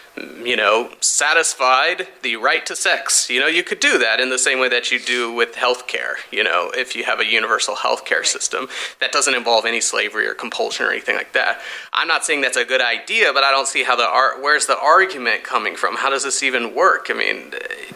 you 0.43 0.57
know, 0.57 0.93
satisfied 1.01 2.09
the 2.23 2.37
right 2.37 2.65
to 2.67 2.77
sex. 2.77 3.29
You 3.29 3.41
know, 3.41 3.47
you 3.47 3.63
could 3.63 3.81
do 3.81 3.99
that 3.99 4.21
in 4.21 4.31
the 4.31 4.39
same 4.39 4.59
way 4.59 4.69
that 4.69 4.91
you 4.91 4.99
do 4.99 5.33
with 5.33 5.55
health 5.55 5.87
care, 5.87 6.17
you 6.31 6.43
know, 6.43 6.71
if 6.75 6.97
you 6.97 7.05
have 7.05 7.21
a 7.21 7.27
universal 7.27 7.77
health 7.77 8.05
care 8.05 8.25
system. 8.25 8.69
That 9.01 9.13
doesn't 9.13 9.35
involve 9.35 9.67
any 9.67 9.81
slavery 9.81 10.27
or 10.27 10.35
compulsion 10.35 10.87
or 10.87 10.91
anything 10.91 11.17
like 11.17 11.33
that. 11.33 11.61
I'm 11.93 12.09
not 12.09 12.25
saying 12.25 12.41
that's 12.41 12.57
a 12.57 12.65
good 12.65 12.81
idea, 12.81 13.33
but 13.33 13.45
I 13.45 13.51
don't 13.51 13.69
see 13.69 13.83
how 13.83 13.97
the 13.97 14.07
ar- 14.07 14.41
where's 14.41 14.67
the 14.67 14.79
argument 14.79 15.45
coming 15.45 15.77
from? 15.77 15.97
How 15.97 16.11
does 16.11 16.25
this 16.25 16.43
even 16.43 16.75
work? 16.75 17.07
I 17.11 17.15
mean, 17.15 17.53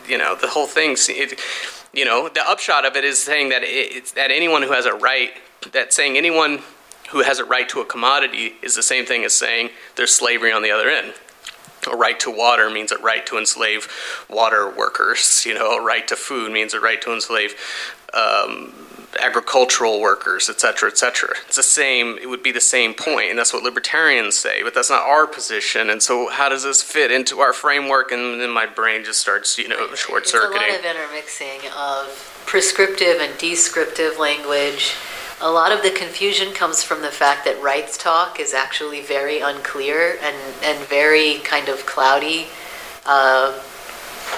you 0.09 0.19
know, 0.19 0.35
the 0.35 0.49
whole 0.49 0.67
thing, 0.67 0.97
it, 0.99 1.41
you 1.93 2.05
know, 2.05 2.29
the 2.29 2.49
upshot 2.49 2.85
of 2.85 2.97
it 2.97 3.05
is 3.05 3.23
saying 3.23 3.49
that 3.51 3.63
it, 3.63 3.67
it's 3.97 4.13
that 4.13 4.31
anyone 4.31 4.63
who 4.63 4.73
has 4.73 4.87
a 4.87 4.95
right, 4.95 5.31
that 5.73 5.93
saying 5.93 6.17
anyone 6.17 6.63
who 7.15 7.23
has 7.23 7.39
a 7.39 7.45
right 7.45 7.69
to 7.69 7.81
a 7.81 7.85
commodity 7.85 8.57
is 8.61 8.75
the 8.75 8.83
same 8.83 9.07
thing 9.07 9.25
as 9.25 9.33
saying 9.33 9.71
there's 9.95 10.13
slavery 10.13 10.51
on 10.51 10.63
the 10.63 10.71
other 10.73 10.89
end. 10.89 11.15
A 11.87 11.95
right 11.97 12.19
to 12.19 12.31
water 12.31 12.69
means 12.69 12.91
a 12.91 12.99
right 12.99 13.25
to 13.27 13.39
enslave 13.39 13.89
water 14.29 14.69
workers. 14.69 15.47
You 15.47 15.55
know, 15.55 15.79
a 15.79 15.81
right 15.81 16.09
to 16.09 16.17
food 16.17 16.51
means 16.51 16.75
a 16.75 16.81
right 16.81 17.01
to 17.03 17.13
enslave 17.15 17.55
um, 18.13 18.75
agricultural 19.23 20.01
workers, 20.01 20.51
et 20.51 20.59
cetera, 20.59 20.91
et 20.91 20.99
cetera. 20.99 21.37
It's 21.47 21.55
the 21.55 21.63
same, 21.63 22.19
it 22.21 22.29
would 22.29 22.43
be 22.43 22.51
the 22.51 22.61
same 22.61 22.95
point, 22.95 23.31
and 23.31 23.39
that's 23.39 23.53
what 23.53 23.63
libertarians 23.63 24.37
say, 24.37 24.65
but 24.65 24.75
that's 24.75 24.91
not 24.91 25.03
our 25.03 25.29
position. 25.29 25.91
And 25.91 26.03
so, 26.03 26.29
how 26.29 26.49
does 26.49 26.65
this 26.65 26.83
fit 26.83 27.13
into 27.13 27.39
our 27.39 27.53
framework? 27.53 28.11
And 28.11 28.41
then 28.41 28.51
my 28.51 28.67
brain 28.67 29.05
just 29.05 29.21
starts, 29.21 29.57
you 29.57 29.69
know, 29.69 29.95
short 29.95 30.27
circuiting. 30.27 30.63
It's 30.69 30.85
a 30.85 30.89
lot 30.89 30.97
of 30.97 31.01
intermixing 31.01 31.71
of 31.77 32.43
prescriptive 32.45 33.21
and 33.21 33.39
descriptive 33.39 34.19
language. 34.19 34.97
A 35.41 35.51
lot 35.51 35.73
of 35.73 35.83
the 35.83 35.91
confusion 35.91 36.53
comes 36.53 36.83
from 36.83 37.03
the 37.03 37.11
fact 37.11 37.45
that 37.45 37.61
rights 37.63 37.99
talk 37.99 38.39
is 38.39 38.55
actually 38.55 39.01
very 39.01 39.41
unclear 39.41 40.19
and, 40.23 40.37
and 40.63 40.79
very 40.87 41.39
kind 41.39 41.69
of 41.69 41.85
cloudy. 41.87 42.47
Uh, 43.05 43.61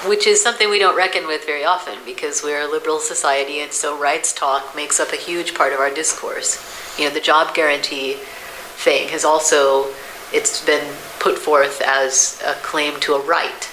which 0.04 0.26
is 0.26 0.42
something 0.42 0.68
we 0.68 0.78
don't 0.78 0.96
reckon 0.96 1.26
with 1.26 1.46
very 1.46 1.64
often 1.64 1.96
because 2.04 2.42
we're 2.42 2.62
a 2.62 2.70
liberal 2.70 2.98
society 2.98 3.60
and 3.60 3.72
so 3.72 3.98
rights 3.98 4.32
talk 4.32 4.74
makes 4.74 5.00
up 5.00 5.12
a 5.12 5.16
huge 5.16 5.54
part 5.54 5.72
of 5.72 5.80
our 5.80 5.90
discourse. 5.90 6.58
You 6.98 7.08
know, 7.08 7.14
the 7.14 7.20
job 7.20 7.54
guarantee 7.54 8.14
thing 8.14 9.08
has 9.08 9.24
also 9.24 9.86
it's 10.32 10.64
been 10.64 10.94
put 11.18 11.38
forth 11.38 11.80
as 11.82 12.42
a 12.44 12.54
claim 12.54 12.98
to 13.00 13.14
a 13.14 13.20
right. 13.20 13.70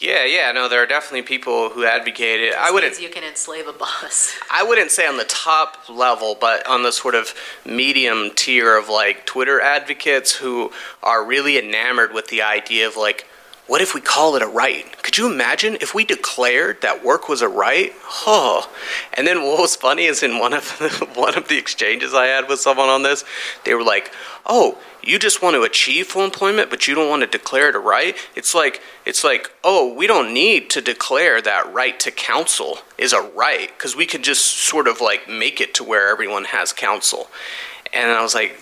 Yeah, 0.00 0.24
yeah, 0.24 0.50
no, 0.52 0.66
there 0.66 0.82
are 0.82 0.86
definitely 0.86 1.22
people 1.22 1.68
who 1.68 1.84
advocate 1.84 2.40
it. 2.40 2.54
I 2.54 2.70
wouldn't. 2.70 2.98
You 2.98 3.10
can 3.10 3.22
enslave 3.22 3.68
a 3.68 3.72
boss. 3.74 4.34
I 4.50 4.62
wouldn't 4.62 4.90
say 4.90 5.06
on 5.06 5.18
the 5.18 5.24
top 5.24 5.90
level, 5.90 6.38
but 6.40 6.66
on 6.66 6.82
the 6.82 6.90
sort 6.90 7.14
of 7.14 7.34
medium 7.66 8.30
tier 8.34 8.78
of 8.78 8.88
like 8.88 9.26
Twitter 9.26 9.60
advocates 9.60 10.34
who 10.34 10.72
are 11.02 11.22
really 11.22 11.58
enamored 11.58 12.14
with 12.14 12.28
the 12.28 12.40
idea 12.40 12.88
of 12.88 12.96
like 12.96 13.26
what 13.70 13.80
if 13.80 13.94
we 13.94 14.00
call 14.00 14.34
it 14.34 14.42
a 14.42 14.48
right? 14.48 15.00
Could 15.04 15.16
you 15.16 15.30
imagine 15.30 15.76
if 15.80 15.94
we 15.94 16.04
declared 16.04 16.82
that 16.82 17.04
work 17.04 17.28
was 17.28 17.40
a 17.40 17.48
right? 17.48 17.92
Oh. 18.26 18.68
And 19.14 19.24
then 19.24 19.44
what 19.44 19.60
was 19.60 19.76
funny 19.76 20.06
is 20.06 20.24
in 20.24 20.40
one 20.40 20.52
of 20.52 20.76
the, 20.80 20.88
one 21.14 21.38
of 21.38 21.46
the 21.46 21.56
exchanges 21.56 22.12
I 22.12 22.26
had 22.26 22.48
with 22.48 22.58
someone 22.58 22.88
on 22.88 23.04
this, 23.04 23.24
they 23.64 23.74
were 23.74 23.84
like, 23.84 24.10
"Oh, 24.44 24.78
you 25.04 25.20
just 25.20 25.40
want 25.40 25.54
to 25.54 25.62
achieve 25.62 26.08
full 26.08 26.24
employment, 26.24 26.68
but 26.68 26.88
you 26.88 26.96
don't 26.96 27.08
want 27.08 27.22
to 27.22 27.28
declare 27.28 27.68
it 27.68 27.76
a 27.76 27.78
right?" 27.78 28.16
It's 28.34 28.56
like 28.56 28.82
it's 29.06 29.22
like, 29.22 29.52
"Oh, 29.62 29.94
we 29.94 30.08
don't 30.08 30.34
need 30.34 30.68
to 30.70 30.80
declare 30.80 31.40
that 31.40 31.72
right 31.72 31.98
to 32.00 32.10
counsel 32.10 32.80
is 32.98 33.12
a 33.12 33.22
right 33.22 33.70
because 33.78 33.94
we 33.94 34.04
could 34.04 34.24
just 34.24 34.46
sort 34.46 34.88
of 34.88 35.00
like 35.00 35.28
make 35.28 35.60
it 35.60 35.74
to 35.74 35.84
where 35.84 36.08
everyone 36.08 36.46
has 36.46 36.72
counsel." 36.72 37.30
And 37.92 38.10
I 38.10 38.20
was 38.20 38.34
like, 38.34 38.58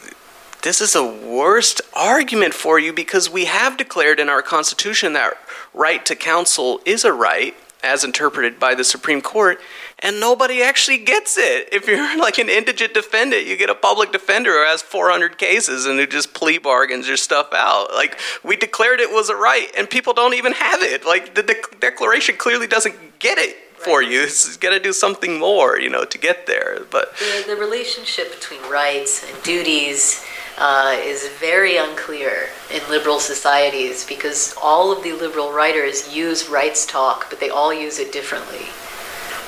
this 0.62 0.80
is 0.80 0.94
a 0.94 1.04
worst 1.04 1.80
argument 1.94 2.54
for 2.54 2.78
you 2.78 2.92
because 2.92 3.30
we 3.30 3.44
have 3.44 3.76
declared 3.76 4.18
in 4.18 4.28
our 4.28 4.42
Constitution 4.42 5.12
that 5.12 5.34
right 5.72 6.04
to 6.06 6.16
counsel 6.16 6.80
is 6.84 7.04
a 7.04 7.12
right 7.12 7.54
as 7.82 8.02
interpreted 8.02 8.58
by 8.58 8.74
the 8.74 8.82
Supreme 8.82 9.20
Court, 9.20 9.60
and 10.00 10.18
nobody 10.18 10.62
actually 10.62 10.98
gets 10.98 11.38
it. 11.38 11.68
If 11.72 11.86
you're 11.86 12.18
like 12.18 12.38
an 12.38 12.48
indigent 12.48 12.94
defendant, 12.94 13.46
you 13.46 13.56
get 13.56 13.70
a 13.70 13.74
public 13.74 14.12
defender 14.12 14.50
who 14.50 14.64
has 14.64 14.82
400 14.82 15.38
cases 15.38 15.86
and 15.86 15.98
who 15.98 16.06
just 16.06 16.34
plea 16.34 16.58
bargains 16.58 17.06
your 17.06 17.16
stuff 17.16 17.48
out. 17.52 17.92
Like, 17.92 18.18
we 18.42 18.56
declared 18.56 19.00
it 19.00 19.10
was 19.10 19.28
a 19.28 19.36
right, 19.36 19.68
and 19.76 19.88
people 19.88 20.12
don't 20.12 20.34
even 20.34 20.52
have 20.52 20.82
it. 20.82 21.04
Like, 21.04 21.34
the 21.34 21.42
de- 21.42 21.78
Declaration 21.78 22.36
clearly 22.36 22.66
doesn't 22.66 23.18
get 23.20 23.38
it 23.38 23.56
for 23.78 24.02
you. 24.02 24.22
It's 24.22 24.56
got 24.56 24.70
to 24.70 24.80
do 24.80 24.92
something 24.92 25.38
more, 25.38 25.78
you 25.78 25.88
know, 25.88 26.04
to 26.04 26.18
get 26.18 26.46
there. 26.46 26.80
But 26.90 27.16
the, 27.16 27.54
the 27.54 27.56
relationship 27.56 28.34
between 28.34 28.60
rights 28.68 29.24
and 29.24 29.42
duties 29.44 30.24
uh, 30.58 30.98
is 31.00 31.28
very 31.38 31.76
unclear 31.76 32.48
in 32.72 32.80
liberal 32.90 33.20
societies 33.20 34.04
because 34.06 34.54
all 34.60 34.92
of 34.92 35.02
the 35.02 35.12
liberal 35.12 35.52
writers 35.52 36.14
use 36.14 36.48
rights 36.48 36.84
talk, 36.84 37.30
but 37.30 37.40
they 37.40 37.50
all 37.50 37.72
use 37.72 37.98
it 37.98 38.12
differently. 38.12 38.66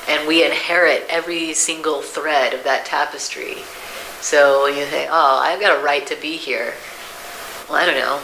And 0.09 0.27
we 0.27 0.45
inherit 0.45 1.05
every 1.09 1.53
single 1.53 2.01
thread 2.01 2.53
of 2.53 2.63
that 2.63 2.85
tapestry. 2.85 3.57
So 4.21 4.67
you 4.67 4.85
say, 4.85 5.07
oh, 5.09 5.39
I've 5.41 5.59
got 5.59 5.79
a 5.79 5.83
right 5.83 6.05
to 6.07 6.15
be 6.15 6.37
here. 6.37 6.73
Well, 7.69 7.77
I 7.77 7.85
don't 7.85 7.95
know 7.95 8.21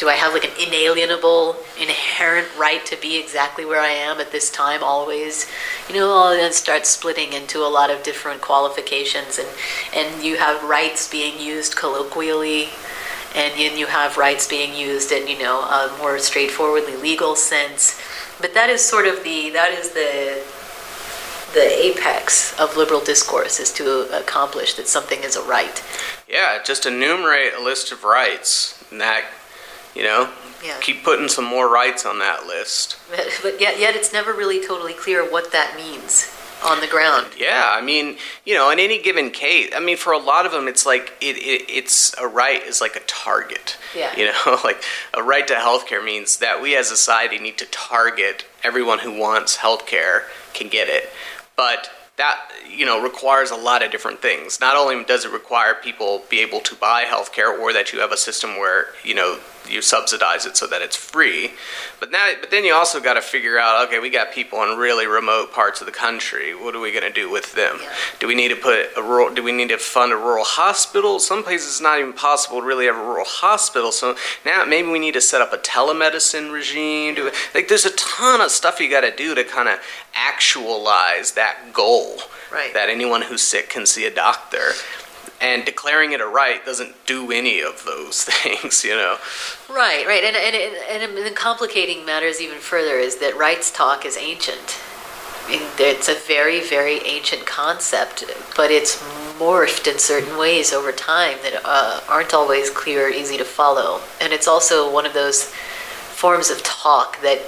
do 0.00 0.08
I 0.08 0.14
have 0.14 0.32
like 0.32 0.44
an 0.44 0.66
inalienable, 0.66 1.56
inherent 1.78 2.48
right 2.58 2.84
to 2.86 2.96
be 2.96 3.18
exactly 3.18 3.66
where 3.66 3.82
I 3.82 3.90
am 3.90 4.18
at 4.18 4.32
this 4.32 4.50
time 4.50 4.82
always? 4.82 5.46
You 5.90 5.94
know, 5.94 6.08
all 6.08 6.30
then 6.30 6.54
start 6.54 6.86
splitting 6.86 7.34
into 7.34 7.58
a 7.58 7.68
lot 7.68 7.90
of 7.90 8.02
different 8.02 8.40
qualifications, 8.40 9.38
and 9.38 9.48
and 9.94 10.24
you 10.24 10.38
have 10.38 10.64
rights 10.64 11.08
being 11.08 11.38
used 11.38 11.76
colloquially, 11.76 12.70
and 13.34 13.52
then 13.60 13.76
you 13.76 13.86
have 13.86 14.16
rights 14.16 14.48
being 14.48 14.74
used 14.74 15.12
in 15.12 15.28
you 15.28 15.38
know 15.38 15.60
a 15.60 15.94
more 15.98 16.18
straightforwardly 16.18 16.96
legal 16.96 17.36
sense. 17.36 18.00
But 18.40 18.54
that 18.54 18.70
is 18.70 18.82
sort 18.82 19.06
of 19.06 19.22
the 19.22 19.50
that 19.50 19.72
is 19.72 19.90
the 19.90 20.42
the 21.52 21.84
apex 21.84 22.58
of 22.58 22.74
liberal 22.74 23.00
discourse 23.00 23.60
is 23.60 23.70
to 23.74 24.08
accomplish 24.18 24.74
that 24.74 24.88
something 24.88 25.22
is 25.22 25.36
a 25.36 25.42
right. 25.42 25.84
Yeah, 26.26 26.62
just 26.64 26.86
enumerate 26.86 27.52
a 27.52 27.62
list 27.62 27.92
of 27.92 28.02
rights, 28.02 28.82
and 28.90 28.98
that 29.02 29.24
you 29.94 30.02
know, 30.02 30.30
yeah. 30.64 30.78
keep 30.80 31.02
putting 31.04 31.28
some 31.28 31.44
more 31.44 31.68
rights 31.72 32.04
on 32.04 32.18
that 32.18 32.46
list. 32.46 32.96
But 33.42 33.60
yet, 33.60 33.78
yet 33.78 33.94
it's 33.94 34.12
never 34.12 34.32
really 34.32 34.64
totally 34.64 34.92
clear 34.92 35.28
what 35.28 35.52
that 35.52 35.74
means 35.76 36.36
on 36.64 36.80
the 36.80 36.86
ground. 36.86 37.28
Yeah, 37.38 37.70
I 37.72 37.80
mean, 37.80 38.16
you 38.44 38.54
know, 38.54 38.70
in 38.70 38.78
any 38.78 39.00
given 39.00 39.30
case, 39.30 39.70
I 39.74 39.80
mean, 39.80 39.96
for 39.96 40.12
a 40.12 40.18
lot 40.18 40.46
of 40.46 40.52
them, 40.52 40.68
it's 40.68 40.84
like 40.84 41.12
it, 41.20 41.36
it 41.36 41.70
it's 41.70 42.14
a 42.18 42.26
right 42.26 42.62
is 42.62 42.80
like 42.80 42.96
a 42.96 43.00
target. 43.00 43.78
Yeah. 43.96 44.14
You 44.16 44.26
know, 44.26 44.58
like 44.64 44.82
a 45.14 45.22
right 45.22 45.46
to 45.48 45.54
health 45.54 45.86
care 45.86 46.02
means 46.02 46.38
that 46.38 46.60
we 46.60 46.76
as 46.76 46.90
a 46.90 46.96
society 46.96 47.38
need 47.38 47.58
to 47.58 47.66
target 47.66 48.44
everyone 48.62 49.00
who 49.00 49.18
wants 49.18 49.56
health 49.56 49.86
care 49.86 50.24
can 50.52 50.68
get 50.68 50.88
it, 50.88 51.08
but 51.56 51.90
that 52.16 52.50
you 52.68 52.84
know 52.84 53.02
requires 53.02 53.50
a 53.50 53.56
lot 53.56 53.82
of 53.82 53.90
different 53.90 54.20
things. 54.20 54.60
Not 54.60 54.76
only 54.76 55.02
does 55.04 55.24
it 55.24 55.32
require 55.32 55.74
people 55.74 56.22
be 56.28 56.40
able 56.40 56.60
to 56.60 56.74
buy 56.74 57.04
healthcare, 57.04 57.58
or 57.58 57.72
that 57.72 57.92
you 57.92 58.00
have 58.00 58.12
a 58.12 58.16
system 58.16 58.58
where 58.58 58.88
you 59.02 59.14
know 59.14 59.38
you 59.68 59.82
subsidize 59.82 60.46
it 60.46 60.56
so 60.56 60.66
that 60.66 60.82
it's 60.82 60.96
free. 60.96 61.52
But 61.98 62.10
now, 62.10 62.30
but 62.40 62.50
then 62.50 62.64
you 62.64 62.74
also 62.74 63.00
got 63.00 63.14
to 63.14 63.20
figure 63.20 63.58
out, 63.58 63.86
okay, 63.86 63.98
we 63.98 64.10
got 64.10 64.32
people 64.32 64.62
in 64.62 64.78
really 64.78 65.06
remote 65.06 65.52
parts 65.52 65.80
of 65.80 65.86
the 65.86 65.92
country. 65.92 66.54
What 66.54 66.74
are 66.74 66.80
we 66.80 66.92
going 66.92 67.04
to 67.04 67.12
do 67.12 67.30
with 67.30 67.54
them? 67.54 67.78
Yeah. 67.80 67.92
Do 68.18 68.26
we 68.26 68.34
need 68.34 68.48
to 68.48 68.56
put 68.56 68.90
a 68.96 69.02
rural? 69.02 69.34
Do 69.34 69.42
we 69.42 69.52
need 69.52 69.68
to 69.68 69.78
fund 69.78 70.12
a 70.12 70.16
rural 70.16 70.44
hospital? 70.44 71.18
Some 71.18 71.42
places 71.42 71.68
it's 71.68 71.80
not 71.80 71.98
even 71.98 72.12
possible 72.12 72.60
to 72.60 72.66
really 72.66 72.86
have 72.86 72.96
a 72.96 73.02
rural 73.02 73.26
hospital. 73.26 73.92
So 73.92 74.16
now 74.44 74.64
maybe 74.64 74.88
we 74.88 74.98
need 74.98 75.14
to 75.14 75.20
set 75.20 75.40
up 75.40 75.52
a 75.52 75.58
telemedicine 75.58 76.52
regime. 76.52 77.14
Do 77.14 77.30
like 77.54 77.68
there's 77.68 77.86
a 77.86 77.94
ton 77.96 78.40
of 78.40 78.50
stuff 78.50 78.80
you 78.80 78.90
got 78.90 79.02
to 79.02 79.14
do 79.14 79.34
to 79.34 79.44
kind 79.44 79.68
of 79.68 79.78
actualize 80.14 81.32
that 81.32 81.72
goal. 81.72 82.18
Right. 82.52 82.74
That 82.74 82.88
anyone 82.88 83.22
who's 83.22 83.42
sick 83.42 83.68
can 83.68 83.86
see 83.86 84.06
a 84.06 84.14
doctor 84.14 84.72
and 85.40 85.64
declaring 85.64 86.12
it 86.12 86.20
a 86.20 86.26
right 86.26 86.64
doesn't 86.64 86.94
do 87.06 87.32
any 87.32 87.60
of 87.60 87.84
those 87.84 88.24
things, 88.24 88.84
you 88.84 88.94
know. 88.94 89.16
Right, 89.68 90.06
right, 90.06 90.24
and 90.24 90.36
and 90.36 91.02
and, 91.02 91.18
and 91.18 91.36
complicating 91.36 92.04
matters 92.04 92.40
even 92.40 92.58
further 92.58 92.98
is 92.98 93.16
that 93.16 93.36
rights 93.36 93.70
talk 93.70 94.04
is 94.04 94.16
ancient. 94.16 94.78
It's 95.52 96.08
a 96.08 96.14
very, 96.14 96.60
very 96.60 96.98
ancient 97.04 97.44
concept, 97.44 98.24
but 98.56 98.70
it's 98.70 99.02
morphed 99.36 99.90
in 99.90 99.98
certain 99.98 100.38
ways 100.38 100.72
over 100.72 100.92
time 100.92 101.38
that 101.42 101.60
uh, 101.64 102.00
aren't 102.08 102.34
always 102.34 102.70
clear 102.70 103.06
or 103.06 103.10
easy 103.10 103.36
to 103.36 103.44
follow. 103.44 104.00
And 104.20 104.32
it's 104.32 104.46
also 104.46 104.92
one 104.92 105.06
of 105.06 105.12
those 105.12 105.44
forms 105.44 106.50
of 106.50 106.62
talk 106.62 107.20
that 107.22 107.40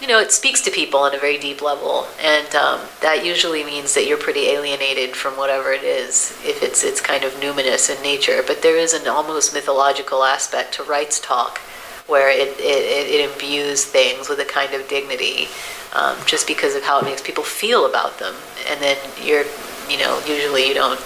you 0.00 0.06
know, 0.06 0.18
it 0.20 0.30
speaks 0.30 0.60
to 0.62 0.70
people 0.70 1.00
on 1.00 1.14
a 1.14 1.18
very 1.18 1.38
deep 1.38 1.62
level, 1.62 2.06
and 2.20 2.54
um, 2.54 2.80
that 3.00 3.24
usually 3.24 3.64
means 3.64 3.94
that 3.94 4.06
you're 4.06 4.18
pretty 4.18 4.46
alienated 4.48 5.16
from 5.16 5.36
whatever 5.36 5.72
it 5.72 5.82
is, 5.82 6.38
if 6.44 6.62
it's 6.62 6.84
it's 6.84 7.00
kind 7.00 7.24
of 7.24 7.32
numinous 7.34 7.94
in 7.94 8.00
nature. 8.02 8.42
But 8.46 8.62
there 8.62 8.76
is 8.76 8.92
an 8.92 9.08
almost 9.08 9.54
mythological 9.54 10.22
aspect 10.22 10.74
to 10.74 10.82
rights 10.82 11.18
talk, 11.18 11.58
where 12.06 12.30
it 12.30 12.48
it, 12.58 13.08
it 13.10 13.30
imbues 13.30 13.84
things 13.84 14.28
with 14.28 14.38
a 14.40 14.44
kind 14.44 14.74
of 14.74 14.86
dignity, 14.88 15.48
um, 15.94 16.16
just 16.26 16.46
because 16.46 16.74
of 16.74 16.82
how 16.82 17.00
it 17.00 17.04
makes 17.04 17.22
people 17.22 17.44
feel 17.44 17.86
about 17.86 18.18
them, 18.18 18.34
and 18.68 18.80
then 18.82 18.98
you're, 19.22 19.44
you 19.88 19.98
know, 19.98 20.20
usually 20.26 20.68
you 20.68 20.74
don't, 20.74 21.00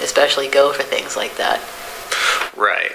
especially 0.00 0.48
go 0.48 0.72
for 0.72 0.82
things 0.82 1.16
like 1.16 1.36
that. 1.36 1.60
Right, 2.54 2.92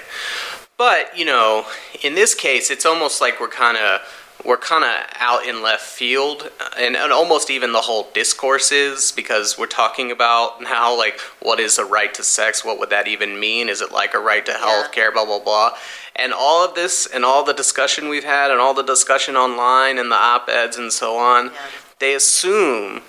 but 0.78 1.18
you 1.18 1.24
know, 1.24 1.66
in 2.02 2.14
this 2.14 2.34
case, 2.34 2.70
it's 2.70 2.86
almost 2.86 3.20
like 3.20 3.40
we're 3.40 3.48
kind 3.48 3.76
of 3.76 4.00
we're 4.44 4.56
kind 4.56 4.84
of 4.84 4.90
out 5.20 5.46
in 5.46 5.62
left 5.62 5.82
field 5.82 6.50
and, 6.78 6.96
and, 6.96 7.12
almost 7.12 7.50
even 7.50 7.72
the 7.72 7.80
whole 7.80 8.08
discourse 8.14 8.72
is 8.72 9.12
because 9.12 9.58
we're 9.58 9.66
talking 9.66 10.10
about 10.10 10.60
now 10.60 10.96
like 10.96 11.20
what 11.40 11.60
is 11.60 11.78
a 11.78 11.84
right 11.84 12.12
to 12.14 12.22
sex 12.22 12.64
what 12.64 12.78
would 12.78 12.90
that 12.90 13.06
even 13.06 13.38
mean 13.38 13.68
is 13.68 13.80
it 13.80 13.92
like 13.92 14.14
a 14.14 14.18
right 14.18 14.46
to 14.46 14.52
health 14.52 14.90
care 14.92 15.08
yeah. 15.08 15.14
blah 15.14 15.24
blah 15.24 15.38
blah 15.38 15.70
and 16.16 16.32
all 16.32 16.66
of 16.66 16.74
this 16.74 17.06
and 17.06 17.24
all 17.24 17.44
the 17.44 17.54
discussion 17.54 18.08
we've 18.08 18.24
had 18.24 18.50
and 18.50 18.60
all 18.60 18.74
the 18.74 18.82
discussion 18.82 19.36
online 19.36 19.98
and 19.98 20.10
the 20.10 20.16
op-eds 20.16 20.76
and 20.76 20.92
so 20.92 21.16
on 21.16 21.46
yeah. 21.46 21.52
they 21.98 22.14
assume 22.14 23.02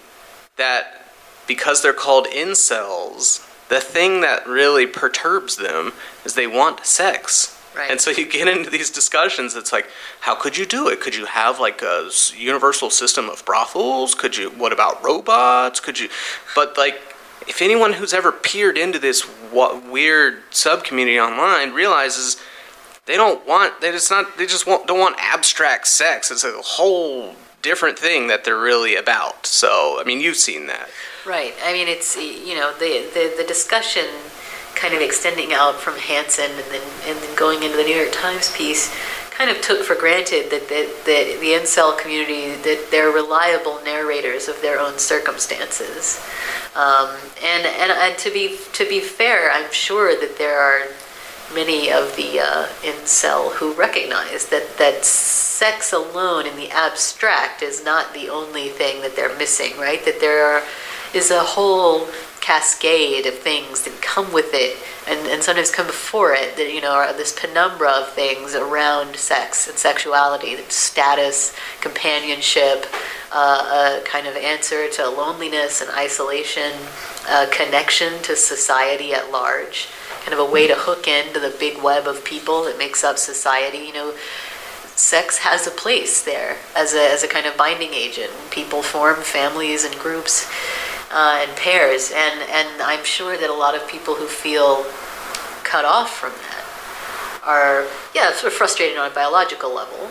that 0.58 1.08
because 1.48 1.82
they're 1.82 1.94
called 1.94 2.28
incels 2.28 3.48
the 3.74 3.80
thing 3.80 4.22
that 4.22 4.46
really 4.46 4.86
perturbs 4.86 5.56
them 5.56 5.94
is 6.26 6.36
they 6.36 6.48
want 6.48 6.86
sex. 6.86 7.53
Right. 7.76 7.90
And 7.90 8.00
so 8.00 8.12
you 8.12 8.28
get 8.28 8.48
into 8.48 8.70
these 8.70 8.92
discussions. 8.92 9.56
It's 9.56 9.74
like, 9.74 9.88
how 10.22 10.36
could 10.36 10.58
you 10.58 10.66
do 10.66 10.90
it? 10.90 11.02
Could 11.02 11.16
you 11.16 11.26
have 11.26 11.60
like 11.60 11.82
a 11.82 12.10
universal 12.36 12.90
system 12.90 13.30
of 13.30 13.44
brothels? 13.46 14.14
Could 14.14 14.38
you? 14.38 14.50
What 14.52 14.72
about 14.72 15.04
robots? 15.04 15.80
Could 15.80 16.00
you? 16.00 16.10
But 16.56 16.78
like, 16.78 17.02
if 17.48 17.62
anyone 17.62 17.94
who's 17.94 18.14
ever 18.14 18.32
peered 18.32 18.78
into 18.78 19.00
this 19.00 19.28
weird 19.52 20.44
subcommunity 20.52 21.22
online 21.22 21.74
realizes 21.74 22.38
they 23.06 23.18
don't 23.18 23.46
want. 23.48 23.82
They 23.82 23.92
just 23.92 24.10
not. 24.10 24.38
They 24.38 24.46
just 24.46 24.66
want, 24.66 24.88
don't 24.88 25.00
want 25.00 25.16
abstract 25.20 25.88
sex. 25.88 26.32
It's 26.32 26.44
a 26.44 26.54
whole 26.62 27.36
different 27.62 28.00
thing 28.00 28.28
that 28.28 28.44
they're 28.44 28.60
really 28.60 28.96
about. 28.96 29.46
So 29.46 30.00
I 30.00 30.04
mean, 30.06 30.22
you've 30.22 30.38
seen 30.38 30.68
that. 30.68 30.90
Right. 31.26 31.54
I 31.64 31.74
mean, 31.74 31.88
it's 31.88 32.16
you 32.16 32.56
know 32.56 32.74
the 32.74 33.10
the, 33.14 33.36
the 33.38 33.44
discussion 33.46 34.06
kind 34.76 34.94
of 34.94 35.02
extending 35.02 35.54
out 35.54 35.80
from 35.80 35.98
Hanson 35.98 36.52
and 36.52 36.72
then 36.72 36.82
and 37.08 37.20
then 37.20 37.36
going 37.36 37.64
into 37.64 37.78
the 37.78 37.84
New 37.84 37.96
York 37.96 38.12
Times 38.12 38.56
piece 38.56 38.94
kind 39.32 39.50
of 39.50 39.62
took 39.62 39.84
for 39.84 39.96
granted 39.96 40.52
that 40.52 40.70
that, 40.70 40.88
that 41.06 41.38
the 41.40 41.48
incel 41.48 41.98
community 41.98 42.54
that 42.64 42.88
they're 42.92 43.12
reliable 43.12 43.82
narrators 43.84 44.48
of 44.48 44.62
their 44.62 44.80
own 44.80 44.98
circumstances. 45.00 46.22
Um, 46.76 47.10
and, 47.44 47.66
and 47.66 47.92
and 47.92 48.18
to 48.20 48.32
be 48.32 48.58
to 48.74 48.88
be 48.88 49.00
fair, 49.00 49.52
I'm 49.52 49.72
sure 49.72 50.20
that 50.20 50.38
there 50.38 50.60
are 50.60 50.88
many 51.54 51.92
of 51.92 52.16
the 52.16 52.40
uh, 52.40 52.68
incel 52.82 53.54
who 53.54 53.74
recognize 53.74 54.48
that 54.48 54.78
that 54.78 55.06
sex 55.06 55.94
alone 55.94 56.46
in 56.48 56.56
the 56.56 56.70
abstract 56.72 57.62
is 57.62 57.84
not 57.84 58.14
the 58.14 58.30
only 58.30 58.70
thing 58.70 59.02
that 59.02 59.16
they're 59.16 59.38
missing, 59.38 59.78
right? 59.78 60.04
That 60.04 60.20
there 60.20 60.46
are, 60.46 60.64
is 61.14 61.32
a 61.32 61.40
whole 61.40 62.08
cascade 62.44 63.26
of 63.26 63.36
things 63.36 63.84
that 63.84 64.02
come 64.02 64.34
with 64.34 64.50
it 64.54 64.76
and, 65.08 65.28
and 65.30 65.42
sometimes 65.42 65.72
come 65.72 65.88
before 65.88 66.34
it 66.34 66.58
that 66.58 66.74
you 66.74 66.82
know 66.82 66.92
are 66.92 67.14
this 67.14 67.38
penumbra 67.40 67.90
of 67.90 68.10
things 68.10 68.54
around 68.54 69.16
sex 69.16 69.70
and 69.70 69.78
sexuality 69.78 70.58
status 70.68 71.56
companionship 71.80 72.86
uh, 73.32 74.02
a 74.02 74.06
kind 74.06 74.28
of 74.28 74.36
answer 74.36 74.90
to 74.90 75.08
loneliness 75.08 75.82
and 75.82 75.90
isolation 75.92 76.74
a 77.30 77.48
connection 77.48 78.22
to 78.22 78.36
society 78.36 79.14
at 79.14 79.32
large 79.32 79.88
kind 80.26 80.34
of 80.34 80.40
a 80.40 80.52
way 80.52 80.68
to 80.68 80.76
hook 80.76 81.08
into 81.08 81.40
the 81.40 81.56
big 81.62 81.82
web 81.82 82.08
of 82.08 82.26
people 82.26 82.66
that 82.66 82.78
makes 82.78 83.06
up 83.06 83.18
society 83.18 83.78
you 83.78 83.94
know. 83.94 84.14
Sex 84.96 85.40
has 85.40 85.66
a 85.66 85.72
place 85.72 86.24
there 86.24 86.58
as 86.76 86.94
a, 86.94 87.12
as 87.12 87.24
a 87.24 87.28
kind 87.28 87.48
of 87.48 87.58
binding 87.58 87.96
agent. 87.96 88.32
People 88.52 88.84
form 88.84 89.22
families 89.22 89.84
and 89.86 89.96
groups 89.96 90.48
uh, 91.14 91.46
and 91.48 91.56
pairs, 91.56 92.12
and 92.12 92.42
and 92.50 92.82
I'm 92.82 93.06
sure 93.06 93.38
that 93.38 93.50
a 93.50 93.54
lot 93.54 93.76
of 93.76 93.88
people 93.88 94.16
who 94.16 94.28
feel 94.28 94.84
cut 95.64 95.86
off 95.86 96.18
from 96.18 96.32
that 96.32 96.66
are 97.46 97.86
yeah 98.16 98.32
sort 98.32 98.52
of 98.52 98.54
frustrated 98.54 98.98
on 98.98 99.10
a 99.10 99.14
biological 99.14 99.74
level, 99.74 100.10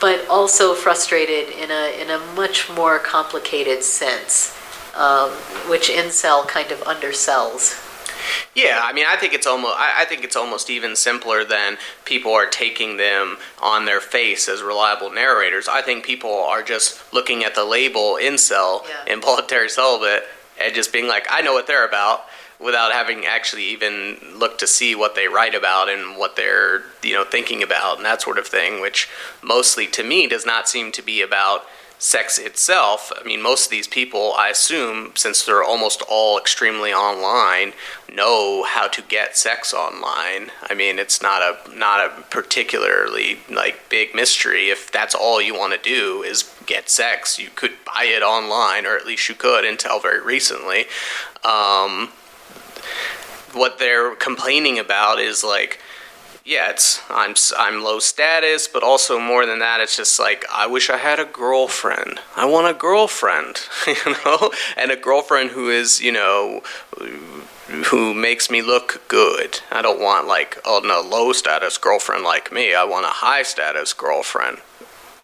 but 0.00 0.26
also 0.28 0.74
frustrated 0.74 1.48
in 1.54 1.70
a 1.70 2.00
in 2.00 2.10
a 2.10 2.18
much 2.34 2.68
more 2.70 2.98
complicated 2.98 3.84
sense, 3.84 4.56
um, 4.94 5.30
which 5.70 5.88
incel 5.88 6.46
kind 6.46 6.72
of 6.72 6.80
undersells. 6.80 7.86
Yeah, 8.54 8.80
I 8.82 8.92
mean, 8.92 9.06
I 9.08 9.16
think 9.16 9.32
it's 9.32 9.46
almost. 9.46 9.74
I, 9.78 10.02
I 10.02 10.04
think 10.04 10.24
it's 10.24 10.36
almost 10.36 10.70
even 10.70 10.96
simpler 10.96 11.44
than 11.44 11.78
people 12.04 12.32
are 12.32 12.46
taking 12.46 12.96
them 12.96 13.38
on 13.62 13.84
their 13.84 14.00
face 14.00 14.48
as 14.48 14.62
reliable 14.62 15.10
narrators. 15.10 15.68
I 15.68 15.82
think 15.82 16.04
people 16.04 16.32
are 16.34 16.62
just 16.62 17.00
looking 17.12 17.44
at 17.44 17.54
the 17.54 17.64
label 17.64 18.18
incel, 18.20 18.82
Yeah. 18.88 19.14
involuntary 19.14 19.68
celibate, 19.68 20.24
and 20.60 20.74
just 20.74 20.92
being 20.92 21.06
like, 21.08 21.26
I 21.30 21.40
know 21.42 21.52
what 21.52 21.66
they're 21.66 21.86
about, 21.86 22.24
without 22.58 22.92
having 22.92 23.24
actually 23.24 23.64
even 23.64 24.18
looked 24.34 24.60
to 24.60 24.66
see 24.66 24.94
what 24.94 25.14
they 25.14 25.26
write 25.28 25.54
about 25.54 25.88
and 25.88 26.16
what 26.18 26.36
they're 26.36 26.82
you 27.02 27.14
know 27.14 27.24
thinking 27.24 27.62
about 27.62 27.96
and 27.96 28.04
that 28.04 28.20
sort 28.20 28.38
of 28.38 28.46
thing. 28.46 28.80
Which 28.80 29.08
mostly, 29.42 29.86
to 29.88 30.02
me, 30.02 30.26
does 30.26 30.44
not 30.44 30.68
seem 30.68 30.92
to 30.92 31.02
be 31.02 31.22
about 31.22 31.64
sex 32.00 32.38
itself. 32.38 33.12
I 33.14 33.22
mean, 33.24 33.42
most 33.42 33.66
of 33.66 33.70
these 33.70 33.86
people, 33.86 34.32
I 34.32 34.48
assume, 34.48 35.12
since 35.14 35.44
they're 35.44 35.62
almost 35.62 36.02
all 36.08 36.38
extremely 36.38 36.94
online, 36.94 37.74
know 38.12 38.64
how 38.64 38.88
to 38.88 39.02
get 39.02 39.36
sex 39.36 39.74
online. 39.74 40.50
I 40.62 40.74
mean, 40.74 40.98
it's 40.98 41.20
not 41.20 41.42
a 41.42 41.76
not 41.76 42.00
a 42.00 42.22
particularly 42.22 43.40
like 43.50 43.90
big 43.90 44.14
mystery. 44.14 44.70
If 44.70 44.90
that's 44.90 45.14
all 45.14 45.42
you 45.42 45.54
want 45.54 45.74
to 45.74 45.78
do 45.78 46.22
is 46.22 46.52
get 46.64 46.88
sex, 46.88 47.38
you 47.38 47.50
could 47.54 47.72
buy 47.84 48.04
it 48.04 48.22
online, 48.22 48.86
or 48.86 48.96
at 48.96 49.06
least 49.06 49.28
you 49.28 49.34
could 49.34 49.66
until 49.66 50.00
very 50.00 50.22
recently. 50.22 50.86
Um, 51.44 52.08
what 53.52 53.78
they're 53.78 54.14
complaining 54.14 54.78
about 54.78 55.20
is 55.20 55.44
like 55.44 55.80
yeah, 56.44 56.70
it's 56.70 57.00
I'm 57.10 57.34
I'm 57.58 57.82
low 57.82 57.98
status, 57.98 58.66
but 58.66 58.82
also 58.82 59.18
more 59.18 59.44
than 59.46 59.58
that, 59.58 59.80
it's 59.80 59.96
just 59.96 60.18
like 60.18 60.44
I 60.52 60.66
wish 60.66 60.88
I 60.88 60.96
had 60.96 61.20
a 61.20 61.24
girlfriend. 61.24 62.20
I 62.36 62.46
want 62.46 62.74
a 62.74 62.78
girlfriend, 62.78 63.60
you 63.86 64.14
know, 64.24 64.50
and 64.76 64.90
a 64.90 64.96
girlfriend 64.96 65.50
who 65.50 65.68
is 65.68 66.00
you 66.00 66.12
know 66.12 66.62
who 67.86 68.14
makes 68.14 68.50
me 68.50 68.62
look 68.62 69.02
good. 69.08 69.60
I 69.70 69.82
don't 69.82 70.00
want 70.00 70.26
like 70.26 70.58
oh 70.64 70.80
no 70.82 71.00
low 71.00 71.32
status 71.32 71.78
girlfriend 71.78 72.24
like 72.24 72.52
me. 72.52 72.74
I 72.74 72.84
want 72.84 73.06
a 73.06 73.10
high 73.10 73.42
status 73.42 73.92
girlfriend. 73.92 74.58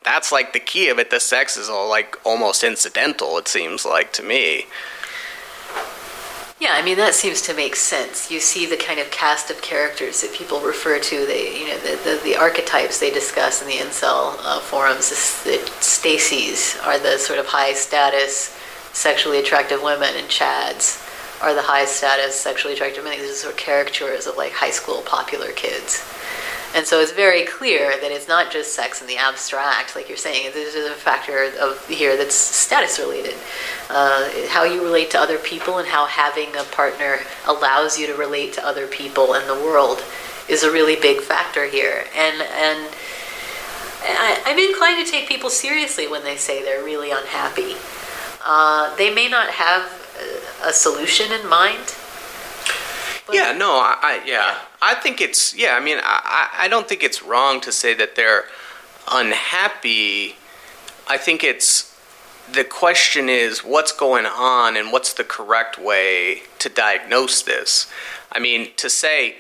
That's 0.05 0.31
like 0.31 0.53
the 0.53 0.61
key 0.61 0.89
of 0.89 0.99
it. 0.99 1.11
The 1.11 1.19
sex 1.19 1.57
is 1.57 1.69
all 1.69 1.89
like 1.89 2.17
almost 2.25 2.63
incidental. 2.63 3.39
It 3.39 3.49
seems 3.49 3.85
like 3.85 4.13
to 4.15 4.23
me. 4.23 4.67
Yeah, 6.59 6.73
I 6.73 6.83
mean 6.83 6.97
that 6.97 7.15
seems 7.15 7.43
to 7.43 7.55
make 7.55 7.77
sense. 7.77 8.31
You 8.31 8.41
see 8.41 8.65
the 8.65 8.79
kind 8.79 8.99
of 8.99 9.11
cast 9.11 9.51
of 9.51 9.61
characters 9.61 10.23
that 10.23 10.33
people 10.33 10.61
refer 10.61 10.99
to. 10.99 11.27
They, 11.27 11.61
you 11.61 11.69
know, 11.69 11.79
the 11.79 11.97
the, 12.03 12.21
the 12.25 12.37
archetypes 12.37 12.99
they 12.99 13.11
discuss 13.11 13.61
in 13.61 13.69
the 13.69 13.75
incel 13.75 14.37
uh, 14.43 14.61
forums. 14.61 15.11
That 15.45 15.69
Stacy's 15.81 16.79
are 16.83 16.99
the 16.99 17.19
sort 17.19 17.39
of 17.39 17.47
high 17.47 17.75
status, 17.75 18.57
sexually 18.93 19.39
attractive 19.39 19.83
women, 19.83 20.15
and 20.17 20.29
Chads 20.29 21.03
are 21.43 21.53
the 21.53 21.61
high 21.63 21.85
status, 21.85 22.35
sexually 22.35 22.73
attractive 22.73 23.05
men. 23.05 23.19
These 23.21 23.33
are 23.33 23.35
sort 23.35 23.53
of 23.53 23.61
caricatures 23.61 24.27
of 24.27 24.39
like 24.39 24.53
high 24.53 24.71
school 24.71 25.03
popular 25.03 25.53
kids. 25.53 26.03
And 26.77 26.87
so 26.87 27.01
it's 27.01 27.11
very 27.11 27.47
clear 27.47 27.99
that 28.03 28.13
it's 28.13 28.29
not 28.29 28.53
just 28.53 28.75
sex 28.75 29.01
in 29.01 29.07
the 29.07 29.17
abstract, 29.17 29.97
like 29.97 30.11
you're 30.11 30.19
saying. 30.19 30.51
There's 30.53 30.75
a 30.75 30.93
factor 30.93 31.51
of 31.59 31.89
here 31.89 32.19
that's 32.19 32.35
status 32.35 32.99
related. 32.99 33.35
Uh, 33.89 34.29
how 34.49 34.65
you 34.65 34.85
relate 34.85 35.11
to 35.13 35.19
other 35.19 35.39
people 35.39 35.79
and 35.79 35.89
how 35.89 36.05
having 36.05 36.55
a 36.55 36.65
partner 36.65 37.21
allows 37.47 37.99
you 37.99 38.07
to 38.09 38.15
relate 38.15 38.53
to 38.53 38.67
other 38.67 38.87
people 38.87 39.33
and 39.33 39.49
the 39.49 39.55
world 39.55 40.05
is 40.51 40.65
a 40.65 40.71
really 40.71 40.97
big 40.97 41.23
factor 41.23 41.67
here. 41.67 42.05
And 42.15 42.43
and 42.43 42.95
I, 44.05 44.43
I'm 44.45 44.59
inclined 44.59 45.05
to 45.05 45.11
take 45.11 45.29
people 45.29 45.49
seriously 45.49 46.07
when 46.07 46.25
they 46.25 46.37
say 46.37 46.63
they're 46.63 46.85
really 46.85 47.11
unhappy. 47.11 47.77
Uh, 48.45 48.95
they 48.97 49.13
may 49.15 49.31
not 49.31 49.49
have 49.49 49.83
a 50.63 50.75
solution 50.75 51.33
in 51.33 51.49
mind. 51.49 51.97
But- 53.27 53.35
Yeah, 53.35 53.53
no, 53.53 53.73
I, 53.73 53.97
I 54.03 54.21
yeah, 54.27 54.59
I 54.81 54.95
think 54.95 55.21
it's 55.21 55.55
yeah. 55.55 55.75
I 55.77 55.81
mean, 55.81 55.99
I, 56.03 56.49
I 56.59 56.69
don't 56.69 56.89
think 56.89 57.03
it's 57.03 57.23
wrong 57.23 57.61
to 57.63 57.73
say 57.73 57.95
that 57.95 58.17
they're 58.17 58.45
unhappy. 59.11 60.37
I 61.09 61.17
think 61.17 61.43
it's 61.45 61.95
the 62.53 62.65
question 62.65 63.29
is 63.29 63.65
what's 63.65 63.93
going 63.93 64.27
on 64.27 64.77
and 64.77 64.93
what's 64.93 65.13
the 65.13 65.25
correct 65.25 65.79
way 65.79 66.43
to 66.61 66.69
diagnose 66.69 67.43
this. 67.43 67.91
I 68.31 68.39
mean, 68.39 68.71
to 68.77 68.89
say 68.89 69.37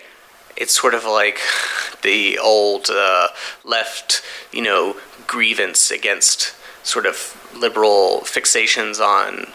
it's 0.56 0.74
sort 0.74 0.94
of 0.94 1.04
like 1.04 1.38
the 2.02 2.38
old 2.38 2.88
uh, 2.90 3.28
left, 3.64 4.22
you 4.52 4.62
know, 4.62 4.96
grievance 5.26 5.90
against 5.90 6.54
sort 6.84 7.06
of 7.06 7.36
liberal 7.56 8.20
fixations 8.24 9.00
on 9.00 9.46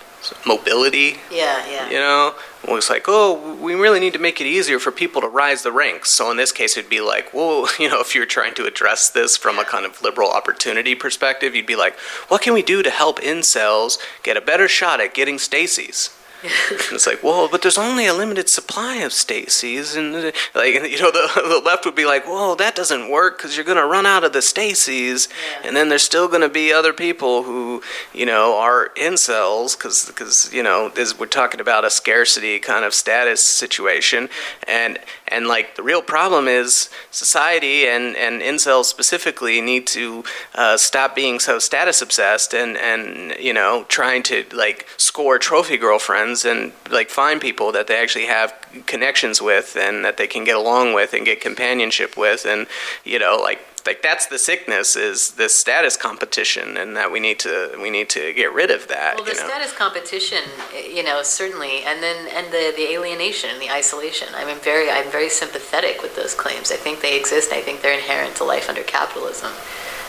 mobility 0.46 1.16
Yeah, 1.32 1.66
yeah. 1.68 1.90
you 1.90 1.96
know 1.98 2.36
was 2.68 2.90
like 2.90 3.06
oh 3.08 3.58
we 3.62 3.74
really 3.74 4.00
need 4.00 4.14
to 4.14 4.20
make 4.20 4.40
it 4.40 4.48
easier 4.48 4.80
for 4.80 4.92
people 4.92 5.22
to 5.22 5.28
rise 5.28 5.64
the 5.64 5.72
ranks. 5.72 6.10
So 6.10 6.30
in 6.32 6.38
this 6.38 6.52
case 6.52 6.78
it'd 6.78 6.90
be 6.90 7.02
like 7.02 7.34
well 7.34 7.68
you 7.80 7.90
know 7.90 8.00
if 8.00 8.16
you're 8.16 8.26
trying 8.26 8.54
to 8.56 8.66
address 8.66 9.10
this 9.10 9.38
from 9.38 9.60
a 9.60 9.66
kind 9.66 9.86
of 9.86 10.02
liberal 10.02 10.30
opportunity 10.30 10.96
perspective 10.96 11.56
you'd 11.56 11.66
be 11.66 11.76
like 11.76 11.98
what 12.28 12.42
can 12.42 12.54
we 12.54 12.62
do 12.62 12.84
to 12.84 12.90
help 12.90 13.20
incels 13.20 13.98
get 14.24 14.38
a 14.38 14.42
better 14.42 14.68
shot 14.68 15.02
at 15.02 15.14
getting 15.14 15.40
stacy's 15.40 16.16
it's 16.92 17.08
like, 17.08 17.20
whoa, 17.20 17.48
but 17.48 17.62
there's 17.62 17.78
only 17.78 18.06
a 18.08 18.14
limited 18.14 18.50
supply 18.50 18.98
of 18.98 19.14
Stacy's, 19.14 19.96
and 19.96 20.16
uh, 20.16 20.32
like, 20.56 20.74
you 20.74 21.00
know, 21.00 21.12
the, 21.12 21.30
the 21.48 21.62
left 21.64 21.86
would 21.86 21.96
be 21.96 22.06
like, 22.06 22.26
whoa, 22.26 22.56
that 22.56 22.76
doesn't 22.76 23.10
work 23.10 23.38
because 23.38 23.56
you're 23.56 23.66
gonna 23.66 23.86
run 23.86 24.06
out 24.06 24.24
of 24.24 24.34
the 24.34 24.42
Stacy's, 24.42 25.28
Yeah. 25.62 25.68
and 25.68 25.76
then 25.76 25.90
there's 25.90 26.04
still 26.04 26.28
gonna 26.28 26.50
be 26.50 26.74
other 26.74 26.94
people 26.94 27.44
who, 27.44 27.82
you 28.14 28.26
know, 28.26 28.58
are 28.58 28.90
incels 28.96 29.78
because 29.78 30.06
because 30.06 30.52
you 30.54 30.64
know, 30.64 30.90
this, 30.90 31.18
we're 31.18 31.26
talking 31.28 31.60
about 31.62 31.86
a 31.86 31.90
scarcity 31.90 32.60
kind 32.60 32.86
of 32.86 32.94
status 32.94 33.44
situation, 33.44 34.30
and 34.68 34.98
and 35.32 35.48
like 35.48 35.76
the 35.76 35.84
real 35.84 36.02
problem 36.02 36.48
is 36.48 36.90
society 37.10 37.88
and 37.88 38.16
and 38.16 38.42
incels 38.42 38.86
specifically 38.86 39.62
need 39.62 39.88
to 39.88 40.24
uh, 40.56 40.78
stop 40.78 41.16
being 41.16 41.40
so 41.40 41.60
status 41.60 42.02
obsessed 42.02 42.54
and 42.54 42.78
and 42.78 43.34
you 43.40 43.54
know 43.54 43.86
trying 43.88 44.24
to 44.24 44.46
like 44.54 44.88
score 44.98 45.40
trophy 45.40 45.78
girlfriends 45.78 46.46
and 46.46 46.72
like 46.90 47.10
find 47.10 47.42
people 47.42 47.72
that 47.72 47.88
they 47.88 47.98
actually 47.98 48.26
have 48.26 48.54
connections 48.86 49.42
with 49.42 49.76
and 49.80 50.06
that 50.06 50.18
they 50.18 50.28
can 50.28 50.44
get 50.44 50.56
along 50.56 50.94
with 50.94 51.14
and 51.14 51.26
get 51.26 51.42
companionship 51.42 52.18
with 52.18 52.46
and 52.46 52.68
you 53.04 53.18
know 53.18 53.38
like 53.38 53.60
like 53.86 54.02
that's 54.02 54.28
the 54.28 54.38
sickness 54.38 54.96
is 54.96 55.32
the 55.32 55.50
status 55.50 55.98
competition 55.98 56.78
and 56.78 56.96
that 56.96 57.12
we 57.12 57.20
need 57.20 57.40
to 57.40 57.78
we 57.82 57.90
need 57.90 58.10
to 58.10 58.34
get 58.34 58.54
rid 58.54 58.72
of 58.72 58.88
that 58.88 59.16
Well, 59.16 59.26
the 59.26 59.32
you 59.32 59.40
know? 59.40 59.48
status 59.48 59.74
competition, 59.74 60.44
you 60.90 61.04
know, 61.04 61.24
certainly, 61.24 61.84
and 61.84 62.02
then 62.02 62.28
and 62.36 62.48
the 62.52 62.74
the 62.76 62.92
alienation 62.94 63.50
and 63.50 63.62
the 63.62 63.70
isolation. 63.72 64.28
I'm 64.36 64.58
very 64.60 64.90
I'm 64.90 65.10
very 65.12 65.30
sympathetic 65.30 66.02
with 66.02 66.16
those 66.16 66.34
claims. 66.34 66.72
I 66.72 66.76
think 66.76 67.02
they 67.02 67.18
exist. 67.18 67.52
I 67.52 67.62
think 67.62 67.82
they're 67.82 67.94
inherent 67.98 68.36
to 68.38 68.44
life 68.44 68.70
under 68.70 68.84
capitalism. 68.84 69.52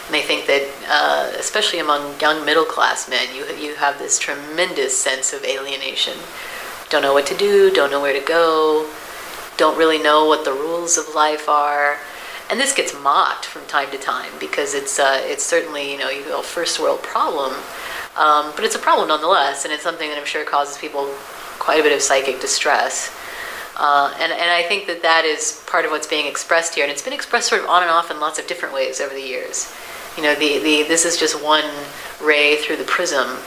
And 0.08 0.16
I 0.16 0.20
think 0.20 0.46
that, 0.46 0.68
uh, 0.88 1.38
especially 1.38 1.78
among 1.78 2.20
young 2.20 2.44
middle 2.44 2.64
class 2.64 3.08
men, 3.08 3.34
you 3.34 3.44
you 3.56 3.76
have 3.76 3.98
this 3.98 4.18
tremendous 4.18 4.98
sense 4.98 5.32
of 5.32 5.44
alienation. 5.44 6.18
Don't 6.90 7.02
know 7.02 7.14
what 7.14 7.26
to 7.26 7.36
do. 7.36 7.70
Don't 7.70 7.90
know 7.90 8.00
where 8.02 8.12
to 8.12 8.26
go. 8.26 8.90
Don't 9.56 9.78
really 9.78 10.02
know 10.02 10.26
what 10.26 10.44
the 10.44 10.52
rules 10.52 10.98
of 10.98 11.14
life 11.14 11.48
are. 11.48 11.98
And 12.52 12.60
this 12.60 12.74
gets 12.74 12.92
mocked 12.92 13.46
from 13.46 13.64
time 13.66 13.90
to 13.92 13.96
time 13.96 14.30
because 14.38 14.74
it's 14.74 14.98
uh, 14.98 15.22
it's 15.22 15.42
certainly 15.42 15.90
you 15.90 15.98
know 15.98 16.10
you 16.10 16.22
first 16.42 16.78
world 16.78 17.02
problem, 17.02 17.54
um, 18.18 18.52
but 18.54 18.62
it's 18.62 18.74
a 18.74 18.78
problem 18.78 19.08
nonetheless, 19.08 19.64
and 19.64 19.72
it's 19.72 19.82
something 19.82 20.10
that 20.10 20.18
I'm 20.18 20.26
sure 20.26 20.44
causes 20.44 20.76
people 20.76 21.06
quite 21.58 21.80
a 21.80 21.82
bit 21.82 21.94
of 21.94 22.02
psychic 22.02 22.42
distress. 22.42 23.16
Uh, 23.78 24.14
and, 24.20 24.30
and 24.30 24.50
I 24.50 24.64
think 24.64 24.86
that 24.88 25.00
that 25.00 25.24
is 25.24 25.64
part 25.66 25.86
of 25.86 25.92
what's 25.92 26.06
being 26.06 26.26
expressed 26.26 26.74
here, 26.74 26.84
and 26.84 26.92
it's 26.92 27.00
been 27.00 27.14
expressed 27.14 27.48
sort 27.48 27.62
of 27.62 27.70
on 27.70 27.80
and 27.80 27.90
off 27.90 28.10
in 28.10 28.20
lots 28.20 28.38
of 28.38 28.46
different 28.46 28.74
ways 28.74 29.00
over 29.00 29.14
the 29.14 29.22
years. 29.22 29.74
You 30.18 30.22
know, 30.22 30.34
the, 30.34 30.58
the 30.58 30.82
this 30.82 31.06
is 31.06 31.16
just 31.16 31.42
one 31.42 31.64
ray 32.22 32.56
through 32.56 32.76
the 32.76 32.84
prism 32.84 33.38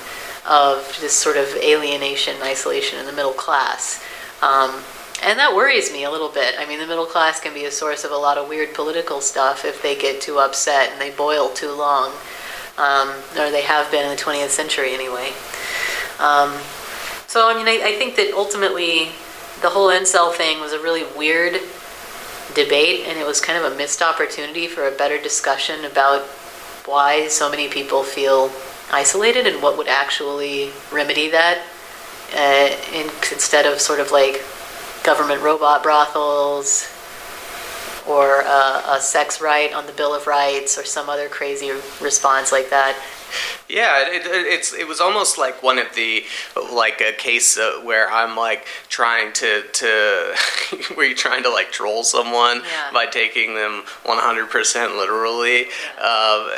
of 0.49 0.97
this 0.99 1.13
sort 1.13 1.37
of 1.37 1.45
alienation, 1.57 2.37
isolation 2.41 2.97
in 2.97 3.05
the 3.05 3.13
middle 3.13 3.33
class. 3.33 4.03
Um, 4.41 4.81
and 5.25 5.39
that 5.39 5.55
worries 5.55 5.91
me 5.91 6.03
a 6.03 6.11
little 6.11 6.29
bit. 6.29 6.53
I 6.59 6.67
mean, 6.67 6.79
the 6.79 6.85
middle 6.85 7.07
class 7.07 7.39
can 7.39 7.53
be 7.53 7.65
a 7.65 7.71
source 7.71 8.03
of 8.03 8.11
a 8.11 8.15
lot 8.15 8.37
of 8.37 8.47
weird 8.47 8.75
political 8.75 9.21
stuff 9.21 9.65
if 9.65 9.81
they 9.81 9.95
get 9.95 10.21
too 10.21 10.37
upset 10.37 10.91
and 10.91 11.01
they 11.01 11.09
boil 11.09 11.49
too 11.49 11.73
long, 11.73 12.11
um, 12.77 13.09
or 13.37 13.49
they 13.49 13.63
have 13.63 13.89
been 13.89 14.03
in 14.03 14.15
the 14.15 14.21
20th 14.21 14.49
century 14.49 14.93
anyway. 14.93 15.33
Um, 16.19 16.53
so, 17.25 17.49
I 17.49 17.55
mean, 17.55 17.67
I, 17.67 17.81
I 17.83 17.95
think 17.97 18.15
that 18.17 18.33
ultimately 18.35 19.09
the 19.61 19.69
whole 19.69 19.89
incel 19.89 20.31
thing 20.31 20.59
was 20.59 20.73
a 20.73 20.79
really 20.79 21.03
weird 21.17 21.59
debate, 22.53 23.07
and 23.07 23.17
it 23.17 23.25
was 23.25 23.41
kind 23.41 23.57
of 23.63 23.73
a 23.73 23.75
missed 23.75 24.03
opportunity 24.03 24.67
for 24.67 24.87
a 24.87 24.91
better 24.91 25.19
discussion 25.19 25.85
about 25.85 26.21
why 26.85 27.27
so 27.27 27.49
many 27.49 27.67
people 27.67 28.03
feel 28.03 28.51
isolated 28.91 29.47
and 29.47 29.63
what 29.63 29.75
would 29.75 29.87
actually 29.87 30.69
remedy 30.91 31.31
that 31.31 31.63
uh, 32.35 32.95
in, 32.95 33.07
instead 33.31 33.65
of 33.65 33.81
sort 33.81 33.99
of 33.99 34.11
like 34.11 34.43
government 35.05 35.41
robot 35.41 35.83
brothels 35.83 36.91
or 38.07 38.43
uh, 38.45 38.97
a 38.97 38.99
sex 38.99 39.39
right 39.39 39.71
on 39.71 39.85
the 39.85 39.93
Bill 39.93 40.13
of 40.15 40.25
Rights 40.25 40.77
or 40.77 40.83
some 40.83 41.09
other 41.09 41.29
crazy 41.29 41.71
response 42.01 42.51
like 42.51 42.71
that. 42.71 42.99
Yeah, 43.67 44.07
it, 44.09 44.25
it, 44.25 44.45
it's 44.45 44.73
it 44.73 44.87
was 44.87 45.01
almost 45.01 45.37
like 45.37 45.63
one 45.63 45.79
of 45.79 45.93
the 45.95 46.23
like 46.71 47.01
a 47.01 47.11
case 47.13 47.57
uh, 47.57 47.81
where 47.83 48.09
I'm 48.11 48.35
like 48.37 48.65
trying 48.89 49.33
to 49.33 49.63
to 49.63 50.35
where 50.95 51.07
you're 51.07 51.15
trying 51.15 51.43
to 51.43 51.49
like 51.49 51.71
troll 51.71 52.03
someone 52.03 52.57
Yeah. 52.63 52.91
by 52.93 53.05
taking 53.07 53.55
them 53.55 53.83
100% 54.05 54.97
literally, 54.97 55.65
uh, 55.99 56.49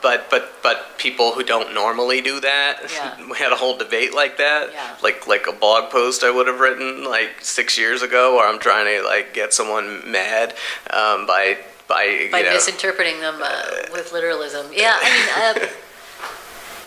but 0.00 0.30
but 0.30 0.52
but 0.62 0.96
people 0.98 1.32
who 1.32 1.42
don't 1.42 1.74
normally 1.74 2.20
do 2.20 2.40
that. 2.40 2.82
Yeah. 2.92 3.16
We 3.32 3.38
had 3.38 3.52
a 3.52 3.56
whole 3.56 3.76
debate 3.78 4.14
like 4.14 4.36
that, 4.38 4.72
Yeah. 4.72 4.96
like 5.02 5.26
like 5.26 5.46
a 5.46 5.52
blog 5.52 5.90
post 5.90 6.22
I 6.22 6.30
would 6.30 6.46
have 6.46 6.60
written 6.60 7.04
like 7.04 7.40
six 7.40 7.76
years 7.78 8.02
ago, 8.02 8.36
where 8.36 8.46
I'm 8.48 8.58
trying 8.60 8.86
to 8.86 9.02
like 9.06 9.32
get 9.34 9.52
someone 9.54 10.10
mad 10.10 10.54
um, 10.90 11.26
by 11.26 11.58
by 11.88 12.28
by 12.30 12.38
you 12.38 12.44
know, 12.44 12.52
misinterpreting 12.52 13.20
them 13.20 13.40
uh, 13.42 13.64
with 13.92 14.12
literalism. 14.12 14.66
Yeah, 14.72 14.96
I 15.00 15.08
mean, 15.14 15.64
uh, 15.64 15.68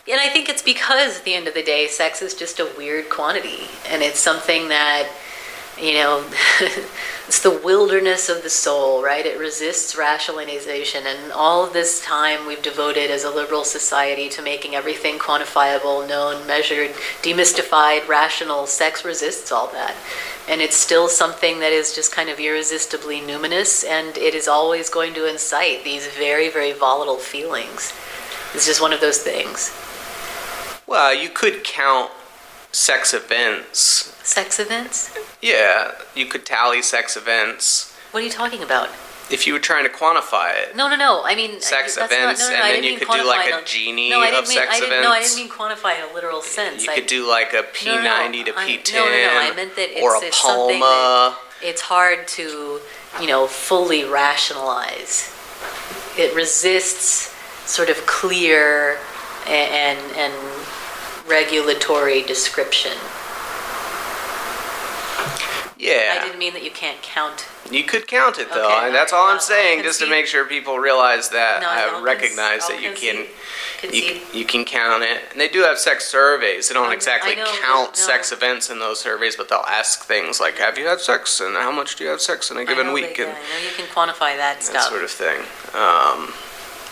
and 0.10 0.22
I 0.22 0.30
think 0.30 0.49
it's 0.49 0.62
because 0.62 1.20
at 1.20 1.24
the 1.26 1.34
end 1.34 1.47
of 1.47 1.53
the 1.53 1.64
day, 1.64 1.88
sex 1.88 2.22
is 2.22 2.34
just 2.34 2.60
a 2.60 2.72
weird 2.78 3.10
quantity, 3.10 3.68
and 3.88 4.03
it's 4.03 4.20
something 4.20 4.70
that 4.70 5.10
you 5.82 5.93
know, 5.93 6.26
it's 7.28 7.41
the 7.41 7.60
wilderness 7.64 8.30
of 8.30 8.43
the 8.43 8.49
soul, 8.49 9.03
right? 9.03 9.26
It 9.26 9.38
resists 9.38 9.97
rationalization, 9.97 11.06
and 11.06 11.32
all 11.34 11.68
this 11.68 12.03
time 12.03 12.47
we've 12.47 12.62
devoted 12.62 13.12
as 13.12 13.24
a 13.24 13.30
liberal 13.30 13.64
society 13.64 14.30
to 14.30 14.41
making 14.41 14.76
everything 14.76 15.20
quantifiable, 15.20 16.08
known, 16.08 16.47
measured, 16.47 16.91
demystified, 17.22 18.08
rational. 18.08 18.68
Sex 18.68 19.03
resists 19.03 19.51
all 19.51 19.68
that. 19.74 19.95
And 20.47 20.62
it's 20.62 20.78
still 20.78 21.10
something 21.10 21.60
that 21.60 21.74
is 21.74 21.95
just 21.95 22.12
kind 22.12 22.30
of 22.30 22.39
irresistibly 22.39 23.20
numinous, 23.20 23.86
and 23.86 24.18
it 24.18 24.34
is 24.34 24.47
always 24.47 24.89
going 24.89 25.14
to 25.16 25.30
incite 25.30 25.84
these 25.84 26.08
very, 26.08 26.49
very 26.49 26.72
volatile 26.72 27.18
feelings. 27.18 27.93
It's 28.53 28.66
just 28.66 28.82
one 28.82 28.93
of 28.93 29.01
those 29.01 29.18
things. 29.18 29.76
Well, 30.88 31.13
you 31.13 31.29
could 31.29 31.63
count 31.63 32.11
sex 32.71 33.13
events. 33.13 33.79
Sex 34.23 34.59
events? 34.59 35.17
Yeah, 35.41 35.91
you 36.15 36.25
could 36.25 36.45
tally 36.45 36.81
sex 36.81 37.15
events 37.17 37.95
What 38.11 38.21
are 38.21 38.25
you 38.25 38.31
talking 38.31 38.61
about? 38.63 38.89
if 39.31 39.47
you 39.47 39.53
were 39.53 39.59
trying 39.59 39.83
to 39.83 39.89
quantify 39.89 40.51
it. 40.53 40.75
No, 40.75 40.88
no, 40.88 40.95
no. 40.95 41.23
I 41.25 41.33
mean, 41.36 41.59
Sex 41.59 41.95
that's 41.95 42.13
events, 42.13 42.41
not, 42.41 42.51
no, 42.51 42.57
no, 42.59 42.63
and 42.63 42.69
no, 42.69 42.81
then 42.81 42.83
you 42.83 42.99
could 42.99 43.07
do 43.07 43.27
like 43.27 43.49
a 43.49 43.57
Gini 43.65 44.09
no, 44.11 44.19
I 44.21 44.27
of 44.27 44.33
didn't 44.36 44.49
mean, 44.49 44.57
sex 44.59 44.71
I 44.75 44.79
didn't, 44.79 45.01
No, 45.01 45.09
I 45.11 45.21
didn't 45.23 45.38
mean 45.38 45.49
quantify 45.49 45.97
in 45.97 46.11
a 46.11 46.13
literal 46.13 46.41
sense. 46.43 46.86
You 46.86 46.91
I, 46.91 46.95
could 46.95 47.07
do 47.07 47.27
like 47.27 47.53
a 47.53 47.63
No, 47.86 47.95
no, 47.95 48.03
no, 48.03 48.09
P90 48.09 48.45
to 48.45 48.51
P10. 48.53 48.93
no, 48.93 49.05
no, 49.05 49.09
no, 49.09 49.39
I 49.51 49.53
meant 49.55 49.75
that 49.77 49.89
or 49.99 50.15
a 50.15 50.19
it's 50.21 50.39
something 50.39 50.79
Palma. 50.79 51.38
it's 51.63 51.81
hard 51.81 52.27
to, 52.29 52.79
you 53.19 53.25
know, 53.25 53.47
fully 53.47 54.03
rationalize. 54.05 55.33
It 56.19 56.36
resists 56.36 57.33
sort 57.65 57.89
of 57.89 58.05
clear 58.05 58.99
a- 59.47 59.49
and 59.49 59.99
and 60.15 60.33
regulatory 61.28 62.21
description. 62.23 62.93
Yeah, 65.78 66.15
I 66.19 66.23
didn't 66.26 66.39
mean 66.39 66.53
that 66.53 66.63
you 66.63 66.71
can't 66.71 66.99
count. 67.01 67.45
you 67.69 67.84
could 67.84 68.07
count 68.07 68.39
it 68.39 68.49
though, 68.51 68.65
Okay, 68.65 68.88
and 68.88 68.95
that's 68.95 69.11
all 69.13 69.28
I'm 69.30 69.39
saying, 69.41 69.84
just 69.84 69.99
to 69.99 70.09
make 70.09 70.26
sure 70.26 70.45
people 70.45 70.80
realize 70.80 71.30
that 71.30 71.61
No, 71.61 71.69
I 71.69 71.89
con- 71.91 72.03
recognize 72.03 72.63
I'll 72.63 72.69
that 72.69 72.82
you 72.82 72.93
can. 72.93 73.26
concede. 73.82 74.21
You, 74.34 74.39
you 74.39 74.45
can 74.45 74.63
count 74.65 75.03
it, 75.03 75.21
and 75.32 75.39
they 75.39 75.49
do 75.49 75.59
have 75.61 75.78
sex 75.78 76.05
surveys. 76.07 76.69
They 76.69 76.73
don't 76.73 76.91
exactly 76.93 77.36
know, 77.36 77.45
count 77.61 77.89
no. 77.89 77.93
sex 77.93 78.32
events 78.32 78.69
in 78.69 78.80
those 78.80 78.99
surveys, 79.01 79.36
but 79.36 79.49
they'll 79.49 79.65
ask 79.67 80.05
things 80.05 80.39
like, 80.39 80.57
"Have 80.57 80.78
you 80.78 80.88
had 80.88 81.01
sex?" 81.01 81.39
and 81.41 81.55
"How 81.55 81.71
much 81.71 81.97
do 81.97 82.03
you 82.05 82.09
have 82.09 82.21
sex 82.21 82.49
in 82.49 82.57
a 82.57 82.65
given 82.65 82.93
week?" 82.93 83.17
that- 83.17 83.28
and 83.28 83.38
I 83.38 83.41
know 83.61 83.69
you 83.69 83.76
can 83.76 83.86
quantify 83.88 84.38
that 84.38 84.61
that 84.61 84.63
stuff. 84.63 84.88
sort 84.89 85.03
of 85.03 85.11
thing. 85.11 85.41
Um, 85.73 86.34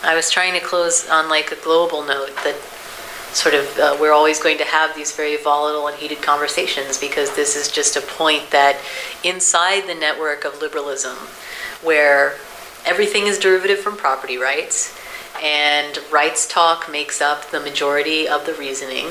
I 0.03 0.13
was 0.13 0.29
trying 0.29 0.53
to 0.53 0.59
close 0.59 1.07
on 1.09 1.29
like 1.29 1.51
a 1.51 1.55
global 1.55 2.03
note 2.03 2.35
that 2.43 2.55
sort 3.33 3.55
of 3.55 3.77
uh, 3.79 3.97
we're 3.99 4.13
always 4.13 4.41
going 4.41 4.57
to 4.59 4.65
have 4.65 4.95
these 4.95 5.11
very 5.11 5.37
volatile 5.37 5.87
and 5.87 5.97
heated 5.97 6.21
conversations 6.21 6.97
because 6.99 7.35
this 7.35 7.55
is 7.55 7.69
just 7.69 7.95
a 7.95 8.01
point 8.01 8.51
that 8.51 8.79
inside 9.23 9.87
the 9.87 9.95
network 9.95 10.45
of 10.45 10.61
liberalism, 10.61 11.15
where 11.81 12.35
everything 12.85 13.27
is 13.27 13.39
derivative 13.39 13.79
from 13.79 13.97
property 13.97 14.37
rights. 14.37 14.97
And 15.41 15.99
rights 16.11 16.47
talk 16.47 16.89
makes 16.89 17.19
up 17.19 17.49
the 17.49 17.59
majority 17.59 18.27
of 18.27 18.45
the 18.45 18.53
reasoning. 18.53 19.07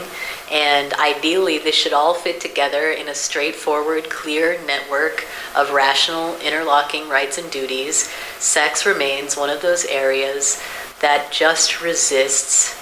And 0.51 0.95
ideally, 0.95 1.59
this 1.59 1.75
should 1.75 1.93
all 1.93 2.14
fit 2.14 2.41
together 2.41 2.91
in 2.91 3.09
a 3.09 3.14
straightforward, 3.14 4.09
clear 4.09 4.59
network 4.64 5.27
of 5.57 5.73
rational, 5.73 6.37
interlocking 6.37 7.09
rights 7.09 7.39
and 7.39 7.51
duties. 7.51 8.09
Sex 8.39 8.87
remains 8.87 9.37
one 9.37 9.51
of 9.51 9.62
those 9.62 9.85
areas 9.87 10.62
that 11.01 11.33
just 11.33 11.83
resists 11.83 12.82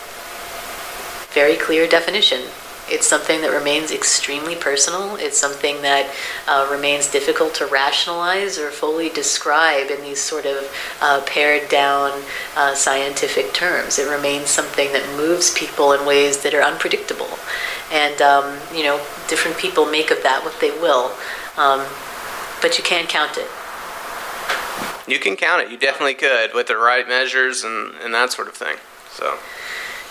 very 1.33 1.57
clear 1.57 1.87
definition. 1.89 2.41
It's 2.89 3.07
something 3.07 3.41
that 3.43 3.53
remains 3.53 3.93
extremely 3.93 4.57
personal. 4.57 5.15
It's 5.15 5.39
something 5.39 5.81
that 5.83 6.13
uh, 6.49 6.69
remains 6.73 7.09
difficult 7.09 7.55
to 7.57 7.67
rationalize 7.67 8.59
or 8.59 8.71
fully 8.71 9.09
describe 9.11 9.91
in 9.91 10.03
these 10.03 10.21
sort 10.21 10.45
of 10.45 10.69
uh, 11.01 11.23
pared 11.25 11.69
down 11.69 12.25
uh, 12.57 12.75
scientific 12.75 13.53
terms. 13.53 14.01
It 14.01 14.11
remains 14.11 14.51
something 14.51 14.93
that 14.93 15.07
moves 15.17 15.55
people 15.55 15.93
in 15.93 16.05
ways 16.05 16.43
that 16.43 16.53
are 16.53 16.63
unpredictable. 16.63 17.39
And, 17.93 18.21
um, 18.21 18.59
you 18.75 18.83
know, 18.83 18.97
different 19.29 19.57
people 19.57 19.87
make 19.87 20.11
of 20.11 20.25
that 20.25 20.43
what 20.45 20.59
they 20.61 20.73
will. 20.73 21.13
Um, 21.57 21.87
but 22.61 22.77
you 22.77 22.83
can't 22.83 23.09
count 23.09 23.39
it. 23.39 23.47
you 25.07 25.21
can 25.21 25.37
count 25.37 25.63
it. 25.63 25.71
You 25.71 25.77
definitely 25.77 26.15
could 26.15 26.55
with 26.55 26.67
the 26.67 26.77
right 26.77 27.07
measures 27.07 27.63
and, 27.63 27.95
and 28.03 28.13
that 28.15 28.33
sort 28.33 28.49
of 28.49 28.55
thing. 28.55 28.77
So. 29.13 29.39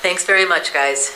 Thanks 0.01 0.23
very 0.25 0.45
much, 0.45 0.73
guys. 0.73 1.13